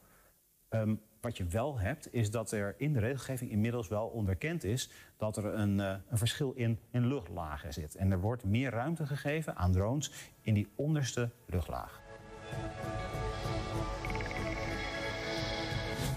Ehm, 0.69 0.95
wat 1.21 1.37
je 1.37 1.47
wel 1.47 1.79
hebt, 1.79 2.13
is 2.13 2.31
dat 2.31 2.51
er 2.51 2.75
in 2.79 2.93
de 2.93 3.01
regelgeving 3.01 3.51
inmiddels 3.51 3.89
wel 3.89 4.07
onderkend 4.07 4.65
is 4.65 4.91
dat 5.17 5.37
er 5.37 5.45
een, 5.45 5.81
eh, 5.81 5.95
een 6.09 6.19
verschil 6.19 6.53
in, 6.53 6.79
in 6.91 7.07
luchtlagen 7.07 7.73
zit. 7.73 7.95
En 7.95 8.11
er 8.11 8.21
wordt 8.21 8.45
meer 8.45 8.71
ruimte 8.71 9.07
gegeven 9.07 9.57
aan 9.57 9.73
drones 9.73 10.33
in 10.41 10.55
die 10.55 10.69
onderste 10.75 11.31
luchtlaag. 11.47 12.08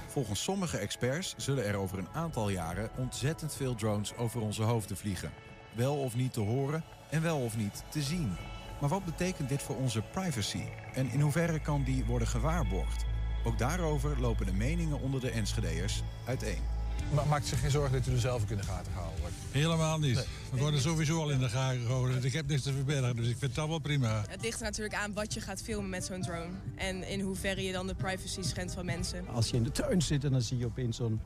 Volgens 0.07 0.43
sommige 0.43 0.77
experts 0.77 1.33
zullen 1.37 1.65
er 1.65 1.75
over 1.75 1.97
een 1.97 2.09
aantal 2.13 2.49
jaren 2.49 2.89
ontzettend 2.97 3.53
veel 3.53 3.75
drones 3.75 4.15
over 4.15 4.41
onze 4.41 4.63
hoofden 4.63 4.97
vliegen. 4.97 5.31
Wel 5.73 5.95
of 5.95 6.15
niet 6.15 6.33
te 6.33 6.39
horen 6.39 6.83
en 7.09 7.21
wel 7.21 7.37
of 7.37 7.57
niet 7.57 7.83
te 7.89 8.01
zien. 8.01 8.35
Maar 8.79 8.89
wat 8.89 9.05
betekent 9.05 9.49
dit 9.49 9.61
voor 9.61 9.75
onze 9.75 10.01
privacy? 10.01 10.63
En 10.93 11.09
in 11.09 11.19
hoeverre 11.19 11.59
kan 11.59 11.83
die 11.83 12.05
worden 12.05 12.27
gewaarborgd? 12.27 13.05
Ook 13.43 13.57
daarover 13.57 14.19
lopen 14.19 14.45
de 14.45 14.53
meningen 14.53 14.99
onder 14.99 15.21
de 15.21 15.31
Enschedeërs 15.31 16.03
uiteen. 16.25 16.80
Maar 17.13 17.27
maakt 17.27 17.47
zich 17.47 17.59
geen 17.59 17.71
zorgen 17.71 17.91
dat 17.91 18.07
u 18.07 18.11
er 18.11 18.19
zelf 18.19 18.41
ook 18.41 18.49
in 18.49 18.57
de 18.57 18.63
gaten 18.63 18.91
gehouden 18.91 19.19
wordt? 19.19 19.35
Helemaal 19.51 19.99
niet. 19.99 20.27
We 20.51 20.59
worden 20.59 20.81
sowieso 20.81 21.21
al 21.21 21.29
in 21.29 21.39
de 21.39 21.49
gaten 21.49 21.81
gehouden. 21.81 22.25
Ik 22.25 22.33
heb 22.33 22.47
niks 22.47 22.61
te 22.61 22.73
verbergen, 22.73 23.15
dus 23.15 23.27
ik 23.27 23.37
vind 23.37 23.55
dat 23.55 23.67
wel 23.67 23.79
prima. 23.79 24.23
Het 24.27 24.41
ligt 24.41 24.59
er 24.59 24.65
natuurlijk 24.65 24.95
aan 24.95 25.13
wat 25.13 25.33
je 25.33 25.41
gaat 25.41 25.61
filmen 25.61 25.89
met 25.89 26.05
zo'n 26.05 26.21
drone. 26.21 26.51
En 26.75 27.07
in 27.07 27.19
hoeverre 27.19 27.63
je 27.63 27.71
dan 27.71 27.87
de 27.87 27.95
privacy 27.95 28.41
schendt 28.41 28.73
van 28.73 28.85
mensen. 28.85 29.27
Als 29.27 29.49
je 29.49 29.55
in 29.57 29.63
de 29.63 29.71
tuin 29.71 30.01
zit 30.01 30.23
en 30.23 30.31
dan 30.31 30.41
zie 30.41 30.57
je 30.57 30.65
opeens 30.65 30.97
zo'n 30.97 31.21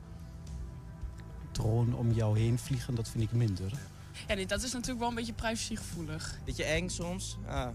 drone 1.52 1.96
om 1.96 2.12
jou 2.12 2.38
heen 2.38 2.58
vliegen, 2.58 2.94
dat 2.94 3.08
vind 3.08 3.24
ik 3.24 3.32
minder. 3.32 3.72
Ja, 4.28 4.34
nee, 4.34 4.46
dat 4.46 4.62
is 4.62 4.72
natuurlijk 4.72 4.98
wel 4.98 5.08
een 5.08 5.14
beetje 5.14 5.32
privacygevoelig. 5.32 6.38
Beetje 6.44 6.64
eng 6.64 6.88
soms. 6.88 7.36
Ah. 7.46 7.68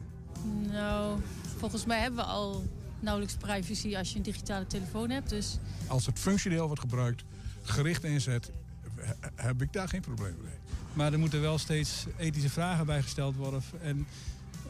Nou, 0.72 1.20
volgens 1.58 1.86
mij 1.86 2.00
hebben 2.00 2.20
we 2.20 2.32
al 2.32 2.64
nauwelijks 3.00 3.36
privacy 3.36 3.98
als 3.98 4.12
je 4.12 4.18
een 4.18 4.24
digitale 4.24 4.68
telefoon 4.68 5.10
hebt. 5.10 5.30
Dus 5.30 5.58
Als 5.88 6.06
het 6.06 6.20
functioneel 6.20 6.66
wordt 6.66 6.82
gebruikt, 6.82 7.24
gericht 7.72 8.04
inzet, 8.04 8.52
he- 8.96 9.14
heb 9.36 9.62
ik 9.62 9.74
daar 9.74 9.88
geen 9.88 10.02
probleem 10.02 10.36
mee. 10.44 10.54
Maar 10.94 11.14
er 11.14 11.20
moeten 11.20 11.42
wel 11.42 11.58
steeds 11.58 12.06
ethische 12.18 12.50
vragen 12.50 12.86
bij 12.86 13.02
gesteld 13.02 13.36
worden. 13.36 13.62
En, 13.82 14.08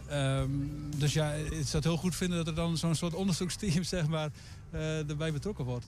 ehm, 0.07 0.49
dus 0.97 1.13
ja, 1.13 1.31
ik 1.33 1.49
zou 1.51 1.71
het 1.71 1.83
heel 1.83 1.97
goed 1.97 2.15
vinden 2.15 2.37
dat 2.37 2.47
er 2.47 2.55
dan 2.55 2.77
zo'n 2.77 2.95
soort 2.95 3.13
onderzoeksteam 3.13 3.83
zeg 3.97 4.07
maar, 4.07 4.29
eh, 4.71 5.09
erbij 5.09 5.31
betrokken 5.33 5.65
wordt. 5.65 5.85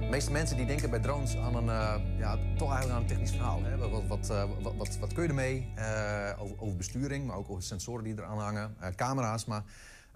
De 0.00 0.16
meeste 0.16 0.30
mensen 0.32 0.56
die 0.56 0.66
denken 0.66 0.90
bij 0.90 0.98
drones 1.00 1.36
aan 1.36 1.54
een, 1.56 1.68
eh, 1.68 1.94
ja, 2.18 2.38
toch 2.56 2.70
eigenlijk 2.72 2.90
aan 2.90 3.00
een 3.00 3.06
technisch 3.06 3.30
verhaal. 3.30 3.62
Hè? 3.62 3.76
Wat, 3.76 4.06
wat, 4.06 4.30
eh, 4.30 4.44
wat, 4.62 4.74
wat, 4.76 4.98
wat 4.98 5.12
kun 5.12 5.22
je 5.22 5.28
ermee? 5.28 5.68
Eh, 5.74 6.30
over, 6.38 6.56
over 6.60 6.76
besturing, 6.76 7.26
maar 7.26 7.36
ook 7.36 7.50
over 7.50 7.62
sensoren 7.62 8.04
die 8.04 8.12
eraan 8.12 8.38
hangen, 8.38 8.74
eh, 8.80 8.88
camera's. 8.96 9.44
Maar 9.44 9.62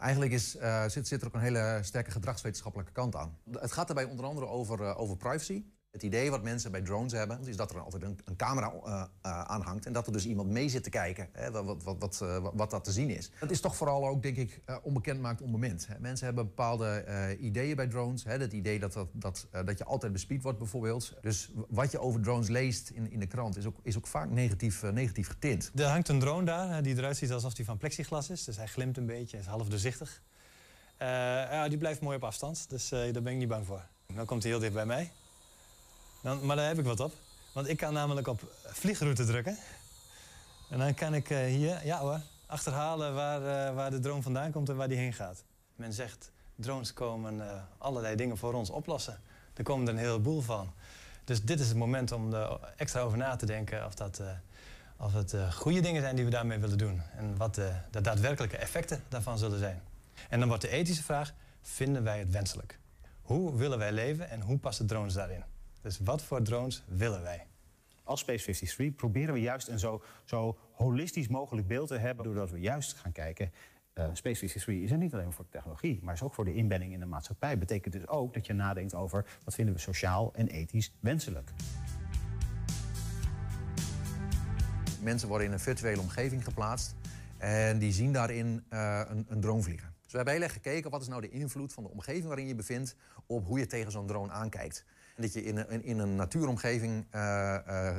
eigenlijk 0.04 0.32
is, 0.32 0.56
eh, 0.56 0.88
zit, 0.88 1.08
zit 1.08 1.20
er 1.20 1.26
ook 1.26 1.34
een 1.34 1.40
hele 1.40 1.78
sterke 1.82 2.10
gedragswetenschappelijke 2.10 2.92
kant 2.92 3.16
aan. 3.16 3.38
Het 3.50 3.72
gaat 3.72 3.86
daarbij 3.86 4.04
onder 4.04 4.26
andere 4.26 4.46
over, 4.46 4.82
eh, 4.82 5.00
over 5.00 5.16
privacy. 5.16 5.64
Het 5.94 6.02
idee 6.02 6.30
wat 6.30 6.42
mensen 6.42 6.70
bij 6.70 6.80
drones 6.80 7.12
hebben, 7.12 7.46
is 7.46 7.56
dat 7.56 7.70
er 7.70 7.80
altijd 7.80 8.02
een, 8.02 8.18
een 8.24 8.36
camera 8.36 8.72
eh, 8.84 9.40
aan 9.42 9.62
hangt. 9.62 9.86
En 9.86 9.92
dat 9.92 10.06
er 10.06 10.12
dus 10.12 10.26
iemand 10.26 10.50
mee 10.50 10.68
zit 10.68 10.82
te 10.82 10.90
kijken 10.90 11.28
hè, 11.32 11.50
wat, 11.50 11.64
wat, 11.64 11.98
wat, 11.98 12.18
wat, 12.54 12.66
eh, 12.66 12.70
dat 12.70 12.84
te 12.84 12.92
zien 12.92 13.10
is. 13.10 13.30
Dat 13.40 13.50
is 13.50 13.60
toch 13.60 13.76
vooral 13.76 14.06
ook, 14.06 14.22
denk 14.22 14.36
ik, 14.36 14.60
onbekend 14.82 15.20
maakt 15.20 15.40
onbemind. 15.40 15.86
Hè. 15.86 15.98
Mensen 15.98 16.26
hebben 16.26 16.46
bepaalde 16.46 17.04
ideeën 17.40 17.76
bij 17.76 17.86
drones. 17.86 18.24
Hè. 18.24 18.38
Het 18.38 18.52
idee 18.52 18.78
dat, 18.78 19.06
dat, 19.12 19.46
dat, 19.64 19.78
je 19.78 19.84
altijd 19.84 20.12
bespied 20.12 20.42
wordt 20.42 20.58
bijvoorbeeld. 20.58 21.14
Dus 21.20 21.50
wat 21.68 21.90
je 21.90 21.98
over 21.98 22.20
drones 22.20 22.48
leest 22.48 22.90
in, 22.90 23.10
in 23.10 23.20
de 23.20 23.26
krant 23.26 23.56
is 23.56 23.66
ook, 23.66 23.76
is 23.82 23.96
ook 23.96 24.06
vaak 24.06 24.30
negatief, 24.30 24.82
negatief 24.82 25.28
getint. 25.28 25.70
Er 25.74 25.84
hangt 25.84 26.08
een 26.08 26.18
drone 26.18 26.44
daar 26.44 26.82
die 26.82 26.96
eruit 26.96 27.16
ziet 27.16 27.32
alsof 27.32 27.54
die 27.54 27.64
van 27.64 27.78
plexiglas 27.78 28.30
is. 28.30 28.44
Dus 28.44 28.56
hij 28.56 28.66
glimt 28.66 28.96
een 28.96 29.06
beetje, 29.06 29.38
is 29.38 29.46
half 29.46 29.68
doorzichtig. 29.68 30.22
Ja, 30.98 31.68
die 31.68 31.78
blijft 31.78 32.00
mooi 32.00 32.16
op 32.16 32.24
afstand, 32.24 32.70
dus 32.70 32.88
daar 32.88 33.12
ben 33.22 33.32
ik 33.32 33.38
niet 33.38 33.48
bang 33.48 33.66
voor. 33.66 33.86
Dan 34.14 34.26
komt 34.26 34.42
hij 34.42 34.52
heel 34.52 34.60
dicht 34.60 34.72
bij 34.72 34.86
mij. 34.86 35.10
Maar 36.24 36.56
daar 36.56 36.66
heb 36.66 36.78
ik 36.78 36.84
wat 36.84 37.00
op. 37.00 37.12
Want 37.52 37.68
ik 37.68 37.76
kan 37.76 37.92
namelijk 37.92 38.26
op 38.26 38.40
vliegroute 38.64 39.24
drukken. 39.24 39.58
En 40.70 40.78
dan 40.78 40.94
kan 40.94 41.14
ik 41.14 41.30
eh, 41.30 41.38
hier, 41.38 41.86
ja 41.86 41.98
hoor, 41.98 42.20
achterhalen 42.46 43.14
waar, 43.14 43.68
eh, 43.68 43.74
waar 43.74 43.90
de 43.90 44.00
drone 44.00 44.22
vandaan 44.22 44.50
komt 44.50 44.68
en 44.68 44.76
waar 44.76 44.88
die 44.88 44.98
heen 44.98 45.12
gaat. 45.12 45.44
Men 45.76 45.92
zegt, 45.92 46.30
drones 46.54 46.92
komen 46.92 47.48
eh, 47.48 47.62
allerlei 47.78 48.16
dingen 48.16 48.36
voor 48.36 48.54
ons 48.54 48.70
oplossen. 48.70 49.20
Er 49.54 49.62
komen 49.62 49.86
er 49.86 49.92
een 49.92 49.98
heleboel 49.98 50.40
van. 50.40 50.72
Dus 51.24 51.42
dit 51.42 51.60
is 51.60 51.68
het 51.68 51.76
moment 51.76 52.12
om 52.12 52.34
er 52.34 52.58
extra 52.76 53.00
over 53.00 53.18
na 53.18 53.36
te 53.36 53.46
denken 53.46 53.86
of 53.86 53.94
dat... 53.94 54.22
of 54.96 55.12
het 55.12 55.34
goede 55.52 55.80
dingen 55.80 56.02
zijn 56.02 56.16
die 56.16 56.24
we 56.24 56.30
daarmee 56.30 56.58
willen 56.58 56.78
doen. 56.78 57.02
En 57.16 57.36
wat 57.36 57.54
de 57.54 58.00
daadwerkelijke 58.00 58.56
effecten 58.56 59.02
daarvan 59.08 59.38
zullen 59.38 59.58
zijn. 59.58 59.82
En 60.28 60.38
dan 60.38 60.48
wordt 60.48 60.62
de 60.62 60.68
ethische 60.68 61.02
vraag, 61.02 61.32
vinden 61.62 62.02
wij 62.02 62.18
het 62.18 62.30
wenselijk? 62.30 62.78
Hoe 63.22 63.56
willen 63.56 63.78
wij 63.78 63.92
leven 63.92 64.30
en 64.30 64.40
hoe 64.40 64.58
passen 64.58 64.86
drones 64.86 65.14
daarin? 65.14 65.44
Dus 65.84 65.98
wat 65.98 66.22
voor 66.22 66.42
drones 66.42 66.84
willen 66.88 67.22
wij? 67.22 67.46
Als 68.04 68.20
Space 68.20 68.42
53 68.42 68.94
proberen 68.94 69.34
we 69.34 69.40
juist 69.40 69.68
een 69.68 69.78
zo, 69.78 70.02
zo 70.24 70.58
holistisch 70.72 71.28
mogelijk 71.28 71.66
beeld 71.66 71.88
te 71.88 71.96
hebben... 71.96 72.24
doordat 72.24 72.50
we 72.50 72.60
juist 72.60 72.92
gaan 72.92 73.12
kijken... 73.12 73.52
eh, 73.92 74.04
Space 74.04 74.46
53 74.46 74.74
is 74.74 74.90
er 74.90 74.98
niet 74.98 75.14
alleen 75.14 75.32
voor 75.32 75.48
technologie... 75.48 76.00
maar 76.02 76.14
is 76.14 76.22
ook 76.22 76.34
voor 76.34 76.44
de 76.44 76.54
inbedding 76.54 76.92
in 76.92 77.00
de 77.00 77.06
maatschappij. 77.06 77.58
Betekent 77.58 77.94
dus 77.94 78.08
ook 78.08 78.34
dat 78.34 78.46
je 78.46 78.52
nadenkt 78.52 78.94
over... 78.94 79.26
wat 79.44 79.54
vinden 79.54 79.74
we 79.74 79.80
sociaal 79.80 80.32
en 80.34 80.48
ethisch 80.48 80.92
wenselijk. 81.00 81.50
Mensen 85.00 85.28
worden 85.28 85.46
in 85.46 85.52
een 85.52 85.60
virtuele 85.60 86.00
omgeving 86.00 86.44
geplaatst 86.44 86.94
en 87.38 87.78
die 87.78 87.92
zien 87.92 88.12
daarin 88.12 88.64
eh, 88.68 89.00
een, 89.08 89.26
een 89.28 89.40
drone 89.40 89.62
vliegen. 89.62 89.94
Dus 90.02 90.10
we 90.12 90.16
hebben 90.16 90.34
heel 90.34 90.42
erg 90.42 90.52
gekeken 90.52 90.90
wat 90.90 91.00
is 91.00 91.08
nou 91.08 91.20
de 91.20 91.30
invloed 91.30 91.72
van 91.72 91.82
de 91.82 91.90
omgeving 91.90 92.24
waarin 92.24 92.44
je 92.44 92.50
je 92.50 92.56
bevindt 92.56 92.96
op 93.26 93.46
hoe 93.46 93.58
je 93.58 93.66
tegen 93.66 93.92
zo'n 93.92 94.06
drone 94.06 94.32
aankijkt. 94.32 94.84
En 95.14 95.22
dat 95.22 95.32
je 95.32 95.44
in 95.44 95.56
een, 95.56 95.84
in 95.84 95.98
een 95.98 96.16
natuuromgeving 96.16 97.06
eh, 97.10 97.54
eh, 97.54 97.96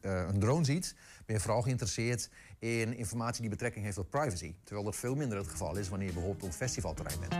eh, 0.00 0.28
een 0.28 0.40
drone 0.40 0.64
ziet, 0.64 0.94
ben 1.26 1.36
je 1.36 1.42
vooral 1.42 1.62
geïnteresseerd 1.62 2.28
in 2.58 2.96
informatie 2.96 3.40
die 3.40 3.50
betrekking 3.50 3.84
heeft 3.84 3.98
op 3.98 4.10
privacy. 4.10 4.54
Terwijl 4.62 4.84
dat 4.86 4.96
veel 4.96 5.14
minder 5.14 5.38
het 5.38 5.48
geval 5.48 5.76
is 5.76 5.88
wanneer 5.88 6.08
je 6.08 6.14
bijvoorbeeld 6.14 6.44
op 6.44 6.48
een 6.48 6.56
festivalterrein 6.56 7.18
bent. 7.20 7.34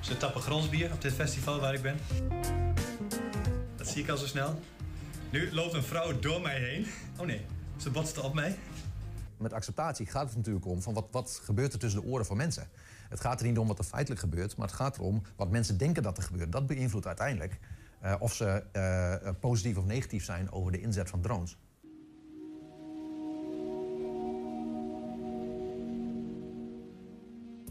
Ze 0.00 0.16
tappen 0.16 0.40
gronsbier 0.40 0.92
op 0.92 1.02
dit 1.02 1.12
festival 1.12 1.60
waar 1.60 1.74
ik 1.74 1.82
ben. 1.82 1.96
Dat 3.76 3.88
zie 3.88 4.02
ik 4.02 4.08
al 4.08 4.16
zo 4.16 4.26
snel. 4.26 4.60
Nu 5.30 5.52
loopt 5.52 5.74
een 5.74 5.82
vrouw 5.82 6.18
door 6.18 6.40
mij 6.40 6.58
heen. 6.58 6.86
Oh 7.18 7.26
nee, 7.26 7.46
ze 7.76 7.90
botste 7.90 8.22
op 8.22 8.34
mij. 8.34 8.58
Met 9.36 9.52
acceptatie 9.52 10.06
gaat 10.06 10.26
het 10.26 10.36
natuurlijk 10.36 10.66
om 10.66 10.82
van 10.82 10.94
wat, 10.94 11.06
wat 11.10 11.40
gebeurt 11.42 11.72
er 11.72 11.78
tussen 11.78 12.00
de 12.00 12.06
oren 12.06 12.26
van 12.26 12.36
mensen. 12.36 12.68
Het 13.14 13.22
gaat 13.22 13.40
er 13.40 13.46
niet 13.46 13.58
om 13.58 13.66
wat 13.66 13.78
er 13.78 13.84
feitelijk 13.84 14.20
gebeurt, 14.20 14.56
maar 14.56 14.66
het 14.66 14.76
gaat 14.76 14.98
erom 14.98 15.22
wat 15.36 15.50
mensen 15.50 15.78
denken 15.78 16.02
dat 16.02 16.16
er 16.16 16.22
gebeurt. 16.22 16.52
Dat 16.52 16.66
beïnvloedt 16.66 17.06
uiteindelijk 17.06 17.58
eh, 18.00 18.14
of 18.18 18.34
ze 18.34 18.64
eh, 18.72 19.14
eh, 19.14 19.34
positief 19.40 19.76
of 19.76 19.84
negatief 19.84 20.24
zijn 20.24 20.50
over 20.50 20.72
de 20.72 20.80
inzet 20.80 21.10
van 21.10 21.20
drones. 21.20 21.58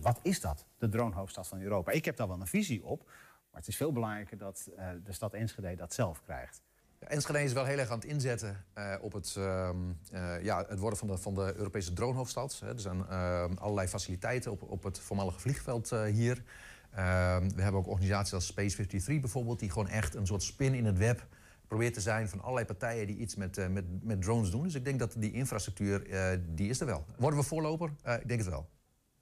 Wat 0.02 0.20
is 0.22 0.42
dat, 0.42 0.66
de 0.78 0.90
dronehoofdstad 0.90 1.48
van 1.48 1.62
Europa? 1.62 1.92
Ik 1.92 2.06
heb 2.06 2.18
daar 2.18 2.28
wel 2.28 2.40
een 2.40 2.48
visie 2.48 2.86
op, 2.86 3.04
maar 3.06 3.60
het 3.60 3.68
is 3.68 3.76
veel 3.78 3.92
belangrijker 3.92 4.38
dat 4.38 4.70
de 5.04 5.14
stad 5.14 5.34
Enschede 5.34 5.76
dat 5.76 5.94
zelf 5.94 6.22
krijgt. 6.22 6.62
Enschede 7.08 7.44
is 7.44 7.54
wel 7.54 7.66
heel 7.66 7.78
erg 7.78 7.90
aan 7.90 8.00
het 8.00 8.08
inzetten 8.08 8.66
eh, 8.74 8.96
op 9.02 9.14
het, 9.14 9.36
ehm, 9.38 9.78
eh, 10.12 10.44
ja, 10.44 10.66
het 10.68 10.80
worden 10.80 11.00
van 11.00 11.08
de, 11.08 11.18
van 11.18 11.34
de 11.36 11.54
Europese 11.56 11.94
dronehoofdstad. 11.94 12.62
Er 12.66 12.80
zijn 12.80 13.08
ehm, 13.08 13.54
allerlei 13.54 13.88
faciliteiten 13.88 14.52
op, 14.52 14.62
op 14.62 14.84
het 14.84 15.00
voormalige 15.00 15.40
vliegveld 15.40 15.92
eh, 15.92 16.04
hier. 16.04 16.44
Ehm, 16.92 17.50
we 17.56 17.62
hebben 17.62 17.82
ook 17.82 17.88
organisaties 17.88 18.34
als 18.34 18.46
Space 18.46 18.76
53 18.76 19.20
bijvoorbeeld... 19.20 19.60
die 19.60 19.70
gewoon 19.70 19.88
echt 19.88 20.16
een 20.16 20.28
soort 20.28 20.44
spin 20.44 20.74
in 20.74 20.86
het 20.86 20.98
web 20.98 21.28
probeert 21.68 21.94
te 21.94 22.02
zijn... 22.02 22.30
van 22.30 22.42
allerlei 22.42 22.66
partijen 22.66 23.08
die 23.08 23.18
iets 23.18 23.36
met, 23.36 23.70
met, 23.72 24.04
met 24.04 24.22
drones 24.22 24.52
doen. 24.52 24.64
Dus 24.64 24.76
ik 24.76 24.86
denk 24.86 25.00
dat 25.00 25.16
die 25.18 25.32
infrastructuur, 25.32 26.08
die 26.56 26.70
is 26.70 26.80
er 26.80 26.86
wel. 26.86 27.06
Worden 27.18 27.40
we 27.40 27.46
voorloper? 27.46 27.90
Ik 28.04 28.28
denk 28.28 28.40
het 28.40 28.50
wel. 28.50 28.70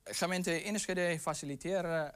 Gemeente 0.04 0.62
Enschede 0.62 1.20
faciliteren 1.20 2.14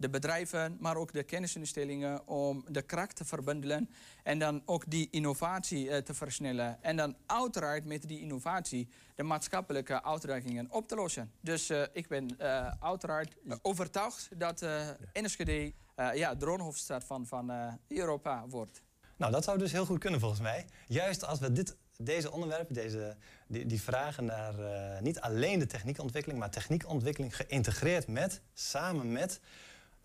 de 0.00 0.10
bedrijven, 0.10 0.76
maar 0.80 0.96
ook 0.96 1.12
de 1.12 1.22
kennisinstellingen 1.22 2.26
om 2.28 2.64
de 2.68 2.82
kracht 2.82 3.16
te 3.16 3.24
verbundelen 3.24 3.90
en 4.22 4.38
dan 4.38 4.62
ook 4.64 4.90
die 4.90 5.08
innovatie 5.10 5.90
eh, 5.90 6.02
te 6.02 6.14
versnellen. 6.14 6.82
En 6.82 6.96
dan 6.96 7.16
uiteraard 7.26 7.84
met 7.84 8.08
die 8.08 8.20
innovatie 8.20 8.88
de 9.14 9.22
maatschappelijke 9.22 10.02
uitdagingen 10.02 10.66
op 10.70 10.88
te 10.88 10.94
lossen. 10.94 11.32
Dus 11.40 11.70
eh, 11.70 11.82
ik 11.92 12.08
ben 12.08 12.38
eh, 12.38 12.72
uiteraard 12.80 13.36
overtuigd 13.62 14.28
dat 14.36 14.64
Enschede 15.12 15.72
eh, 16.00 16.14
ja, 16.14 16.36
dronehoofdstad 16.36 17.04
van, 17.04 17.26
van 17.26 17.50
eh, 17.50 17.72
Europa 17.88 18.44
wordt. 18.48 18.82
Nou, 19.16 19.32
dat 19.32 19.44
zou 19.44 19.58
dus 19.58 19.72
heel 19.72 19.86
goed 19.86 19.98
kunnen 19.98 20.20
volgens 20.20 20.40
mij. 20.40 20.66
Juist 20.86 21.24
als 21.24 21.38
we 21.38 21.52
dit, 21.52 21.76
deze 21.96 22.32
onderwerpen, 22.32 22.74
deze, 22.74 23.16
die, 23.46 23.66
die 23.66 23.82
vragen 23.82 24.24
naar 24.24 24.54
niet 25.02 25.20
alleen 25.20 25.58
de 25.58 25.66
techniekontwikkeling, 25.66 26.40
maar 26.40 26.50
techniekontwikkeling 26.50 27.36
geïntegreerd 27.36 28.08
met, 28.08 28.42
samen 28.54 29.12
met 29.12 29.40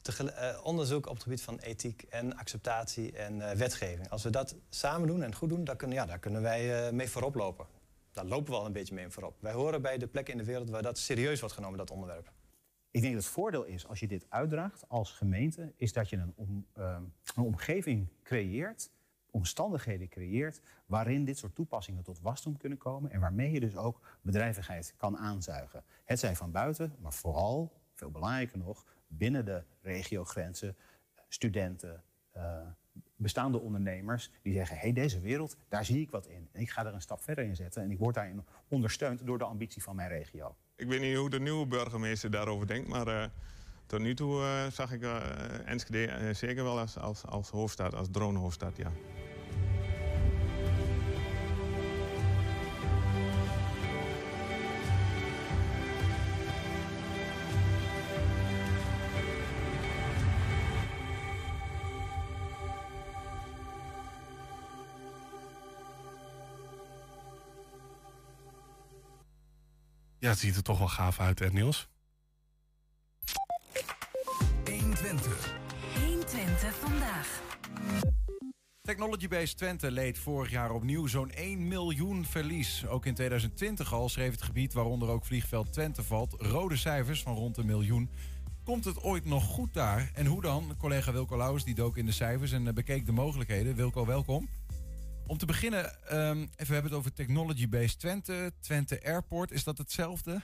eh, 0.08 0.60
onderzoek 0.64 1.08
op 1.08 1.14
het 1.14 1.24
gebied 1.24 1.42
van 1.42 1.58
ethiek 1.58 2.02
en 2.02 2.38
acceptatie 2.38 3.12
en 3.12 3.50
eh, 3.50 3.58
wetgeving. 3.58 4.10
Als 4.10 4.24
we 4.24 4.30
dat 4.30 4.56
samen 4.70 5.08
doen 5.08 5.24
en 5.24 5.36
goed 5.36 5.50
doen, 5.50 5.64
dan 5.64 5.76
kunnen, 5.76 5.98
ja, 5.98 6.06
daar 6.06 6.20
kunnen 6.20 6.42
wij 6.42 6.88
eh, 6.88 6.94
mee 6.94 7.10
voorop 7.10 7.36
lopen. 7.36 7.66
Daar 8.12 8.26
lopen 8.26 8.54
we 8.54 8.60
al 8.60 8.66
een 8.66 8.72
beetje 8.72 8.96
mee 8.96 9.10
voorop. 9.10 9.36
Wij 9.40 9.54
horen 9.54 9.82
bij 9.82 9.98
de 9.98 10.08
plekken 10.08 10.34
in 10.34 10.40
de 10.40 10.46
wereld 10.46 10.70
waar 10.70 10.82
dat 10.82 10.98
serieus 10.98 11.40
wordt 11.40 11.56
genomen, 11.56 11.78
dat 11.78 11.92
onderwerp. 11.92 12.32
Ik 12.92 13.02
denk 13.02 13.14
dat 13.14 13.24
het 13.24 13.32
voordeel 13.32 13.64
is 13.64 13.88
als 13.88 14.00
je 14.00 14.08
dit 14.08 14.26
uitdraagt 14.30 14.84
als 14.88 15.12
gemeente, 15.12 15.74
is 15.76 15.94
dat 15.94 16.10
je 16.10 16.18
een, 16.18 16.34
om, 16.36 16.68
een 16.74 17.44
omgeving 17.44 18.08
creëert, 18.24 18.92
omstandigheden 19.32 20.08
creëert, 20.08 20.62
waarin 20.86 21.26
dit 21.26 21.38
soort 21.38 21.56
toepassingen 21.56 22.04
tot 22.04 22.20
wasdom 22.22 22.58
kunnen 22.58 22.78
komen 22.78 23.12
en 23.12 23.20
waarmee 23.20 23.52
je 23.52 23.60
dus 23.60 23.76
ook 23.76 24.00
bedrijvigheid 24.22 24.94
kan 24.98 25.18
aanzuigen. 25.18 25.84
Het 26.04 26.20
zij 26.20 26.36
van 26.36 26.52
buiten, 26.52 26.96
maar 27.00 27.14
vooral, 27.14 27.74
veel 27.94 28.12
belangrijker 28.12 28.58
nog, 28.58 28.86
binnen 29.08 29.46
de 29.46 29.64
regiogrenzen, 29.82 30.76
studenten, 31.28 32.04
eh, 32.32 32.62
bestaande 33.16 33.60
ondernemers 33.60 34.32
die 34.42 34.54
zeggen: 34.54 34.76
hé, 34.76 34.82
hey, 34.82 34.94
deze 34.94 35.20
wereld, 35.20 35.58
daar 35.70 35.86
zie 35.86 36.02
ik 36.02 36.12
wat 36.12 36.28
in. 36.28 36.50
En 36.52 36.62
ik 36.62 36.70
ga 36.70 36.86
er 36.86 36.94
een 36.94 37.02
stap 37.02 37.22
verder 37.22 37.46
in 37.46 37.56
zetten 37.56 37.84
en 37.84 37.92
ik 37.92 37.98
word 37.98 38.16
daarin 38.16 38.46
ondersteund 38.68 39.26
door 39.26 39.38
de 39.38 39.44
ambitie 39.44 39.84
van 39.84 39.96
mijn 39.96 40.10
regio. 40.10 40.56
Ik 40.76 40.88
weet 40.88 41.02
niet 41.02 41.16
hoe 41.16 41.30
de 41.30 41.40
nieuwe 41.40 41.68
burgemeester 41.68 42.32
daarover 42.32 42.68
denkt, 42.68 42.88
maar 42.88 43.08
eh, 43.08 43.26
tot 43.86 44.00
nu 44.00 44.14
toe 44.14 44.42
eh, 44.42 44.72
zag 44.72 44.92
ik 44.92 45.02
eh, 45.02 45.18
Enschede 45.66 46.06
eh, 46.06 46.34
zeker 46.34 46.64
wel 46.64 46.80
als, 46.80 46.98
als, 46.98 47.26
als 47.26 47.50
hoofdstad, 47.50 47.96
als 47.96 48.08
dronehoofdstad, 48.12 48.78
ja. 48.78 48.92
Ja, 70.26 70.32
het 70.32 70.40
ziet 70.40 70.56
er 70.56 70.64
toch 70.64 70.78
wel 70.78 70.88
gaaf 70.88 71.20
uit, 71.20 71.40
hè, 71.40 71.52
Niels? 71.52 71.88
120. 74.66 75.54
120 76.06 76.76
vandaag. 76.76 77.42
Technology 78.82 79.28
Base 79.28 79.56
Twente 79.56 79.92
leed 79.92 80.20
vorig 80.20 80.52
jaar 80.52 80.72
opnieuw 80.72 81.08
zo'n 81.08 81.32
1 81.32 81.68
miljoen 81.68 82.26
verlies. 82.26 82.86
Ook 82.88 83.06
in 83.06 83.14
2020 83.14 83.94
al 83.94 84.10
schreef 84.10 84.32
het 84.32 84.42
gebied 84.42 84.74
waaronder 84.74 85.10
ook 85.10 85.26
vliegveld 85.26 85.74
Twente 85.74 86.04
valt... 86.04 86.36
rode 86.38 86.76
cijfers 86.76 87.22
van 87.22 87.36
rond 87.36 87.58
een 87.58 87.66
miljoen. 87.66 88.10
Komt 88.64 88.86
het 88.86 89.04
ooit 89.04 89.26
nog 89.26 89.44
goed 89.44 89.74
daar? 89.74 90.12
En 90.14 90.26
hoe 90.26 90.42
dan? 90.42 90.76
Collega 90.78 91.12
Wilco 91.12 91.38
Lauwers 91.38 91.64
die 91.64 91.76
dook 91.76 91.98
in 91.98 92.06
de 92.06 92.12
cijfers 92.12 92.52
en 92.52 92.68
eh, 92.68 92.74
bekeek 92.74 93.06
de 93.06 93.12
mogelijkheden. 93.12 93.76
Wilco, 93.76 94.06
welkom. 94.06 94.48
Om 95.28 95.38
te 95.38 95.46
beginnen, 95.46 96.08
ehm, 96.08 96.38
even 96.38 96.54
we 96.56 96.74
hebben 96.74 96.84
het 96.92 97.00
over 97.00 97.14
Technology 97.14 97.70
Base 97.70 97.98
Twente, 97.98 98.54
Twente 98.60 99.04
Airport. 99.04 99.52
Is 99.52 99.64
dat 99.64 99.78
hetzelfde? 99.78 100.42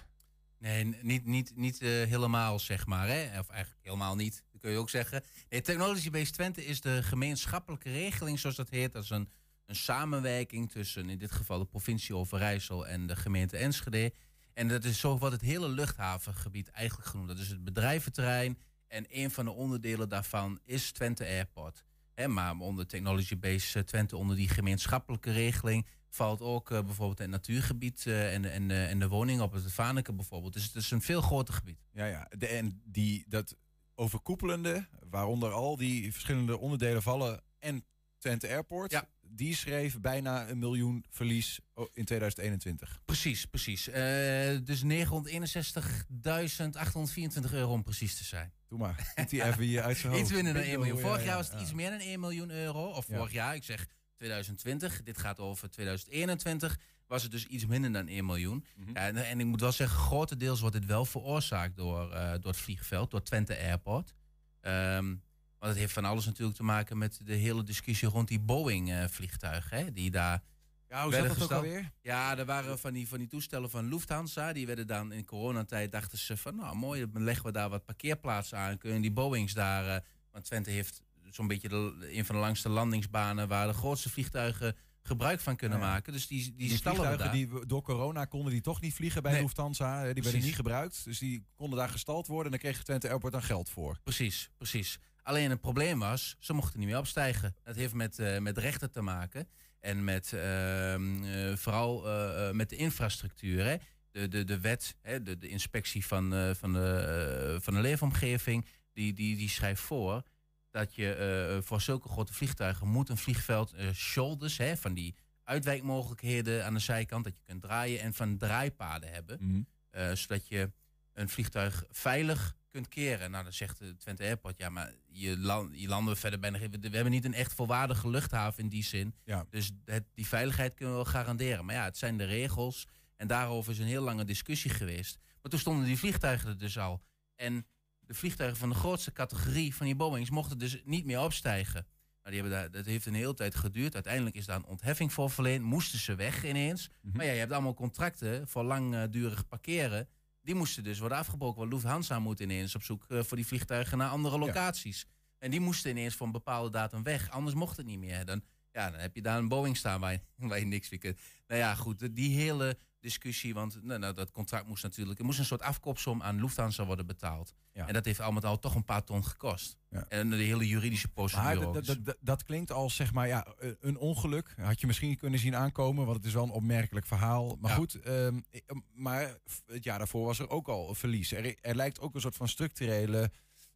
Nee, 0.57 0.95
niet, 1.01 1.25
niet, 1.25 1.55
niet 1.55 1.81
eh, 1.81 1.89
helemaal, 1.89 2.59
zeg 2.59 2.85
maar. 2.85 3.07
Hè? 3.07 3.39
Of 3.39 3.49
eigenlijk 3.49 3.83
helemaal 3.83 4.15
niet, 4.15 4.43
dat 4.51 4.61
kun 4.61 4.71
je 4.71 4.77
ook 4.77 4.89
zeggen. 4.89 5.23
Nee, 5.49 5.61
Technology 5.61 6.09
Base 6.09 6.31
Twente 6.31 6.65
is 6.65 6.81
de 6.81 7.03
gemeenschappelijke 7.03 7.91
regeling, 7.91 8.39
zoals 8.39 8.55
dat 8.55 8.69
heet. 8.69 8.93
Dat 8.93 9.03
is 9.03 9.09
een, 9.09 9.29
een 9.65 9.75
samenwerking 9.75 10.71
tussen 10.71 11.09
in 11.09 11.17
dit 11.17 11.31
geval 11.31 11.59
de 11.59 11.65
provincie 11.65 12.15
Overijssel 12.15 12.87
en 12.87 13.07
de 13.07 13.15
gemeente 13.15 13.57
Enschede. 13.57 14.13
En 14.53 14.67
dat 14.67 14.83
is 14.83 14.99
zo 14.99 15.17
wat 15.17 15.31
het 15.31 15.41
hele 15.41 15.69
luchthavengebied 15.69 16.69
eigenlijk 16.69 17.09
genoemd. 17.09 17.27
Dat 17.27 17.39
is 17.39 17.49
het 17.49 17.63
bedrijventerrein. 17.63 18.57
En 18.87 19.05
een 19.09 19.31
van 19.31 19.45
de 19.45 19.51
onderdelen 19.51 20.09
daarvan 20.09 20.59
is 20.63 20.91
Twente 20.91 21.25
Airport. 21.25 21.83
Hè, 22.21 22.27
maar 22.27 22.57
onder 22.57 22.87
Technology 22.87 23.37
Base 23.37 23.79
eh, 23.79 23.85
Twente, 23.85 24.17
onder 24.17 24.35
die 24.35 24.49
gemeenschappelijke 24.49 25.31
regeling, 25.31 25.85
valt 26.09 26.41
ook 26.41 26.71
eh, 26.71 26.81
bijvoorbeeld 26.81 27.19
het 27.19 27.29
natuurgebied 27.29 28.05
eh, 28.05 28.33
en, 28.33 28.51
en, 28.51 28.71
en 28.71 28.99
de 28.99 29.07
woningen 29.07 29.43
op 29.43 29.51
het 29.51 29.71
Vaneke 29.71 30.13
bijvoorbeeld. 30.13 30.53
Dus 30.53 30.63
het 30.63 30.75
is 30.75 30.91
een 30.91 31.01
veel 31.01 31.21
groter 31.21 31.53
gebied. 31.53 31.79
Ja, 31.91 32.05
ja. 32.05 32.27
De, 32.37 32.47
en 32.47 32.81
die, 32.85 33.25
dat 33.27 33.55
overkoepelende, 33.95 34.87
waaronder 35.09 35.51
al 35.51 35.77
die 35.77 36.11
verschillende 36.11 36.57
onderdelen 36.57 37.01
vallen 37.01 37.43
en 37.59 37.85
Twente 38.17 38.47
Airport, 38.47 38.91
Ja. 38.91 39.07
Die 39.31 39.55
schreef 39.55 39.99
bijna 39.99 40.49
een 40.49 40.59
miljoen 40.59 41.05
verlies 41.09 41.59
o- 41.73 41.87
in 41.93 42.05
2021. 42.05 42.99
Precies, 43.05 43.45
precies. 43.45 43.87
Eh, 43.87 44.57
dus 44.63 44.83
961.824 44.83 47.53
euro 47.53 47.71
om 47.71 47.83
precies 47.83 48.17
te 48.17 48.23
zijn. 48.23 48.53
Doe 48.67 48.79
maar. 48.79 49.11
Doet 49.15 49.31
hij 49.31 49.47
even 49.49 49.63
hier 49.63 49.81
uit 49.81 49.97
zijn 49.97 50.11
hoofd. 50.13 50.23
Iets 50.23 50.33
minder 50.33 50.53
dan 50.53 50.61
Bingo, 50.61 50.77
1 50.77 50.85
miljoen. 50.85 51.01
Vorig 51.09 51.19
ja, 51.21 51.25
jaar 51.27 51.37
was 51.37 51.47
het 51.47 51.55
ja. 51.55 51.61
iets 51.61 51.73
meer 51.73 51.89
dan 51.89 51.99
1 51.99 52.19
miljoen 52.19 52.49
euro. 52.49 52.85
Of 52.89 53.07
Ja. 53.07 53.15
vorig 53.17 53.31
jaar, 53.31 53.55
ik 53.55 53.63
zeg 53.63 53.85
2020. 54.17 55.03
Dit 55.03 55.17
gaat 55.17 55.39
over 55.39 55.69
2021. 55.69 56.79
Was 57.07 57.23
het 57.23 57.31
dus 57.31 57.45
iets 57.45 57.65
minder 57.65 57.91
dan 57.91 58.07
1 58.07 58.25
miljoen. 58.25 58.65
Mhm. 58.75 58.95
En, 58.95 59.15
en 59.25 59.39
ik 59.39 59.45
moet 59.45 59.59
wel 59.61 59.71
zeggen, 59.71 59.97
grotendeels 59.97 60.59
wordt 60.59 60.75
dit 60.75 60.85
wel 60.85 61.05
veroorzaakt 61.05 61.75
door, 61.77 62.11
eh, 62.11 62.31
door 62.31 62.51
het 62.51 62.57
vliegveld, 62.61 63.11
door 63.11 63.23
Twente 63.23 63.57
Airport. 63.57 64.13
Ehm, 64.61 65.15
want 65.61 65.73
het 65.73 65.81
heeft 65.81 65.93
van 65.93 66.05
alles 66.05 66.25
natuurlijk 66.25 66.57
te 66.57 66.63
maken 66.63 66.97
met 66.97 67.19
de 67.23 67.33
hele 67.33 67.63
discussie 67.63 68.07
rond 68.07 68.27
die 68.27 68.39
Boeing-vliegtuigen. 68.39 69.93
die 69.93 70.11
daar 70.11 70.41
Ja, 70.89 71.03
hoe 71.03 71.11
zat 71.13 71.21
dat 71.21 71.31
ook 71.31 71.37
gesteld. 71.37 71.63
alweer? 71.63 71.91
Ja, 72.01 72.37
er 72.37 72.45
waren 72.45 72.79
van 72.79 72.93
die, 72.93 73.07
van 73.07 73.17
die 73.17 73.27
toestellen 73.27 73.69
van 73.69 73.87
Lufthansa. 73.89 74.53
Die 74.53 74.65
werden 74.65 74.87
dan 74.87 75.11
in 75.11 75.25
coronatijd, 75.25 75.91
dachten 75.91 76.17
ze 76.17 76.37
van... 76.37 76.55
nou 76.55 76.75
mooi, 76.75 77.11
dan 77.11 77.23
leggen 77.23 77.45
we 77.45 77.51
daar 77.51 77.69
wat 77.69 77.85
parkeerplaatsen 77.85 78.57
aan. 78.57 78.77
Kunnen 78.77 79.01
die 79.01 79.11
Boeings 79.11 79.53
daar... 79.53 79.95
eh, 79.95 80.01
want 80.31 80.45
Twente 80.45 80.69
heeft 80.69 81.01
zo'n 81.29 81.47
beetje 81.47 81.69
de, 81.69 82.07
een 82.11 82.25
van 82.25 82.35
de 82.35 82.41
langste 82.41 82.69
landingsbanen... 82.69 83.47
waar 83.47 83.67
de 83.67 83.73
grootste 83.73 84.09
vliegtuigen 84.09 84.75
gebruik 85.03 85.39
van 85.39 85.55
kunnen 85.55 85.79
Ja, 85.79 85.85
maken. 85.85 86.13
Dus 86.13 86.27
die, 86.27 86.43
die, 86.43 86.53
Die 86.69 86.77
vliegtuigen 86.77 87.31
die 87.31 87.65
door 87.65 87.81
corona 87.81 88.25
konden 88.25 88.51
die 88.51 88.61
toch 88.61 88.81
niet 88.81 88.93
vliegen 88.93 89.21
bij 89.23 89.31
Nee. 89.31 89.41
Lufthansa. 89.41 90.13
Die 90.13 90.23
werden 90.23 90.41
niet 90.41 90.55
gebruikt. 90.55 91.03
Dus 91.03 91.19
die 91.19 91.45
konden 91.55 91.77
daar 91.79 91.89
gestald 91.89 92.27
worden. 92.27 92.45
En 92.53 92.59
dan 92.59 92.71
kreeg 92.71 92.83
Twente 92.83 93.09
Airport 93.09 93.33
dan 93.33 93.43
geld 93.43 93.69
voor. 93.69 93.97
Precies, 94.03 94.49
precies. 94.57 94.99
Alleen 95.23 95.49
het 95.49 95.61
probleem 95.61 95.99
was, 95.99 96.35
ze 96.39 96.53
mochten 96.53 96.79
niet 96.79 96.87
meer 96.87 96.97
opstijgen. 96.97 97.55
Dat 97.63 97.75
heeft 97.75 97.93
met, 97.93 98.19
eh, 98.19 98.37
met 98.37 98.57
rechten 98.57 98.91
te 98.91 99.01
maken. 99.01 99.47
En 99.79 100.03
met 100.03 100.33
ehm, 100.33 101.23
eh, 101.23 101.55
vooral 101.55 102.07
eh, 102.07 102.51
met 102.51 102.69
de 102.69 102.75
infrastructuur. 102.75 103.65
Hè. 103.65 103.75
De, 104.11 104.27
de, 104.27 104.43
de 104.43 104.59
wet, 104.59 104.95
hè, 105.01 105.23
de, 105.23 105.37
de 105.37 105.47
inspectie 105.47 106.05
van, 106.05 106.55
van, 106.55 106.73
de, 106.73 107.57
van 107.61 107.73
de 107.73 107.79
leefomgeving, 107.79 108.65
die, 108.93 109.13
die, 109.13 109.35
die 109.35 109.49
schrijft 109.49 109.81
voor 109.81 110.23
dat 110.69 110.95
je 110.95 111.59
voor 111.63 111.81
zulke 111.81 112.09
grote 112.09 112.33
vliegtuigen 112.33 112.87
moet 112.87 113.09
een 113.09 113.17
vliegveld 113.17 113.73
shoulders, 113.93 114.57
hè, 114.57 114.77
van 114.77 114.93
die 114.93 115.15
uitwijkmogelijkheden 115.43 116.65
aan 116.65 116.73
de 116.73 116.79
zijkant, 116.79 117.23
dat 117.23 117.37
je 117.37 117.43
kunt 117.43 117.61
draaien 117.61 118.01
en 118.01 118.13
van 118.13 118.37
draaipaden 118.37 119.11
hebben. 119.11 119.37
Mhm. 119.39 120.15
Zodat 120.15 120.47
je 120.47 120.71
een 121.13 121.29
vliegtuig 121.29 121.83
veilig 121.89 122.55
kunt 122.69 122.87
keren. 122.87 123.31
Nou, 123.31 123.43
dan 123.43 123.53
zegt 123.53 123.79
de 123.79 123.97
Twente 123.97 124.23
Airport, 124.23 124.57
ja, 124.57 124.69
maar 124.69 124.93
je, 125.07 125.37
land, 125.37 125.79
je 125.79 125.87
landen 125.87 126.13
we 126.13 126.19
verder 126.19 126.39
bijna 126.39 126.57
geen... 126.57 126.71
We 126.71 126.89
hebben 126.89 127.11
niet 127.11 127.25
een 127.25 127.33
echt 127.33 127.53
volwaardige 127.53 128.09
luchthaven 128.09 128.63
in 128.63 128.69
die 128.69 128.83
zin. 128.83 129.15
Ja. 129.23 129.45
Dus 129.49 129.71
het, 129.85 130.03
die 130.13 130.27
veiligheid 130.27 130.73
kunnen 130.73 130.97
we 130.97 131.03
wel 131.03 131.11
garanderen. 131.11 131.65
Maar 131.65 131.75
ja, 131.75 131.83
het 131.83 131.97
zijn 131.97 132.17
de 132.17 132.23
regels. 132.23 132.87
En 133.15 133.27
daarover 133.27 133.71
is 133.71 133.79
een 133.79 133.85
heel 133.85 134.03
lange 134.03 134.25
discussie 134.25 134.71
geweest. 134.71 135.17
Maar 135.41 135.51
toen 135.51 135.59
stonden 135.59 135.85
die 135.85 135.97
vliegtuigen 135.97 136.49
er 136.49 136.57
dus 136.57 136.77
al. 136.77 137.03
En 137.35 137.65
de 137.99 138.13
vliegtuigen 138.13 138.59
van 138.59 138.69
de 138.69 138.75
grootste 138.75 139.11
categorie 139.11 139.75
van 139.75 139.85
die 139.85 139.95
Boeings 139.95 140.29
mochten 140.29 140.57
dus 140.57 140.81
niet 140.83 141.05
meer 141.05 141.19
opstijgen. 141.19 141.87
Nou, 142.23 142.35
die 142.35 142.41
hebben 142.41 142.51
daar, 142.51 142.71
dat 142.71 142.85
heeft 142.85 143.05
een 143.05 143.13
hele 143.13 143.33
tijd 143.33 143.55
geduurd. 143.55 143.93
Uiteindelijk 143.93 144.35
is 144.35 144.45
daar 144.45 144.55
een 144.55 144.65
ontheffing 144.65 145.13
voor 145.13 145.29
verleend. 145.29 145.63
Moesten 145.63 145.99
ze 145.99 146.15
weg 146.15 146.45
ineens. 146.45 146.89
Maar 147.01 147.25
ja, 147.25 147.31
je 147.31 147.39
hebt 147.39 147.51
allemaal 147.51 147.73
contracten 147.73 148.47
voor 148.47 148.63
langdurig 148.63 149.47
parkeren. 149.47 150.07
Die 150.41 150.55
moesten 150.55 150.83
dus 150.83 150.99
worden 150.99 151.17
afgebroken. 151.17 151.59
Want 151.59 151.73
Lufthansa 151.73 152.19
moet 152.19 152.39
ineens 152.39 152.75
op 152.75 152.83
zoek 152.83 153.05
eh, 153.07 153.23
voor 153.23 153.37
die 153.37 153.47
vliegtuigen 153.47 153.97
naar 153.97 154.09
andere 154.09 154.37
locaties. 154.37 155.05
En 155.37 155.51
die 155.51 155.59
moesten 155.59 155.91
ineens 155.91 156.15
voor 156.15 156.25
een 156.25 156.31
bepaalde 156.31 156.69
datum 156.69 157.03
weg. 157.03 157.29
Anders 157.29 157.55
mocht 157.55 157.77
het 157.77 157.85
niet 157.85 157.99
meer. 157.99 158.25
Dan, 158.25 158.43
ja, 158.71 158.91
dan 158.91 158.99
heb 158.99 159.15
je 159.15 159.21
daar 159.21 159.37
een 159.37 159.47
Boeing 159.47 159.77
staan 159.77 159.99
waar 159.99 160.11
je, 160.11 160.21
waar 160.47 160.59
je 160.59 160.65
niks 160.65 160.89
meer 160.89 160.99
kunt. 160.99 161.19
Nou 161.47 161.59
ja, 161.59 161.75
goed, 161.75 162.15
die 162.15 162.37
hele 162.37 162.77
discussie. 163.01 163.53
Want 163.53 163.83
nou, 163.83 163.99
nou, 163.99 164.13
dat 164.13 164.31
contract 164.31 164.67
moest 164.67 164.83
natuurlijk... 164.83 165.19
Er 165.19 165.25
moest 165.25 165.39
een 165.39 165.45
soort 165.45 165.61
afkoopsom 165.61 166.21
aan 166.21 166.41
Lufthansa 166.41 166.85
worden 166.85 167.05
betaald. 167.05 167.53
Ja. 167.73 167.87
En 167.87 167.93
dat 167.93 168.05
heeft 168.05 168.19
allemaal 168.19 168.41
al 168.41 168.59
toch 168.59 168.75
een 168.75 168.85
paar 168.85 169.03
ton 169.03 169.25
gekost. 169.25 169.77
En 170.07 170.29
de 170.29 170.35
hele 170.35 170.67
juridische 170.67 171.07
procedure. 171.07 171.71
Maar 171.71 172.15
dat, 172.19 172.43
klinkt 172.43 172.71
als 172.71 172.95
zeg 172.95 173.13
maar 173.13 173.27
ja, 173.27 173.45
eh, 173.59 173.71
een 173.79 173.97
ongeluk. 173.97 174.53
Had 174.57 174.81
je 174.81 174.87
misschien 174.87 175.17
kunnen 175.17 175.39
zien 175.39 175.55
aankomen, 175.55 176.05
want 176.05 176.17
het 176.17 176.25
is 176.25 176.33
wel 176.33 176.43
een 176.43 176.51
opmerkelijk 176.51 177.05
verhaal. 177.05 177.57
Maar 177.59 177.71
Ja. 177.71 177.77
goed, 177.77 177.95
ehm, 177.95 178.39
eh, 178.51 178.61
maar 178.93 179.37
het 179.65 179.83
jaar 179.83 179.97
daarvoor 179.97 180.25
was 180.25 180.39
er 180.39 180.49
ook 180.49 180.67
al 180.67 180.89
een 180.89 180.95
verlies. 180.95 181.31
Er, 181.31 181.55
er 181.61 181.75
lijkt 181.75 181.99
ook 181.99 182.15
een 182.15 182.21
soort 182.21 182.35
van 182.35 182.47
structurele 182.47 183.31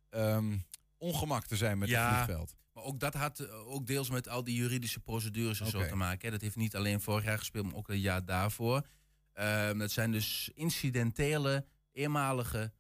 ehm, 0.10 0.58
ongemak 0.98 1.46
te 1.46 1.56
zijn 1.56 1.78
met 1.78 1.90
het 1.90 2.08
vliegveld. 2.08 2.56
Maar 2.74 2.84
ook 2.84 3.00
dat 3.00 3.14
had 3.14 3.40
eh, 3.40 3.68
ook 3.68 3.88
deels 3.88 4.10
met 4.10 4.28
al 4.30 4.44
die 4.44 4.56
juridische 4.56 5.00
procedures 5.00 5.60
en 5.60 5.68
zo 5.68 5.88
te 5.88 5.96
maken. 5.96 6.26
Hè. 6.26 6.32
Dat 6.32 6.42
heeft 6.42 6.56
niet 6.56 6.76
alleen 6.76 7.02
vorig 7.02 7.24
jaar 7.24 7.38
gespeeld, 7.38 7.66
maar 7.66 7.76
ook 7.76 7.88
het 7.88 8.02
jaar 8.02 8.26
daarvoor. 8.26 8.88
Ehm, 9.36 9.78
dat 9.78 9.92
zijn 9.92 10.12
dus 10.12 10.52
incidentele, 10.54 11.66
eenmalige, 11.92 12.72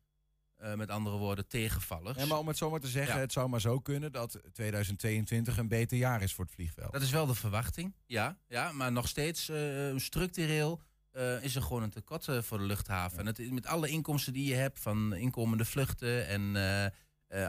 eh, 0.56 0.74
met 0.74 0.89
andere 0.89 1.18
woorden, 1.18 1.47
tegenvallers. 1.47 2.18
Ja, 2.18 2.26
maar 2.26 2.38
om 2.38 2.47
het 2.47 2.58
zo 2.58 2.70
maar 2.70 2.80
te 2.80 2.88
zeggen, 2.88 3.16
Ja. 3.16 3.22
het 3.22 3.32
zou 3.32 3.49
maar 3.49 3.62
zo 3.62 3.80
kunnen 3.80 4.12
dat 4.12 4.39
2022 4.53 5.58
een 5.58 5.68
beter 5.68 5.97
jaar 5.97 6.22
is 6.22 6.34
voor 6.34 6.45
het 6.45 6.53
vliegveld. 6.53 6.93
Dat 6.93 7.01
is 7.01 7.12
wel 7.12 7.26
de 7.26 7.36
verwachting, 7.36 7.95
ja. 8.06 8.38
ja 8.47 8.72
maar 8.72 8.91
nog 8.91 9.08
steeds 9.08 9.49
eh, 9.49 9.93
structureel 9.95 10.82
eh, 11.12 11.43
is 11.43 11.56
er 11.56 11.62
gewoon 11.62 11.84
een 11.84 11.89
tekort 11.89 12.26
voor 12.39 12.58
de 12.58 12.64
luchthaven. 12.64 13.20
En 13.20 13.26
het, 13.26 13.39
is 13.39 13.49
met 13.49 13.66
alle 13.66 13.89
inkomsten 13.89 14.34
die 14.34 14.45
je 14.45 14.56
hebt 14.56 14.80
van 14.80 15.14
inkomende 15.16 15.66
vluchten 15.66 16.28
en 16.28 16.56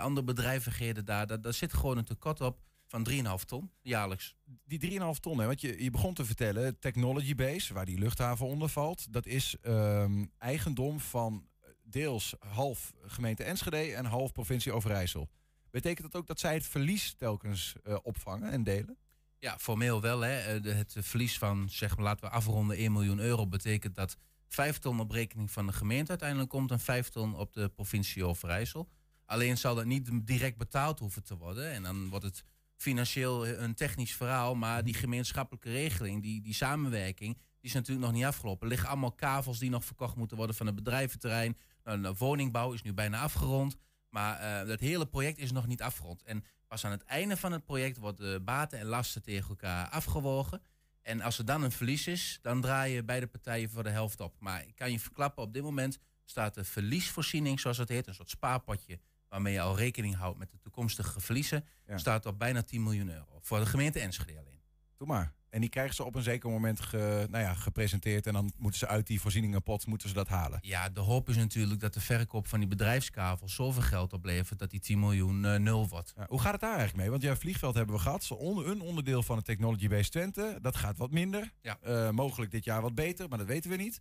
andere 0.01 0.27
bedrijvigheden 0.27 1.05
daar, 1.05 1.27
daar, 1.27 1.41
daar 1.41 1.55
zit 1.55 1.75
gewoon 1.75 1.99
een 1.99 2.05
tekort 2.05 2.41
op 2.41 2.59
van 2.87 3.09
3,5 3.11 3.45
ton 3.47 3.71
jaarlijks. 3.83 4.37
Die 4.65 5.01
3,5 5.01 5.21
ton, 5.21 5.39
hè, 5.39 5.47
want 5.47 5.61
je, 5.61 5.83
je 5.83 5.91
begon 5.91 6.15
te 6.15 6.25
vertellen, 6.25 6.79
Technology 6.79 7.35
Base, 7.35 7.75
waar 7.75 7.85
die 7.85 7.99
luchthaven 7.99 8.47
onder 8.47 8.69
valt, 8.69 9.13
dat 9.13 9.27
is 9.27 9.57
ehm, 9.63 10.25
eigendom 10.39 11.01
van 11.01 11.49
deels 11.83 12.35
half 12.39 12.93
gemeente 13.07 13.45
Enschede 13.45 13.95
en 13.95 14.05
half 14.05 14.33
provincie 14.33 14.73
Overijssel. 14.73 15.29
Betekent 15.71 16.13
dat 16.13 16.21
ook 16.21 16.27
dat 16.27 16.41
zij 16.41 16.55
het 16.55 16.67
verlies 16.67 17.15
telkens 17.15 17.75
eh, 17.85 17.97
opvangen 18.03 18.51
en 18.51 18.63
delen? 18.63 18.97
Ja, 19.39 19.59
formeel 19.59 20.01
wel. 20.01 20.21
Hè. 20.21 20.39
Eh, 20.39 20.75
Het 20.77 20.97
verlies 20.99 21.39
van, 21.39 21.69
zeg 21.71 21.97
maar, 21.97 22.05
laten 22.05 22.25
we 22.25 22.31
afronden, 22.31 22.77
1 22.77 22.93
miljoen 22.93 23.19
euro... 23.19 23.47
betekent 23.47 23.95
dat 23.95 24.17
5 24.49 24.79
ton 24.79 25.01
op 25.01 25.11
rekening 25.11 25.51
van 25.51 25.67
de 25.67 25.73
gemeente 25.73 26.11
uiteindelijk 26.11 26.51
komt... 26.51 26.71
en 26.71 26.81
5 26.81 27.09
ton 27.09 27.35
op 27.35 27.53
de 27.53 27.69
provincie 27.69 28.25
Overijssel. 28.25 28.89
Alleen 29.25 29.59
zal 29.59 29.75
dat 29.75 29.85
niet 29.85 30.27
direct 30.27 30.57
betaald 30.57 30.99
hoeven 30.99 31.25
te 31.25 31.37
worden. 31.37 31.71
En 31.73 31.83
dan 31.83 32.09
wordt 32.09 32.25
het 32.25 32.45
financieel 32.77 33.47
een 33.47 33.75
technisch 33.75 34.15
verhaal... 34.15 34.55
maar 34.55 34.85
die 34.85 34.95
gemeenschappelijke 34.95 35.71
regeling, 35.71 36.23
die, 36.23 36.43
die 36.43 36.55
samenwerking... 36.55 37.35
die 37.35 37.45
is 37.61 37.73
natuurlijk 37.73 38.07
nog 38.07 38.15
niet 38.15 38.25
afgelopen. 38.25 38.63
Er 38.63 38.69
liggen 38.69 38.89
allemaal 38.89 39.13
kavels 39.13 39.59
die 39.59 39.71
nog 39.71 39.85
verkocht 39.85 40.17
moeten 40.17 40.37
worden 40.37 40.57
van 40.57 40.67
het 40.67 40.75
bedrijventerrein. 40.75 41.57
Nou, 41.85 42.03
de 42.03 42.15
woningbouw 42.15 42.73
is 42.73 42.83
nu 42.83 42.95
bijna 42.95 43.21
afgerond... 43.21 43.77
Maar 44.17 44.39
eh, 44.39 44.69
dat 44.69 44.81
hele 44.81 45.07
project 45.07 45.39
is 45.39 45.53
nog 45.53 45.67
niet 45.67 45.83
afgerond. 45.83 46.23
En 46.23 46.45
pas 46.69 46.85
aan 46.85 46.91
het 46.91 47.03
einde 47.03 47.37
van 47.37 47.53
het 47.53 47.65
project 47.65 47.97
wordt 47.97 48.19
de 48.19 48.41
baten 48.45 48.79
en 48.79 48.87
lasten 48.87 49.23
tegen 49.23 49.49
elkaar 49.49 49.89
afgewogen. 49.89 50.63
En 51.03 51.21
als 51.21 51.39
er 51.39 51.45
dan 51.45 51.63
een 51.63 51.73
verlies 51.73 52.07
is, 52.07 52.39
dan 52.43 52.61
draaien 52.61 53.07
beide 53.07 53.27
partijen 53.27 53.71
voor 53.71 53.83
de 53.83 53.91
helft 53.91 54.21
op. 54.21 54.35
Maar 54.39 54.67
ik 54.67 54.75
kan 54.75 54.93
je 54.93 55.01
verklappen, 55.01 55.43
op 55.43 55.53
dit 55.53 55.63
moment 55.63 55.99
staat 56.25 56.55
de 56.55 56.65
verliesvoorziening, 56.65 57.61
zoals 57.61 57.79
het 57.79 57.89
heet, 57.89 58.07
een 58.07 58.15
soort 58.15 58.31
spaarpotje 58.31 58.99
waarmee 59.37 59.55
je 59.55 59.61
al 59.61 59.77
rekening 59.77 60.15
houdt 60.15 60.39
met 60.39 60.51
de 60.51 60.59
toekomstige 60.61 61.21
verliezen, 61.21 61.65
staat 61.95 62.27
op 62.27 62.39
bijna 62.39 62.63
10 62.63 62.83
miljoen 62.83 63.09
euro. 63.09 63.39
Voor 63.41 63.59
de 63.59 63.67
gemeente 63.67 64.01
Enschede 64.01 64.39
alleen. 64.39 64.61
Doe 64.97 65.07
maar. 65.07 65.35
En 65.51 65.61
die 65.61 65.71
krijgen 65.71 65.95
ze 65.95 66.05
op 66.05 66.15
een 66.15 66.23
zeker 66.23 66.51
moment 66.51 66.81
ge, 66.81 67.27
nou 67.31 67.45
ja, 67.45 67.55
gepresenteerd. 67.55 68.27
En 68.27 68.33
dan 68.33 68.53
moeten 68.57 68.79
ze 68.79 68.87
uit 68.87 69.07
die 69.07 69.21
voorzieningenpot 69.21 69.87
moeten 69.87 70.09
ze 70.09 70.15
dat 70.15 70.29
halen. 70.29 70.59
Ja, 70.63 70.89
de 70.89 71.01
hoop 71.01 71.29
is 71.29 71.37
natuurlijk 71.37 71.81
dat 71.81 71.95
de 71.95 72.01
verkoop 72.01 72.47
van 72.47 72.59
die 72.59 72.69
bedrijfskavel 72.69 73.49
zoveel 73.49 73.83
geld 73.83 74.13
oplevert 74.13 74.59
dat 74.59 74.71
die 74.71 74.81
10 74.81 74.99
miljoen 74.99 75.45
uh, 75.45 75.57
nul 75.57 75.89
wordt. 75.89 76.13
Ja, 76.17 76.27
hoe 76.29 76.41
gaat 76.41 76.53
het 76.53 76.61
daar 76.61 76.77
eigenlijk 76.77 76.99
mee? 76.99 77.11
Want 77.11 77.23
ja, 77.23 77.37
vliegveld 77.37 77.75
hebben 77.75 77.95
we 77.95 78.01
gehad. 78.01 78.29
Een 78.31 78.81
onderdeel 78.81 79.23
van 79.23 79.37
het 79.37 79.45
Technology 79.45 79.89
Base 79.89 80.11
Twente. 80.11 80.59
Dat 80.63 80.77
gaat 80.77 80.99
wat 80.99 81.11
minder. 81.11 81.53
Ja. 81.63 81.79
Uh, 81.87 82.11
mogelijk 82.11 82.51
dit 82.51 82.65
jaar 82.65 82.83
wat 82.83 82.95
beter, 82.95 83.29
maar 83.29 83.39
dat 83.39 83.47
weten 83.47 83.71
we 83.71 83.77
niet. 83.77 84.01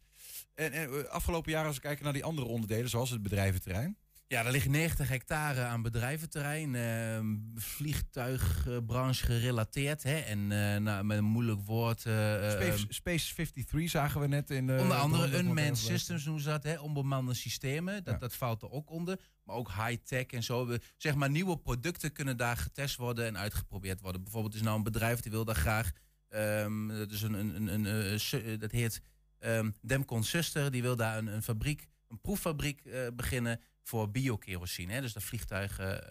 En, 0.53 0.71
en 0.71 0.89
uh, 0.89 1.03
afgelopen 1.03 1.51
jaar 1.51 1.65
als 1.65 1.75
we 1.75 1.81
kijken 1.81 2.03
naar 2.03 2.13
die 2.13 2.23
andere 2.23 2.47
onderdelen, 2.47 2.89
zoals 2.89 3.09
het 3.09 3.23
bedrijventerrein. 3.23 3.97
Ja, 4.27 4.45
er 4.45 4.51
ligt 4.51 4.67
90 4.67 5.09
hectare 5.09 5.61
aan 5.61 5.81
bedrijventerrein. 5.81 6.73
Uh, 6.73 7.61
vliegtuigbranche 7.61 9.25
gerelateerd. 9.25 10.03
Hè? 10.03 10.17
En 10.17 10.39
uh, 10.39 10.75
nou, 10.75 11.03
met 11.03 11.17
een 11.17 11.23
moeilijk 11.23 11.61
woord. 11.61 12.05
Uh, 12.05 12.13
Space, 12.49 12.85
Space, 12.89 13.33
53 13.33 13.89
zagen 13.89 14.21
we 14.21 14.27
net 14.27 14.49
in. 14.49 14.79
onder 14.79 14.97
andere 14.97 15.37
unmanned 15.37 15.77
systems 15.77 16.23
noemen 16.23 16.43
ze 16.43 16.49
dat. 16.49 16.63
Hè? 16.63 16.79
Onbemande 16.79 17.33
systemen. 17.33 18.03
Dat, 18.03 18.13
ja. 18.13 18.19
dat 18.19 18.35
valt 18.35 18.61
er 18.61 18.71
ook 18.71 18.89
onder. 18.89 19.19
Maar 19.43 19.55
ook 19.55 19.71
high-tech 19.71 20.25
en 20.25 20.43
zo. 20.43 20.65
We, 20.65 20.81
zeg 20.97 21.15
maar 21.15 21.29
nieuwe 21.29 21.57
producten 21.57 22.11
kunnen 22.11 22.37
daar 22.37 22.57
getest 22.57 22.95
worden 22.95 23.25
en 23.25 23.37
uitgeprobeerd 23.37 24.01
worden. 24.01 24.23
Bijvoorbeeld 24.23 24.55
is 24.55 24.61
nou 24.61 24.77
een 24.77 24.83
bedrijf 24.83 25.19
die 25.19 25.31
wil 25.31 25.45
daar 25.45 25.55
graag. 25.55 25.91
Um, 26.29 26.87
dat, 26.87 27.11
is 27.11 27.21
een, 27.21 27.33
een, 27.33 27.73
een, 27.73 27.85
een 27.85 28.59
dat 28.59 28.71
heet 28.71 29.01
um, 29.39 29.75
Demcon 29.81 30.23
Suster. 30.23 30.71
Die 30.71 30.81
wil 30.81 30.95
daar 30.95 31.17
een, 31.17 31.27
een 31.27 31.43
fabriek, 31.43 31.87
een 32.07 32.21
proeffabriek 32.21 32.83
beginnen 33.15 33.59
voor 33.85 34.11
biokerosine. 34.11 35.01
Dus 35.01 35.13
dat 35.13 35.23
vliegtuigen 35.23 36.03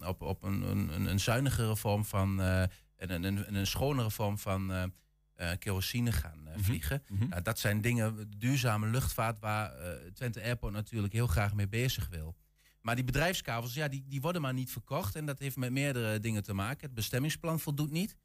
uh, 0.00 0.08
op, 0.08 0.22
op 0.22 0.42
een, 0.42 0.62
een, 0.62 1.06
een 1.06 1.20
zuinigere 1.20 1.76
vorm 1.76 2.04
van 2.04 2.40
uh, 2.40 2.62
een, 2.96 3.22
een, 3.22 3.54
een 3.54 3.66
schonere 3.66 4.10
vorm 4.10 4.38
van 4.38 4.70
uh, 4.70 4.84
kerosine 5.58 6.12
gaan 6.12 6.48
-hmm. 6.52 6.64
vliegen. 6.64 7.02
Mm 7.08 7.18
-hmm. 7.18 7.28
nou, 7.28 7.42
dat 7.42 7.58
zijn 7.58 7.80
dingen, 7.80 8.30
duurzame 8.36 8.86
luchtvaart, 8.86 9.38
waar 9.38 9.72
Twente 10.14 10.42
Airport 10.42 10.72
natuurlijk 10.72 11.12
heel 11.12 11.26
graag 11.26 11.54
mee 11.54 11.68
bezig 11.68 12.08
wil. 12.08 12.36
Maar 12.80 12.94
die 12.94 13.04
bedrijfskavels, 13.04 13.74
ja, 13.74 13.88
die, 13.88 14.04
die 14.08 14.20
worden 14.20 14.42
maar 14.42 14.54
niet 14.54 14.70
verkocht. 14.70 15.16
En 15.16 15.26
dat 15.26 15.38
heeft 15.38 15.56
met 15.56 15.70
meerdere 15.70 16.20
dingen 16.20 16.42
te 16.42 16.52
maken. 16.52 16.86
Het 16.86 16.94
bestemmingsplan 16.94 17.60
voldoet 17.60 17.90
niet. 17.90 18.16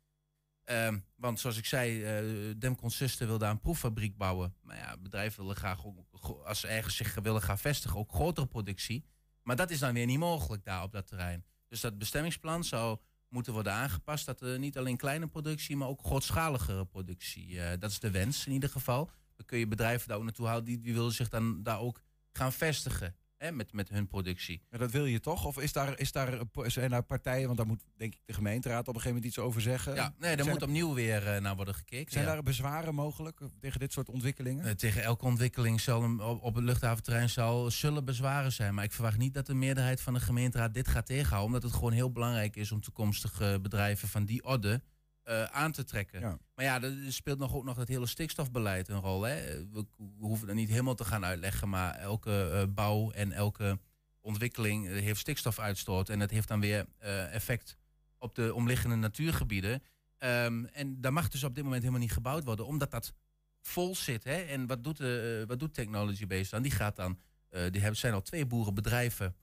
Uh, 0.65 0.93
want 1.15 1.39
zoals 1.39 1.57
ik 1.57 1.65
zei, 1.65 2.21
uh, 2.21 2.53
Demcon 2.57 2.91
Suster 2.91 3.27
wil 3.27 3.37
daar 3.37 3.51
een 3.51 3.59
proeffabriek 3.59 4.17
bouwen. 4.17 4.55
Maar 4.61 4.77
ja, 4.77 4.97
bedrijven 4.97 5.41
willen 5.41 5.55
graag, 5.55 5.85
ook, 5.85 5.97
als 6.45 6.59
ze 6.59 6.67
ergens 6.67 6.95
zich 6.95 7.13
willen 7.13 7.41
gaan 7.41 7.57
vestigen, 7.57 7.97
ook 7.97 8.11
grotere 8.11 8.47
productie. 8.47 9.05
Maar 9.41 9.55
dat 9.55 9.71
is 9.71 9.79
dan 9.79 9.93
weer 9.93 10.05
niet 10.05 10.19
mogelijk 10.19 10.63
daar 10.63 10.83
op 10.83 10.91
dat 10.91 11.07
terrein. 11.07 11.45
Dus 11.67 11.81
dat 11.81 11.97
bestemmingsplan 11.97 12.63
zou 12.63 12.97
moeten 13.29 13.53
worden 13.53 13.73
aangepast. 13.73 14.25
Dat 14.25 14.41
er 14.41 14.59
niet 14.59 14.77
alleen 14.77 14.97
kleine 14.97 15.27
productie, 15.27 15.75
maar 15.75 15.87
ook 15.87 16.05
grootschaligere 16.05 16.85
productie. 16.85 17.47
Uh, 17.47 17.69
dat 17.79 17.91
is 17.91 17.99
de 17.99 18.11
wens 18.11 18.45
in 18.45 18.51
ieder 18.51 18.69
geval. 18.69 19.11
Dan 19.35 19.45
kun 19.45 19.57
je 19.57 19.67
bedrijven 19.67 20.07
daar 20.07 20.17
ook 20.17 20.23
naartoe 20.23 20.45
houden. 20.45 20.65
Die, 20.65 20.79
die 20.79 20.93
willen 20.93 21.11
zich 21.11 21.29
dan 21.29 21.63
daar 21.63 21.79
ook 21.79 22.01
gaan 22.31 22.53
vestigen 22.53 23.15
hè, 23.43 23.51
met, 23.51 23.73
met 23.73 23.89
hun 23.89 24.07
productie. 24.07 24.61
Maar 24.69 24.79
dat 24.79 24.91
wil 24.91 25.05
je 25.05 25.19
toch? 25.19 25.45
Of 25.45 25.59
is 25.59 25.73
daar, 25.73 25.99
is 25.99 26.11
daar, 26.11 26.39
zijn 26.65 26.89
daar 26.89 27.03
partijen, 27.03 27.45
want 27.45 27.57
daar 27.57 27.67
moet 27.67 27.83
denk 27.97 28.13
ik 28.13 28.19
de 28.25 28.33
gemeenteraad 28.33 28.87
op 28.87 28.87
een 28.87 29.01
gegeven 29.01 29.15
moment 29.15 29.25
iets 29.25 29.39
over 29.39 29.61
zeggen? 29.61 29.95
Ja, 29.95 30.13
nee, 30.19 30.35
daar 30.35 30.47
moet 30.47 30.61
er, 30.61 30.67
opnieuw 30.67 30.93
weer 30.93 31.35
uh, 31.35 31.41
naar 31.41 31.55
worden 31.55 31.75
gekeken. 31.75 32.11
Zijn 32.11 32.25
ja. 32.25 32.33
daar 32.33 32.43
bezwaren 32.43 32.95
mogelijk 32.95 33.39
tegen 33.59 33.79
dit 33.79 33.91
soort 33.91 34.09
ontwikkelingen? 34.09 34.65
Uh, 34.65 34.71
tegen 34.71 35.03
elke 35.03 35.25
ontwikkeling 35.25 35.81
zal 35.81 36.17
op, 36.19 36.43
op 36.43 36.55
het 36.55 36.63
luchthaventerrein 36.63 37.29
zal, 37.29 37.71
zullen 37.71 38.05
bezwaren 38.05 38.51
zijn. 38.51 38.73
Maar 38.73 38.83
ik 38.83 38.93
verwacht 38.93 39.17
niet 39.17 39.33
dat 39.33 39.45
de 39.45 39.53
meerderheid 39.53 40.01
van 40.01 40.13
de 40.13 40.19
gemeenteraad 40.19 40.73
dit 40.73 40.87
gaat 40.87 41.05
tegenhouden. 41.05 41.45
Omdat 41.45 41.63
het 41.63 41.73
gewoon 41.73 41.91
heel 41.91 42.11
belangrijk 42.11 42.55
is 42.55 42.71
om 42.71 42.81
toekomstige 42.81 43.59
bedrijven 43.61 44.07
van 44.07 44.25
die 44.25 44.43
orde 44.43 44.81
uh, 45.25 45.43
aan 45.43 45.71
te 45.71 45.83
trekken. 45.83 46.19
Ja. 46.19 46.37
Maar 46.55 46.65
ja, 46.65 46.81
er 46.81 47.13
speelt 47.13 47.39
nog 47.39 47.55
ook 47.55 47.63
nog 47.63 47.77
het 47.77 47.87
hele 47.87 48.05
stikstofbeleid 48.05 48.87
een 48.87 48.99
rol. 48.99 49.21
Hè? 49.21 49.67
We, 49.69 49.85
hoeven 50.17 50.49
er 50.49 50.55
niet 50.55 50.69
helemaal 50.69 50.95
te 50.95 51.05
gaan 51.05 51.25
uitleggen, 51.25 51.69
maar 51.69 51.95
elke 51.95 52.49
uh, 52.53 52.73
bouw 52.73 53.11
en 53.11 53.31
elke 53.31 53.79
ontwikkeling 54.21 54.87
heeft 54.87 55.19
stikstofuitstoot. 55.19 56.09
En 56.09 56.19
dat 56.19 56.29
heeft 56.29 56.47
dan 56.47 56.59
weer 56.59 56.85
uh, 57.03 57.33
effect 57.33 57.77
op 58.17 58.35
de 58.35 58.53
omliggende 58.53 58.95
natuurgebieden. 58.95 59.83
Um, 60.19 60.65
en 60.65 61.01
daar 61.01 61.13
mag 61.13 61.29
dus 61.29 61.43
op 61.43 61.55
dit 61.55 61.63
moment 61.63 61.81
helemaal 61.81 62.03
niet 62.03 62.13
gebouwd 62.13 62.43
worden, 62.43 62.65
omdat 62.65 62.91
dat 62.91 63.13
vol 63.61 63.95
zit. 63.95 64.23
Hè? 64.23 64.41
En 64.41 64.67
wat 64.67 64.83
doet, 64.83 64.99
uh, 64.99 65.43
wat 65.45 65.59
doet 65.59 65.73
Technology 65.73 66.27
Base 66.27 66.49
dan? 66.49 66.61
Die 66.61 66.71
gaat 66.71 66.95
dan, 66.95 67.19
die 67.49 67.81
hebben, 67.81 67.95
zijn 67.95 68.13
al 68.13 68.21
twee 68.21 68.45
boerenbedrijven. 68.45 69.35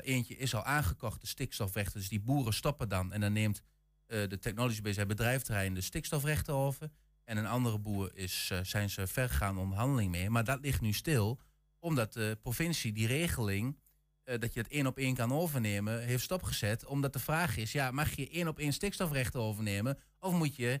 eentje 0.00 0.36
is 0.36 0.54
al 0.54 0.64
aangekocht, 0.64 1.20
de 1.20 1.26
stikstofrechten. 1.26 2.00
Dus 2.00 2.08
die 2.08 2.20
boeren 2.20 2.54
stoppen 2.54 2.88
dan 2.88 3.12
en 3.12 3.20
dan 3.20 3.32
neemt 3.32 3.62
uh, 4.08 4.28
de 4.28 4.38
Technology 4.38 4.80
Base 4.80 4.98
het 4.98 5.08
bedrijfterrein 5.08 5.74
de 5.74 5.80
stikstofrechten 5.80 6.54
over. 6.54 6.90
En 7.24 7.36
een 7.36 7.46
andere 7.46 7.78
boer 7.78 8.10
is, 8.14 8.50
uh, 8.52 8.58
zijn 8.62 8.90
ze 8.90 9.06
vergaande 9.06 9.60
onderhandeling 9.60 10.10
mee. 10.10 10.30
Maar 10.30 10.44
dat 10.44 10.60
ligt 10.60 10.80
nu 10.80 10.92
stil, 10.92 11.40
omdat 11.78 12.12
de 12.12 12.38
provincie 12.42 12.92
die 12.92 13.06
regeling, 13.06 13.78
uh, 14.24 14.38
dat 14.38 14.54
je 14.54 14.60
het 14.60 14.68
één 14.68 14.86
op 14.86 14.98
één 14.98 15.14
kan 15.14 15.32
overnemen, 15.32 16.02
heeft 16.02 16.24
stopgezet. 16.24 16.84
Omdat 16.84 17.12
de 17.12 17.18
vraag 17.18 17.56
is, 17.56 17.72
ja, 17.72 17.90
mag 17.90 18.16
je 18.16 18.28
één 18.28 18.48
op 18.48 18.58
één 18.58 18.72
stikstofrechten 18.72 19.40
overnemen? 19.40 19.98
Of 20.18 20.32
moet 20.32 20.56
je 20.56 20.80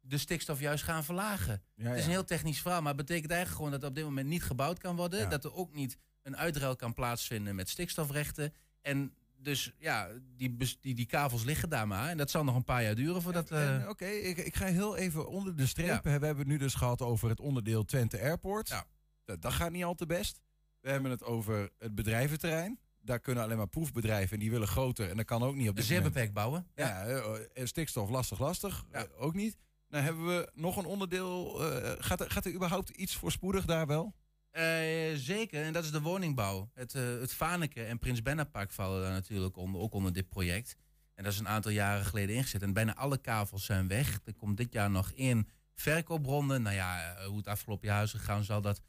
de 0.00 0.18
stikstof 0.18 0.60
juist 0.60 0.84
gaan 0.84 1.04
verlagen? 1.04 1.62
Ja, 1.74 1.84
ja. 1.84 1.88
Het 1.88 1.98
is 1.98 2.04
een 2.04 2.10
heel 2.10 2.24
technisch 2.24 2.60
verhaal, 2.60 2.80
maar 2.80 2.94
het 2.94 3.06
betekent 3.06 3.30
eigenlijk 3.30 3.56
gewoon 3.56 3.72
dat 3.72 3.82
er 3.82 3.88
op 3.88 3.94
dit 3.94 4.04
moment 4.04 4.28
niet 4.28 4.42
gebouwd 4.42 4.78
kan 4.78 4.96
worden. 4.96 5.20
Ja. 5.20 5.28
Dat 5.28 5.44
er 5.44 5.54
ook 5.54 5.74
niet 5.74 5.96
een 6.22 6.36
uitruil 6.36 6.76
kan 6.76 6.94
plaatsvinden 6.94 7.54
met 7.54 7.68
stikstofrechten. 7.68 8.52
En 8.80 9.14
dus 9.40 9.72
ja, 9.78 10.08
die, 10.36 10.56
die, 10.80 10.94
die 10.94 11.06
kavels 11.06 11.44
liggen 11.44 11.68
daar 11.68 11.86
maar. 11.86 12.08
En 12.08 12.16
dat 12.16 12.30
zal 12.30 12.44
nog 12.44 12.54
een 12.54 12.64
paar 12.64 12.82
jaar 12.82 12.94
duren 12.94 13.22
voordat... 13.22 13.50
Uh... 13.50 13.76
Oké, 13.80 13.88
okay, 13.88 14.16
ik, 14.16 14.36
ik 14.38 14.56
ga 14.56 14.66
heel 14.66 14.96
even 14.96 15.28
onder 15.28 15.56
de 15.56 15.66
streep. 15.66 15.88
Ja. 15.88 16.02
We 16.02 16.10
hebben 16.10 16.38
het 16.38 16.46
nu 16.46 16.58
dus 16.58 16.74
gehad 16.74 17.02
over 17.02 17.28
het 17.28 17.40
onderdeel 17.40 17.84
Twente 17.84 18.20
Airport. 18.20 18.68
Ja. 18.68 18.84
Dat, 19.24 19.42
dat 19.42 19.52
gaat 19.52 19.70
niet 19.70 19.84
al 19.84 19.94
te 19.94 20.06
best. 20.06 20.40
We 20.80 20.90
hebben 20.90 21.10
het 21.10 21.24
over 21.24 21.70
het 21.78 21.94
bedrijventerrein. 21.94 22.78
Daar 23.00 23.20
kunnen 23.20 23.44
alleen 23.44 23.56
maar 23.56 23.68
proefbedrijven 23.68 24.32
en 24.32 24.38
die 24.38 24.50
willen 24.50 24.68
groter. 24.68 25.10
En 25.10 25.16
dat 25.16 25.26
kan 25.26 25.42
ook 25.42 25.54
niet 25.54 25.68
op 25.68 25.76
dit 25.76 25.84
Zeer 25.84 26.02
beperkt 26.02 26.32
bouwen. 26.32 26.66
Ja, 26.74 27.08
ja 27.08 27.66
stikstof 27.66 28.10
lastig, 28.10 28.38
lastig. 28.38 28.84
Ja. 28.92 29.06
Ook 29.16 29.34
niet. 29.34 29.56
Dan 29.88 30.02
hebben 30.02 30.26
we 30.26 30.50
nog 30.54 30.76
een 30.76 30.84
onderdeel. 30.84 31.62
Uh, 31.72 31.92
gaat, 31.98 32.20
er, 32.20 32.30
gaat 32.30 32.44
er 32.44 32.54
überhaupt 32.54 32.90
iets 32.90 33.16
voorspoedig 33.16 33.64
daar 33.64 33.86
wel? 33.86 34.14
Uh, 34.52 35.16
zeker, 35.16 35.64
en 35.64 35.72
dat 35.72 35.84
is 35.84 35.90
de 35.90 36.00
woningbouw. 36.00 36.70
Het, 36.74 36.94
uh, 36.94 37.20
het 37.20 37.32
Vaneke 37.32 37.84
en 37.84 37.98
Prins 37.98 38.22
Bernhardpark 38.22 38.70
vallen 38.70 39.02
daar 39.02 39.10
natuurlijk 39.10 39.56
onder, 39.56 39.80
ook 39.80 39.94
onder 39.94 40.12
dit 40.12 40.28
project. 40.28 40.76
En 41.14 41.24
dat 41.24 41.32
is 41.32 41.38
een 41.38 41.48
aantal 41.48 41.70
jaren 41.70 42.04
geleden 42.04 42.36
ingezet. 42.36 42.62
En 42.62 42.72
bijna 42.72 42.94
alle 42.94 43.18
kavels 43.18 43.64
zijn 43.64 43.88
weg. 43.88 44.20
Er 44.24 44.34
komt 44.34 44.56
dit 44.56 44.72
jaar 44.72 44.90
nog 44.90 45.12
één 45.12 45.48
verkoopronde. 45.74 46.58
Nou 46.58 46.74
ja, 46.74 47.18
uh, 47.18 47.26
hoe 47.26 47.36
het 47.36 47.46
afgelopen 47.46 47.88
jaar 47.88 48.02
is 48.02 48.10
gegaan, 48.10 48.44
zal 48.44 48.60
dat 48.60 48.80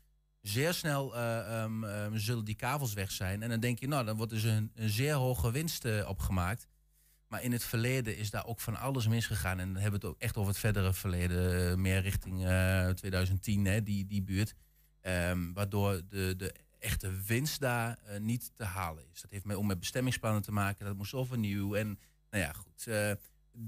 zeer 0.41 0.73
snel 0.73 1.17
um, 1.17 1.83
um, 1.83 2.17
zullen 2.17 2.45
die 2.45 2.55
kavels 2.55 2.93
weg 2.93 3.11
zijn. 3.11 3.43
En 3.43 3.49
dan 3.49 3.59
denk 3.59 3.79
je, 3.79 3.87
nou, 3.87 4.05
dan 4.05 4.17
wordt 4.17 4.31
dus 4.31 4.43
een, 4.43 4.71
een 4.75 4.89
zeer 4.89 5.13
hoge 5.13 5.51
winst 5.51 6.05
opgemaakt. 6.05 6.67
Maar 7.27 7.43
in 7.43 7.51
het 7.51 7.63
verleden 7.63 8.17
is 8.17 8.29
daar 8.29 8.45
ook 8.45 8.59
van 8.59 8.75
alles 8.75 9.07
misgegaan. 9.07 9.59
En 9.59 9.73
dan 9.73 9.81
hebben 9.81 9.99
we 9.99 10.07
het 10.07 10.15
ook 10.15 10.21
echt 10.21 10.37
over 10.37 10.51
het 10.51 10.59
verdere 10.59 10.93
verleden, 10.93 11.81
meer 11.81 12.01
richting 12.01 12.37
2010, 12.95 13.65
hè, 13.65 13.83
die, 13.83 14.05
die 14.05 14.21
buurt. 14.23 14.55
Um, 15.01 15.53
waardoor 15.53 16.01
de, 16.09 16.33
de 16.37 16.55
echte 16.79 17.23
winst 17.25 17.59
daar 17.59 17.99
uh, 18.09 18.19
niet 18.19 18.51
te 18.55 18.63
halen 18.63 19.03
is. 19.13 19.21
Dat 19.21 19.31
heeft 19.31 19.45
met, 19.45 19.57
om 19.57 19.67
met 19.67 19.79
bestemmingsplannen 19.79 20.41
te 20.41 20.51
maken. 20.51 20.85
Dat 20.85 20.95
moest 20.95 21.13
overnieuw. 21.13 21.75
En 21.75 21.99
nou 22.29 22.43
ja, 22.43 22.53
goed. 22.53 22.85
Uh, 22.87 23.11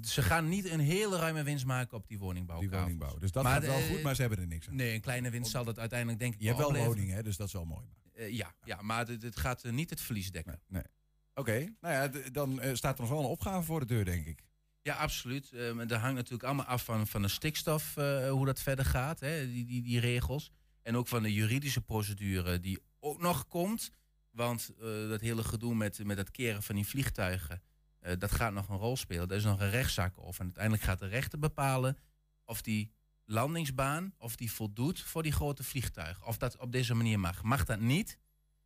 ze 0.03 0.21
gaan 0.21 0.49
niet 0.49 0.69
een 0.69 0.79
hele 0.79 1.17
ruime 1.17 1.43
winst 1.43 1.65
maken 1.65 1.97
op 1.97 2.07
die 2.07 2.19
woningbouw. 2.19 2.59
Die 2.59 2.69
woningbouw. 2.69 3.17
Dus 3.17 3.31
dat 3.31 3.43
maar 3.43 3.53
gaat 3.53 3.65
wel 3.65 3.81
goed, 3.81 4.01
maar 4.01 4.15
ze 4.15 4.21
hebben 4.21 4.39
er 4.39 4.47
niks 4.47 4.67
aan. 4.67 4.75
Nee, 4.75 4.93
een 4.93 5.01
kleine 5.01 5.29
winst 5.29 5.51
zal 5.51 5.63
dat 5.63 5.79
uiteindelijk 5.79 6.19
denk 6.19 6.33
ik 6.33 6.41
Je 6.41 6.47
hebt 6.47 6.59
wel 6.59 6.75
woning, 6.75 7.11
hè, 7.11 7.23
dus 7.23 7.37
dat 7.37 7.47
is 7.47 7.53
wel 7.53 7.65
mooi. 7.65 7.85
ja, 8.29 8.55
ja, 8.63 8.81
maar 8.81 9.07
het, 9.07 9.21
het 9.21 9.39
gaat 9.39 9.63
niet 9.63 9.89
het 9.89 10.01
verlies 10.01 10.31
dekken. 10.31 10.59
Nee. 10.67 10.81
nee. 10.81 10.91
Oké, 11.35 11.51
okay. 11.51 11.75
nou 11.81 11.93
ja, 11.93 12.29
dan 12.31 12.61
staat 12.77 12.95
er 12.95 13.01
nog 13.01 13.09
wel 13.09 13.19
een 13.19 13.25
opgave 13.25 13.63
voor 13.63 13.79
de 13.79 13.85
deur, 13.85 14.05
denk 14.05 14.25
ik. 14.25 14.43
Ja, 14.81 14.95
absoluut. 14.95 15.51
Um, 15.53 15.87
dat 15.87 15.99
hangt 15.99 16.15
natuurlijk 16.15 16.43
allemaal 16.43 16.65
af 16.65 16.83
van, 16.83 17.07
van 17.07 17.21
de 17.21 17.27
stikstof, 17.27 17.95
hoe 18.29 18.45
dat 18.45 18.61
verder 18.61 18.85
gaat, 18.85 19.19
hè, 19.19 19.47
die, 19.47 19.65
die, 19.65 19.81
die 19.81 19.99
regels. 19.99 20.51
En 20.81 20.95
ook 20.95 21.07
van 21.07 21.23
de 21.23 21.33
juridische 21.33 21.81
procedure 21.81 22.59
die 22.59 22.79
ook 22.99 23.21
nog 23.21 23.47
komt. 23.47 23.91
Want 24.31 24.71
uh, 24.79 25.09
dat 25.09 25.21
hele 25.21 25.43
gedoe 25.43 25.75
met, 25.75 26.05
met 26.05 26.17
het 26.17 26.31
keren 26.31 26.63
van 26.63 26.75
die 26.75 26.87
vliegtuigen, 26.87 27.61
uh, 28.01 28.11
dat 28.17 28.31
gaat 28.31 28.53
nog 28.53 28.69
een 28.69 28.77
rol 28.77 28.97
spelen. 28.97 29.29
Er 29.29 29.35
is 29.35 29.43
nog 29.43 29.59
een 29.59 29.69
rechtszaak 29.69 30.13
over. 30.17 30.39
En 30.39 30.45
uiteindelijk 30.45 30.83
gaat 30.83 30.99
de 30.99 31.07
rechter 31.07 31.39
bepalen 31.39 31.97
of 32.45 32.61
die 32.61 32.91
landingsbaan, 33.25 34.13
of 34.17 34.35
die 34.35 34.51
voldoet 34.51 35.01
voor 35.01 35.23
die 35.23 35.31
grote 35.31 35.63
vliegtuigen. 35.63 36.25
Of 36.25 36.37
dat 36.37 36.57
op 36.57 36.71
deze 36.71 36.93
manier 36.93 37.19
mag. 37.19 37.43
Mag 37.43 37.65
dat 37.65 37.79
niet? 37.79 38.17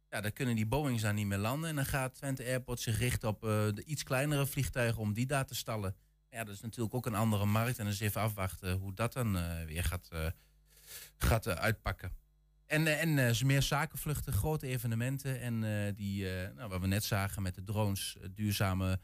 Ja, 0.10 0.22
dan 0.22 0.34
kunnen 0.34 0.56
die 0.56 0.66
Boeings 0.66 1.02
daar 1.02 1.14
niet 1.14 1.26
meer 1.26 1.38
landen. 1.38 1.70
En 1.70 1.76
dan 1.76 1.86
gaat 1.86 2.16
Twente 2.16 2.44
Airport 2.44 2.80
zich 2.80 2.98
richten 2.98 3.30
op 3.30 3.44
uh, 3.44 3.50
de 3.50 3.84
iets 3.84 4.04
kleinere 4.04 4.46
vliegtuigen 4.46 5.02
om 5.02 5.14
die 5.14 5.26
daar 5.26 5.46
te 5.46 5.56
stallen. 5.56 5.96
Ja, 6.30 6.44
dat 6.44 6.56
is 6.56 6.62
natuurlijk 6.62 6.96
ook 6.96 7.06
een 7.06 7.16
andere 7.16 7.46
markt. 7.46 7.80
En 7.80 7.86
eens 7.86 8.00
even 8.00 8.22
afwachten 8.22 8.78
hoe 8.78 8.94
dat 8.94 9.14
dan 9.14 9.38
eh, 9.38 9.66
weer 9.66 9.84
gaat, 9.84 10.08
eh, 10.12 10.28
gaat 11.18 11.46
eh, 11.46 11.54
uitpakken. 11.54 12.12
En, 12.66 12.88
eh, 12.88 13.02
en 13.02 13.30
eh, 13.30 13.42
meer 13.42 13.62
zakenvluchten, 13.62 14.34
grote 14.34 14.68
evenementen. 14.68 15.40
En 15.40 15.96
die, 15.96 16.26
nou, 16.56 16.70
wat 16.70 16.82
we 16.82 16.88
net 16.88 17.04
zagen 17.04 17.42
met 17.42 17.56
de 17.56 17.64
drones, 17.64 18.18
duurzame 18.32 19.00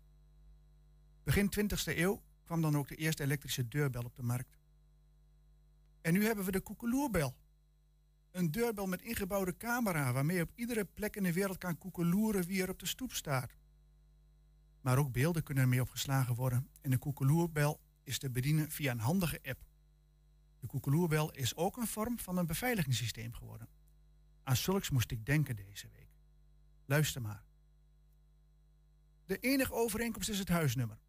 Begin 1.24 1.54
20e 1.60 1.98
eeuw 1.98 2.22
kwam 2.44 2.62
dan 2.62 2.78
ook 2.78 2.88
de 2.88 2.96
eerste 2.96 3.24
elektrische 3.24 3.68
deurbel 3.68 4.04
op 4.04 4.16
de 4.16 4.24
markt. 4.24 4.57
En 6.08 6.14
nu 6.14 6.26
hebben 6.26 6.46
we 6.46 6.52
de 6.52 6.62
koekeloerbel. 6.62 7.38
Een 8.32 8.52
deurbel 8.52 8.88
met 8.88 9.02
ingebouwde 9.02 9.58
camera 9.58 10.14
waarmee 10.14 10.36
je 10.36 10.44
op 10.44 10.52
iedere 10.56 10.86
plek 10.86 11.16
in 11.16 11.24
de 11.24 11.34
wereld 11.34 11.58
kan 11.58 11.78
koekeloeren 11.78 12.46
wie 12.46 12.62
er 12.62 12.70
op 12.70 12.80
de 12.80 12.86
stoep 12.86 13.14
staat. 13.14 13.58
Maar 14.82 14.98
ook 14.98 15.12
beelden 15.12 15.44
kunnen 15.44 15.64
ermee 15.64 15.82
opgeslagen 15.82 16.36
worden 16.36 16.70
en 16.82 16.90
de 16.90 16.98
koekeloerbel 16.98 17.82
is 18.04 18.18
te 18.18 18.30
bedienen 18.30 18.72
via 18.72 18.92
een 18.92 19.00
handige 19.00 19.40
app. 19.44 19.66
De 20.60 20.68
koekeloerbel 20.68 21.32
is 21.32 21.56
ook 21.56 21.78
een 21.78 21.88
vorm 21.88 22.20
van 22.20 22.38
een 22.38 22.48
beveiligingssysteem 22.48 23.34
geworden. 23.34 23.70
Aan 24.44 24.56
zulks 24.56 24.90
moest 24.90 25.12
ik 25.12 25.26
denken 25.26 25.56
deze 25.56 25.90
week. 25.94 26.10
Luister 26.86 27.22
maar. 27.22 27.44
De 29.26 29.38
enige 29.38 29.74
overeenkomst 29.74 30.30
is 30.30 30.40
het 30.40 30.50
huisnummer. 30.50 31.00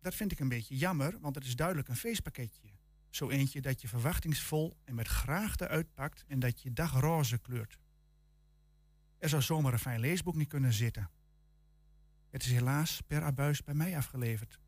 Dat 0.00 0.14
vind 0.14 0.32
ik 0.32 0.40
een 0.40 0.48
beetje 0.48 0.76
jammer, 0.76 1.20
want 1.20 1.34
het 1.34 1.44
is 1.44 1.56
duidelijk 1.56 1.88
een 1.88 1.96
feestpakketje. 1.96 2.75
Zo 3.16 3.30
eentje 3.30 3.60
dat 3.60 3.80
je 3.80 3.88
verwachtingsvol 3.88 4.76
en 4.84 4.94
met 4.94 5.08
graagte 5.08 5.68
uitpakt 5.68 6.24
en 6.26 6.38
dat 6.38 6.62
je 6.62 6.72
dag 6.72 7.00
roze 7.00 7.38
kleurt. 7.38 7.78
Er 9.18 9.28
zou 9.28 9.42
zomaar 9.42 9.72
een 9.72 9.78
fijn 9.78 10.00
leesboek 10.00 10.34
niet 10.34 10.48
kunnen 10.48 10.72
zitten. 10.72 11.10
Het 12.30 12.44
is 12.44 12.50
helaas 12.50 13.00
per 13.06 13.22
abuis 13.22 13.64
bij 13.64 13.74
mij 13.74 13.96
afgeleverd. 13.96 14.58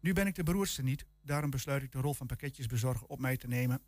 Nu 0.00 0.12
ben 0.12 0.26
ik 0.26 0.34
de 0.34 0.42
beroerdste 0.42 0.82
niet, 0.82 1.06
daarom 1.22 1.50
besluit 1.50 1.82
ik 1.82 1.92
de 1.92 2.00
rol 2.00 2.14
van 2.14 2.26
pakketjesbezorger 2.26 3.06
op 3.06 3.18
mij 3.18 3.36
te 3.36 3.48
nemen. 3.48 3.82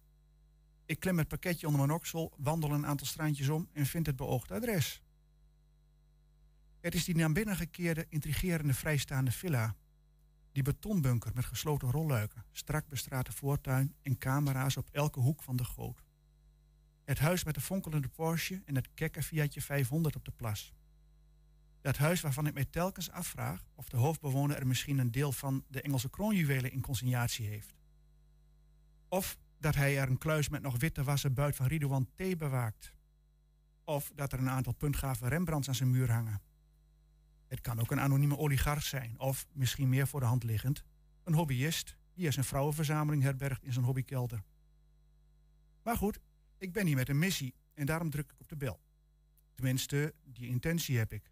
Ik 0.85 1.01
klem 1.01 1.19
het 1.19 1.29
pakketje 1.29 1.67
onder 1.67 1.87
mijn 1.87 1.99
oksel, 1.99 2.33
wandel 2.37 2.73
een 2.73 2.87
aantal 2.87 3.07
straantjes 3.07 3.49
om 3.49 3.69
en 3.73 3.87
vind 3.87 4.07
het 4.07 4.17
beoogde 4.17 4.55
adres. 4.55 5.03
Het 6.81 6.95
is 6.95 7.05
die 7.05 7.17
naar 7.17 7.33
binnen 7.33 7.57
gekeerde, 7.57 8.07
intrigerende 8.09 8.75
vrijstaande 8.75 9.33
villa. 9.33 9.77
Die 10.53 10.63
betonbunker 10.63 11.31
met 11.35 11.45
gesloten 11.45 11.91
rolluiken, 11.91 12.45
strak 12.51 12.89
bestrate 12.89 13.33
voortuin 13.33 13.95
en 14.03 14.19
camera's 14.19 14.77
op 14.77 14.89
elke 14.91 15.21
hoek 15.21 15.43
van 15.43 15.57
de 15.57 15.65
goot. 15.65 16.05
Het 17.05 17.19
huis 17.19 17.45
met 17.45 17.55
de 17.55 17.61
fonkelende 17.61 18.09
Porsche 18.09 18.63
en 18.65 18.75
het 18.75 18.89
kekke 18.95 19.23
Fiatje 19.23 19.63
500 19.63 20.17
op 20.17 20.25
de 20.25 20.31
plas. 20.31 20.73
Dat 21.81 21.97
huis 21.97 22.21
waarvan 22.21 22.47
ik 22.47 22.55
mij 22.55 22.65
telkens 22.65 23.11
afvraag 23.11 23.65
of 23.75 23.89
de 23.89 23.97
hoofdbewoner 23.97 24.57
er 24.57 24.67
misschien 24.67 24.99
een 24.99 25.11
deel 25.11 25.33
van 25.33 25.65
de 25.69 25.83
Engelse 25.83 26.11
kroonjuwelen 26.11 26.73
in 26.73 26.81
consignatie 26.81 27.47
heeft. 27.47 27.75
Of 29.09 29.39
dat 29.59 29.75
hij 29.75 29.99
er 29.99 30.09
een 30.09 30.19
kluis 30.19 30.49
met 30.49 30.63
nog 30.63 30.79
witte 30.79 31.05
wassen 31.05 31.35
buit 31.35 31.57
van 31.57 31.67
Ridouan 31.67 32.09
T. 32.15 32.39
bewaakt. 32.39 32.93
Of 33.85 34.13
dat 34.15 34.33
er 34.33 34.39
een 34.39 34.51
aantal 34.51 34.73
puntgave 34.73 35.29
Rembrandts 35.29 35.69
aan 35.69 35.75
zijn 35.75 35.91
muur 35.91 36.13
hangen. 36.13 36.41
Het 37.53 37.61
kan 37.61 37.81
ook 37.81 37.91
een 37.91 38.01
anonieme 38.01 38.39
oligarch 38.39 38.83
zijn, 38.83 39.19
of 39.19 39.47
misschien 39.53 39.89
meer 39.89 40.07
voor 40.07 40.21
de 40.21 40.27
hand 40.27 40.45
liggend, 40.45 40.85
een 41.25 41.35
hobbyist 41.35 41.97
die 42.15 42.27
er 42.27 42.33
zijn 42.33 42.45
vrouwenverzameling 42.45 43.23
herbergt 43.23 43.65
in 43.65 43.73
zijn 43.73 43.85
hobbykelder. 43.85 44.43
Maar 45.83 45.97
goed, 45.97 46.19
ik 46.59 46.73
ben 46.73 46.87
hier 46.87 46.97
met 46.97 47.09
een 47.09 47.19
missie 47.19 47.55
en 47.75 47.87
daarom 47.87 48.11
druk 48.11 48.33
ik 48.33 48.41
op 48.41 48.49
de 48.49 48.57
bel. 48.57 48.81
Tenminste, 49.55 50.15
die 50.25 50.49
intentie 50.49 50.99
heb 50.99 51.13
ik. 51.13 51.31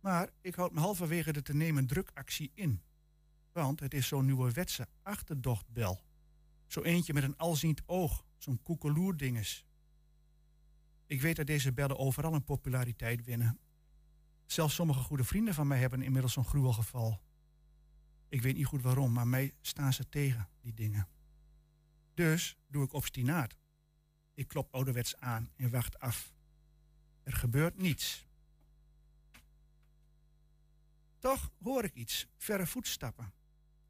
Maar 0.00 0.30
ik 0.40 0.54
houd 0.54 0.72
me 0.72 0.80
halverwege 0.80 1.32
de 1.32 1.42
te 1.42 1.54
nemen 1.54 1.86
drukactie 1.86 2.50
in. 2.54 2.82
Want 3.52 3.80
het 3.80 3.94
is 3.94 4.06
zo'n 4.06 4.24
nieuwe 4.24 4.52
wetse 4.52 4.88
achterdochtbel. 5.02 6.04
Zo 6.66 6.82
eentje 6.82 7.12
met 7.12 7.22
een 7.22 7.36
alziend 7.36 7.82
oog, 7.86 8.24
zo'n 8.38 8.62
koekeloerdinges. 8.62 9.66
Ik 11.06 11.20
weet 11.20 11.36
dat 11.36 11.46
deze 11.46 11.72
bellen 11.72 11.98
overal 11.98 12.34
een 12.34 12.44
populariteit 12.44 13.24
winnen. 13.24 13.58
Zelfs 14.46 14.74
sommige 14.74 15.00
goede 15.00 15.24
vrienden 15.24 15.54
van 15.54 15.66
mij 15.66 15.78
hebben 15.78 16.02
inmiddels 16.02 16.32
zo'n 16.32 16.44
gruwelgeval. 16.44 17.20
Ik 18.28 18.42
weet 18.42 18.56
niet 18.56 18.66
goed 18.66 18.82
waarom, 18.82 19.12
maar 19.12 19.26
mij 19.26 19.54
staan 19.60 19.92
ze 19.92 20.08
tegen, 20.08 20.48
die 20.60 20.74
dingen. 20.74 21.08
Dus 22.14 22.56
doe 22.66 22.84
ik 22.84 22.92
obstinaat. 22.92 23.56
Ik 24.34 24.48
klop 24.48 24.74
ouderwets 24.74 25.16
aan 25.16 25.50
en 25.56 25.70
wacht 25.70 25.98
af. 25.98 26.32
Er 27.22 27.32
gebeurt 27.32 27.78
niets. 27.78 28.26
Toch 31.18 31.50
hoor 31.62 31.84
ik 31.84 31.94
iets, 31.94 32.26
verre 32.36 32.66
voetstappen. 32.66 33.32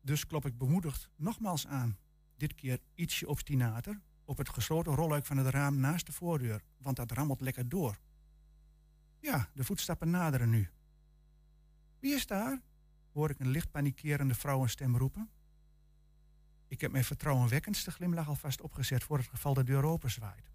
Dus 0.00 0.26
klop 0.26 0.46
ik 0.46 0.58
bemoedigd 0.58 1.08
nogmaals 1.16 1.66
aan. 1.66 1.98
Dit 2.36 2.54
keer 2.54 2.80
ietsje 2.94 3.28
obstinater, 3.28 4.00
op 4.24 4.36
het 4.36 4.48
gesloten 4.48 4.94
rolluik 4.94 5.26
van 5.26 5.36
het 5.36 5.46
raam 5.46 5.80
naast 5.80 6.06
de 6.06 6.12
voordeur, 6.12 6.62
want 6.76 6.96
dat 6.96 7.12
rammelt 7.12 7.40
lekker 7.40 7.68
door. 7.68 7.98
Ja, 9.22 9.50
de 9.54 9.64
voetstappen 9.64 10.10
naderen 10.10 10.50
nu. 10.50 10.70
Wie 11.98 12.14
is 12.14 12.26
daar? 12.26 12.60
hoor 13.12 13.30
ik 13.30 13.38
een 13.38 13.50
licht 13.50 13.70
panikerende 13.70 14.34
vrouwenstem 14.34 14.96
roepen. 14.96 15.30
Ik 16.68 16.80
heb 16.80 16.92
mijn 16.92 17.04
vertrouwenwekkendste 17.04 17.90
glimlach 17.90 18.28
alvast 18.28 18.60
opgezet 18.60 19.04
voor 19.04 19.18
het 19.18 19.28
geval 19.28 19.54
de 19.54 19.64
deur 19.64 19.84
openzwaait. 19.84 20.50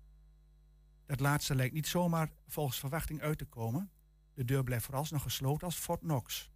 Dat 1.05 1.20
laatste 1.20 1.55
lijkt 1.55 1.74
niet 1.74 1.88
zomaar 1.88 2.32
volgens 2.47 2.80
verwachting 2.80 3.22
uit 3.22 3.38
te 3.38 3.45
komen. 3.45 3.91
De 4.34 4.45
deur 4.45 4.63
blijft 4.63 4.86
vooralsnog 4.86 5.22
gesloten 5.22 5.68
als 5.68 5.76
Fort 5.76 5.99
Knox. 5.99 6.51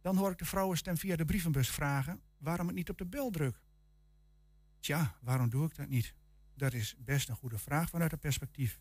Dan 0.00 0.16
hoor 0.16 0.30
ik 0.30 0.38
de 0.38 0.44
vrouwenstem 0.44 0.96
via 0.96 1.16
de 1.16 1.24
brievenbus 1.24 1.70
vragen 1.70 2.22
waarom 2.38 2.68
ik 2.68 2.74
niet 2.74 2.90
op 2.90 2.98
de 2.98 3.06
bel 3.06 3.30
druk. 3.30 3.62
Tja, 4.80 5.18
waarom 5.20 5.48
doe 5.48 5.66
ik 5.66 5.74
dat 5.74 5.88
niet? 5.88 6.14
Dat 6.54 6.72
is 6.72 6.94
best 6.98 7.28
een 7.28 7.36
goede 7.36 7.58
vraag 7.58 7.88
vanuit 7.90 8.10
het 8.10 8.20
perspectief. 8.20 8.80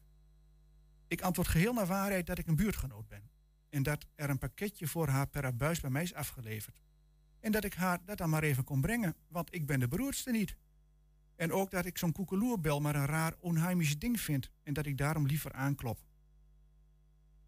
Ik 1.13 1.21
antwoord 1.21 1.47
geheel 1.47 1.73
naar 1.73 1.85
waarheid 1.85 2.25
dat 2.25 2.37
ik 2.37 2.47
een 2.47 2.55
buurtgenoot 2.55 3.07
ben. 3.07 3.29
En 3.69 3.83
dat 3.83 4.05
er 4.15 4.29
een 4.29 4.37
pakketje 4.37 4.87
voor 4.87 5.07
haar 5.07 5.27
per 5.27 5.45
abuis 5.45 5.79
bij 5.79 5.89
mij 5.89 6.03
is 6.03 6.13
afgeleverd. 6.13 6.81
En 7.39 7.51
dat 7.51 7.63
ik 7.63 7.73
haar 7.73 8.05
dat 8.05 8.17
dan 8.17 8.29
maar 8.29 8.43
even 8.43 8.63
kon 8.63 8.81
brengen, 8.81 9.15
want 9.27 9.53
ik 9.53 9.65
ben 9.65 9.79
de 9.79 9.87
beroerdste 9.87 10.31
niet. 10.31 10.55
En 11.35 11.51
ook 11.51 11.71
dat 11.71 11.85
ik 11.85 11.97
zo'n 11.97 12.11
koekeloerbel 12.11 12.79
maar 12.79 12.95
een 12.95 13.05
raar 13.05 13.35
onheimisch 13.39 13.99
ding 13.99 14.19
vind 14.19 14.51
en 14.63 14.73
dat 14.73 14.85
ik 14.85 14.97
daarom 14.97 15.25
liever 15.25 15.51
aanklop. 15.51 15.99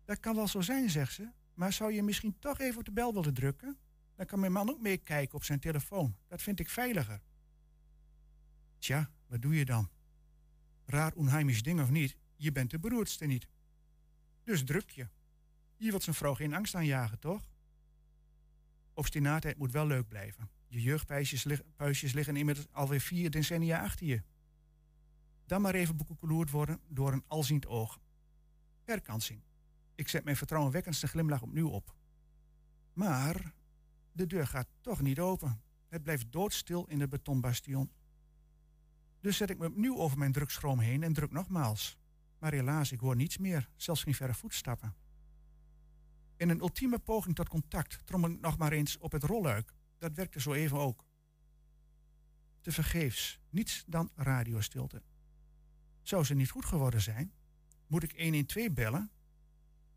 Dat 0.04 0.20
kan 0.20 0.36
wel 0.36 0.48
zo 0.48 0.62
zijn, 0.62 0.90
zegt 0.90 1.14
ze, 1.14 1.30
maar 1.54 1.74
zou 1.74 1.94
je 1.94 2.04
misschien 2.04 2.40
toch 2.40 2.60
even 2.60 2.80
op 2.80 2.86
de 2.86 2.92
bel 2.92 3.14
willen 3.14 3.34
drukken? 3.34 3.78
Dan 4.16 4.26
kan 4.26 4.40
mijn 4.40 4.52
man 4.52 4.70
ook 4.70 4.82
meekijken 4.82 5.36
op 5.36 5.44
zijn 5.44 5.60
telefoon. 5.60 6.18
Dat 6.28 6.42
vind 6.42 6.60
ik 6.60 6.70
veiliger. 6.70 7.22
Tja, 8.78 9.12
wat 9.28 9.42
doe 9.42 9.56
je 9.56 9.66
dan? 9.66 9.90
Raar 10.86 11.14
onheimisch 11.14 11.64
ding 11.64 11.82
of 11.82 11.90
niet, 11.90 12.18
je 12.36 12.52
bent 12.52 12.72
de 12.72 12.80
beroerdste 12.80 13.26
niet. 13.26 13.48
Dus 14.46 14.64
druk 14.64 14.90
je. 14.90 15.08
Je 15.76 15.90
wilt 15.90 16.04
zijn 16.04 16.16
vrouw 16.16 16.34
geen 16.34 16.54
angst 16.54 16.76
aanjagen, 16.76 17.20
toch? 17.20 17.50
Obstinaatheid 18.94 19.58
moet 19.58 19.72
wel 19.72 19.88
leuk 19.88 20.08
blijven. 20.08 20.50
Je 20.68 20.82
jeugdpuisjes 20.82 21.44
lig, 21.44 21.62
liggen 22.14 22.36
inmiddels 22.36 22.68
alweer 22.72 23.02
vier 23.02 23.32
decennia 23.32 23.84
achter 23.84 24.08
je. 24.08 24.24
Dan 25.46 25.62
maar 25.62 25.76
even 25.76 25.98
bekoekeloerd 25.98 26.50
worden 26.50 26.80
door 26.88 27.14
een 27.14 27.24
alziend 27.28 27.66
oog. 27.68 28.00
Herkansing. 28.84 29.42
Ik 29.96 30.08
zet 30.08 30.24
mijn 30.24 30.38
vertrouwenwekkendste 30.38 31.08
glimlach 31.08 31.42
opnieuw 31.42 31.70
op. 31.70 31.96
Maar 32.94 33.54
de 34.12 34.28
deur 34.28 34.48
gaat 34.48 34.68
toch 34.82 35.02
niet 35.02 35.20
open. 35.20 35.62
Het 35.88 36.04
blijft 36.04 36.32
doodstil 36.32 36.86
in 36.86 37.00
het 37.00 37.10
betonbastion. 37.10 37.92
Dus 39.20 39.38
zet 39.38 39.50
ik 39.50 39.58
me 39.58 39.68
opnieuw 39.68 39.98
over 39.98 40.18
mijn 40.18 40.32
drukschroom 40.32 40.80
heen 40.80 41.04
en 41.04 41.14
druk 41.14 41.32
nogmaals. 41.32 41.98
Maar 42.46 42.54
helaas, 42.54 42.92
ik 42.92 43.00
hoor 43.00 43.16
niets 43.16 43.38
meer, 43.38 43.70
zelfs 43.76 44.04
geen 44.04 44.14
verre 44.14 44.34
voetstappen. 44.34 44.96
In 46.36 46.50
een 46.50 46.60
ultieme 46.60 47.00
poging 47.00 47.36
tot 47.36 47.50
contact 47.50 48.02
trommel 48.04 48.30
ik 48.30 48.40
nog 48.40 48.58
maar 48.58 48.72
eens 48.72 48.98
op 48.98 49.12
het 49.12 49.24
rolluik. 49.24 49.74
Dat 49.98 50.14
werkte 50.14 50.42
zo 50.42 50.54
even 50.54 50.78
ook. 50.78 51.06
Te 52.62 52.72
vergeefs, 52.72 53.40
niets 53.50 53.84
dan 53.88 54.12
radiostilte. 54.16 55.02
Zou 56.02 56.24
ze 56.24 56.34
niet 56.34 56.50
goed 56.50 56.66
geworden 56.66 57.02
zijn? 57.02 57.34
Moet 57.88 58.04
ik 58.04 58.20
112 58.22 58.74
bellen? 58.74 59.12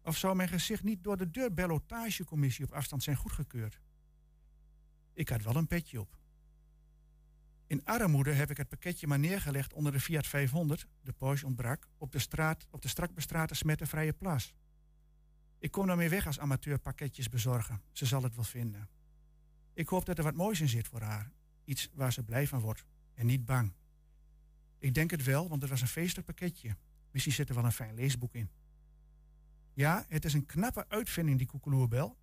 Of 0.03 0.17
zou 0.17 0.37
mijn 0.37 0.49
gezicht 0.49 0.83
niet 0.83 1.05
door 1.05 1.17
de 1.17 1.31
deurbellotagecommissie 1.31 2.65
op 2.65 2.73
afstand 2.73 3.03
zijn 3.03 3.17
goedgekeurd? 3.17 3.81
Ik 5.13 5.29
had 5.29 5.43
wel 5.43 5.57
een 5.57 5.67
petje 5.67 6.01
op. 6.01 6.18
In 7.69 7.85
armoede 7.85 8.33
heb 8.33 8.51
ik 8.51 8.57
het 8.57 8.69
pakketje 8.69 9.07
maar 9.07 9.19
neergelegd 9.19 9.73
onder 9.73 9.93
de 9.93 10.01
Fiat 10.01 10.27
500, 10.27 10.87
de 11.01 11.13
Porsche 11.13 11.47
ontbrak, 11.47 11.89
op 11.99 12.13
de, 12.13 12.19
straat, 12.19 12.67
op 12.71 12.83
de 12.83 12.89
strak 12.89 13.15
bestrate 13.15 13.55
smettenvrije 13.55 14.13
plas. 14.13 14.55
Ik 15.59 15.71
kom 15.71 15.87
daarmee 15.87 16.09
weg 16.09 16.27
als 16.27 16.39
amateur 16.39 16.79
pakketjes 16.79 17.29
bezorgen. 17.29 17.83
Ze 17.93 18.07
zal 18.07 18.23
het 18.23 18.35
wel 18.35 18.45
vinden. 18.45 18.89
Ik 19.73 19.89
hoop 19.89 20.05
dat 20.05 20.19
er 20.19 20.25
wat 20.25 20.35
moois 20.35 20.61
in 20.61 20.69
zit 20.69 20.89
voor 20.89 21.01
haar. 21.01 21.33
Iets 21.65 21.89
waar 21.93 22.13
ze 22.13 22.23
blij 22.23 22.47
van 22.47 22.61
wordt 22.61 22.85
en 23.15 23.27
niet 23.27 23.45
bang. 23.45 23.73
Ik 24.79 24.95
denk 24.95 25.11
het 25.11 25.25
wel, 25.25 25.49
want 25.49 25.61
het 25.61 25.71
was 25.71 25.81
een 25.81 25.89
feestelijk 25.89 26.27
pakketje. 26.27 26.77
Misschien 27.11 27.35
zit 27.35 27.49
er 27.49 27.55
wel 27.55 27.65
een 27.65 27.73
fijn 27.73 27.95
leesboek 27.95 28.35
in. 28.35 28.51
Ja, 29.73 30.05
het 30.09 30.25
is 30.25 30.35
een 30.35 30.47
knappe 30.47 30.89
uitvinding, 30.89 31.39
die 31.39 31.47
koekeloerbel. 31.47 32.17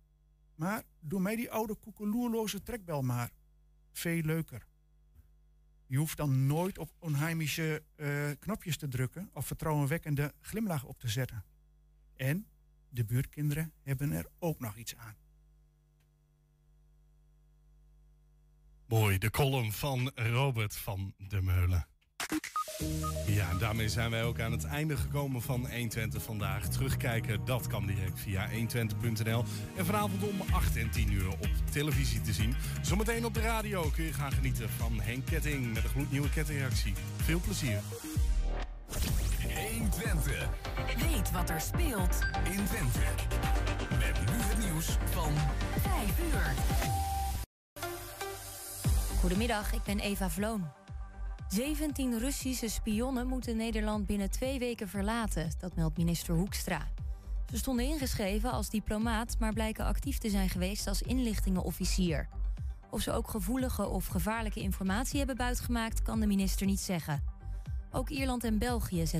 Maar 0.54 0.82
doe 1.00 1.20
mij 1.20 1.36
die 1.36 1.50
oude 1.50 1.74
koekeloerloze 1.74 2.62
trekbel 2.62 3.02
maar. 3.02 3.30
Veel 3.92 4.22
leuker. 4.22 4.66
Je 5.86 5.96
hoeft 5.96 6.16
dan 6.16 6.46
nooit 6.46 6.78
op 6.78 6.90
onheimische 6.98 7.82
uh, 7.96 8.30
knopjes 8.38 8.76
te 8.76 8.88
drukken 8.88 9.30
of 9.32 9.46
vertrouwenwekkende 9.46 10.34
glimlach 10.40 10.84
op 10.84 10.98
te 10.98 11.08
zetten. 11.08 11.44
En 12.16 12.46
de 12.88 13.04
buurtkinderen 13.04 13.72
hebben 13.82 14.12
er 14.12 14.26
ook 14.38 14.60
nog 14.60 14.76
iets 14.76 14.96
aan. 14.96 15.16
Mooi, 18.86 19.18
de 19.18 19.30
column 19.30 19.72
van 19.72 20.10
Robert 20.14 20.76
van 20.76 21.14
der 21.28 21.44
Meulen. 21.44 21.86
Ja, 23.26 23.50
en 23.50 23.58
daarmee 23.58 23.88
zijn 23.88 24.10
wij 24.10 24.24
ook 24.24 24.40
aan 24.40 24.52
het 24.52 24.64
einde 24.64 24.96
gekomen 24.96 25.42
van 25.42 25.60
120 25.60 26.22
vandaag. 26.22 26.68
Terugkijken, 26.68 27.44
dat 27.44 27.66
kan 27.66 27.86
direct 27.86 28.20
via 28.20 28.48
120.nl. 28.50 29.44
En 29.76 29.86
vanavond 29.86 30.22
om 30.22 30.40
8 30.52 30.76
en 30.76 30.90
10 30.90 31.12
uur 31.12 31.28
op 31.28 31.50
televisie 31.72 32.20
te 32.20 32.32
zien. 32.32 32.54
Zometeen 32.82 33.24
op 33.24 33.34
de 33.34 33.40
radio 33.40 33.90
kun 33.94 34.04
je 34.04 34.12
gaan 34.12 34.32
genieten 34.32 34.68
van 34.70 35.00
Henk 35.00 35.26
Ketting 35.26 35.74
met 35.74 35.84
een 35.84 35.90
gloednieuwe 35.90 36.30
kettingreactie. 36.30 36.94
Veel 37.16 37.40
plezier. 37.40 37.80
120. 39.72 40.48
Weet 41.10 41.30
wat 41.30 41.50
er 41.50 41.60
speelt 41.60 42.18
in 42.44 42.64
Twente. 42.64 42.98
Met 43.90 44.32
nu 44.32 44.42
het 44.42 44.58
nieuws 44.58 44.86
van 45.10 45.32
5 45.82 46.18
uur. 46.32 46.54
Goedemiddag, 49.20 49.72
ik 49.72 49.82
ben 49.82 50.00
Eva 50.00 50.30
Vloon. 50.30 50.85
17 51.48 52.18
Russische 52.18 52.68
spionnen 52.68 53.26
moeten 53.26 53.56
Nederland 53.56 54.06
binnen 54.06 54.30
twee 54.30 54.58
weken 54.58 54.88
verlaten, 54.88 55.50
dat 55.58 55.76
meldt 55.76 55.96
minister 55.96 56.34
Hoekstra. 56.34 56.88
Ze 57.50 57.58
stonden 57.58 57.84
ingeschreven 57.84 58.50
als 58.50 58.70
diplomaat, 58.70 59.36
maar 59.38 59.52
blijken 59.52 59.84
actief 59.84 60.18
te 60.18 60.30
zijn 60.30 60.48
geweest 60.48 60.86
als 60.86 61.02
inlichtingenofficier. 61.02 62.28
Of 62.90 63.00
ze 63.00 63.12
ook 63.12 63.28
gevoelige 63.28 63.88
of 63.88 64.06
gevaarlijke 64.06 64.60
informatie 64.60 65.18
hebben 65.18 65.36
buitgemaakt, 65.36 66.02
kan 66.02 66.20
de 66.20 66.26
minister 66.26 66.66
niet 66.66 66.80
zeggen. 66.80 67.22
Ook 67.90 68.08
Ierland 68.08 68.44
en 68.44 68.58
België 68.58 68.96
zetten 68.96 69.14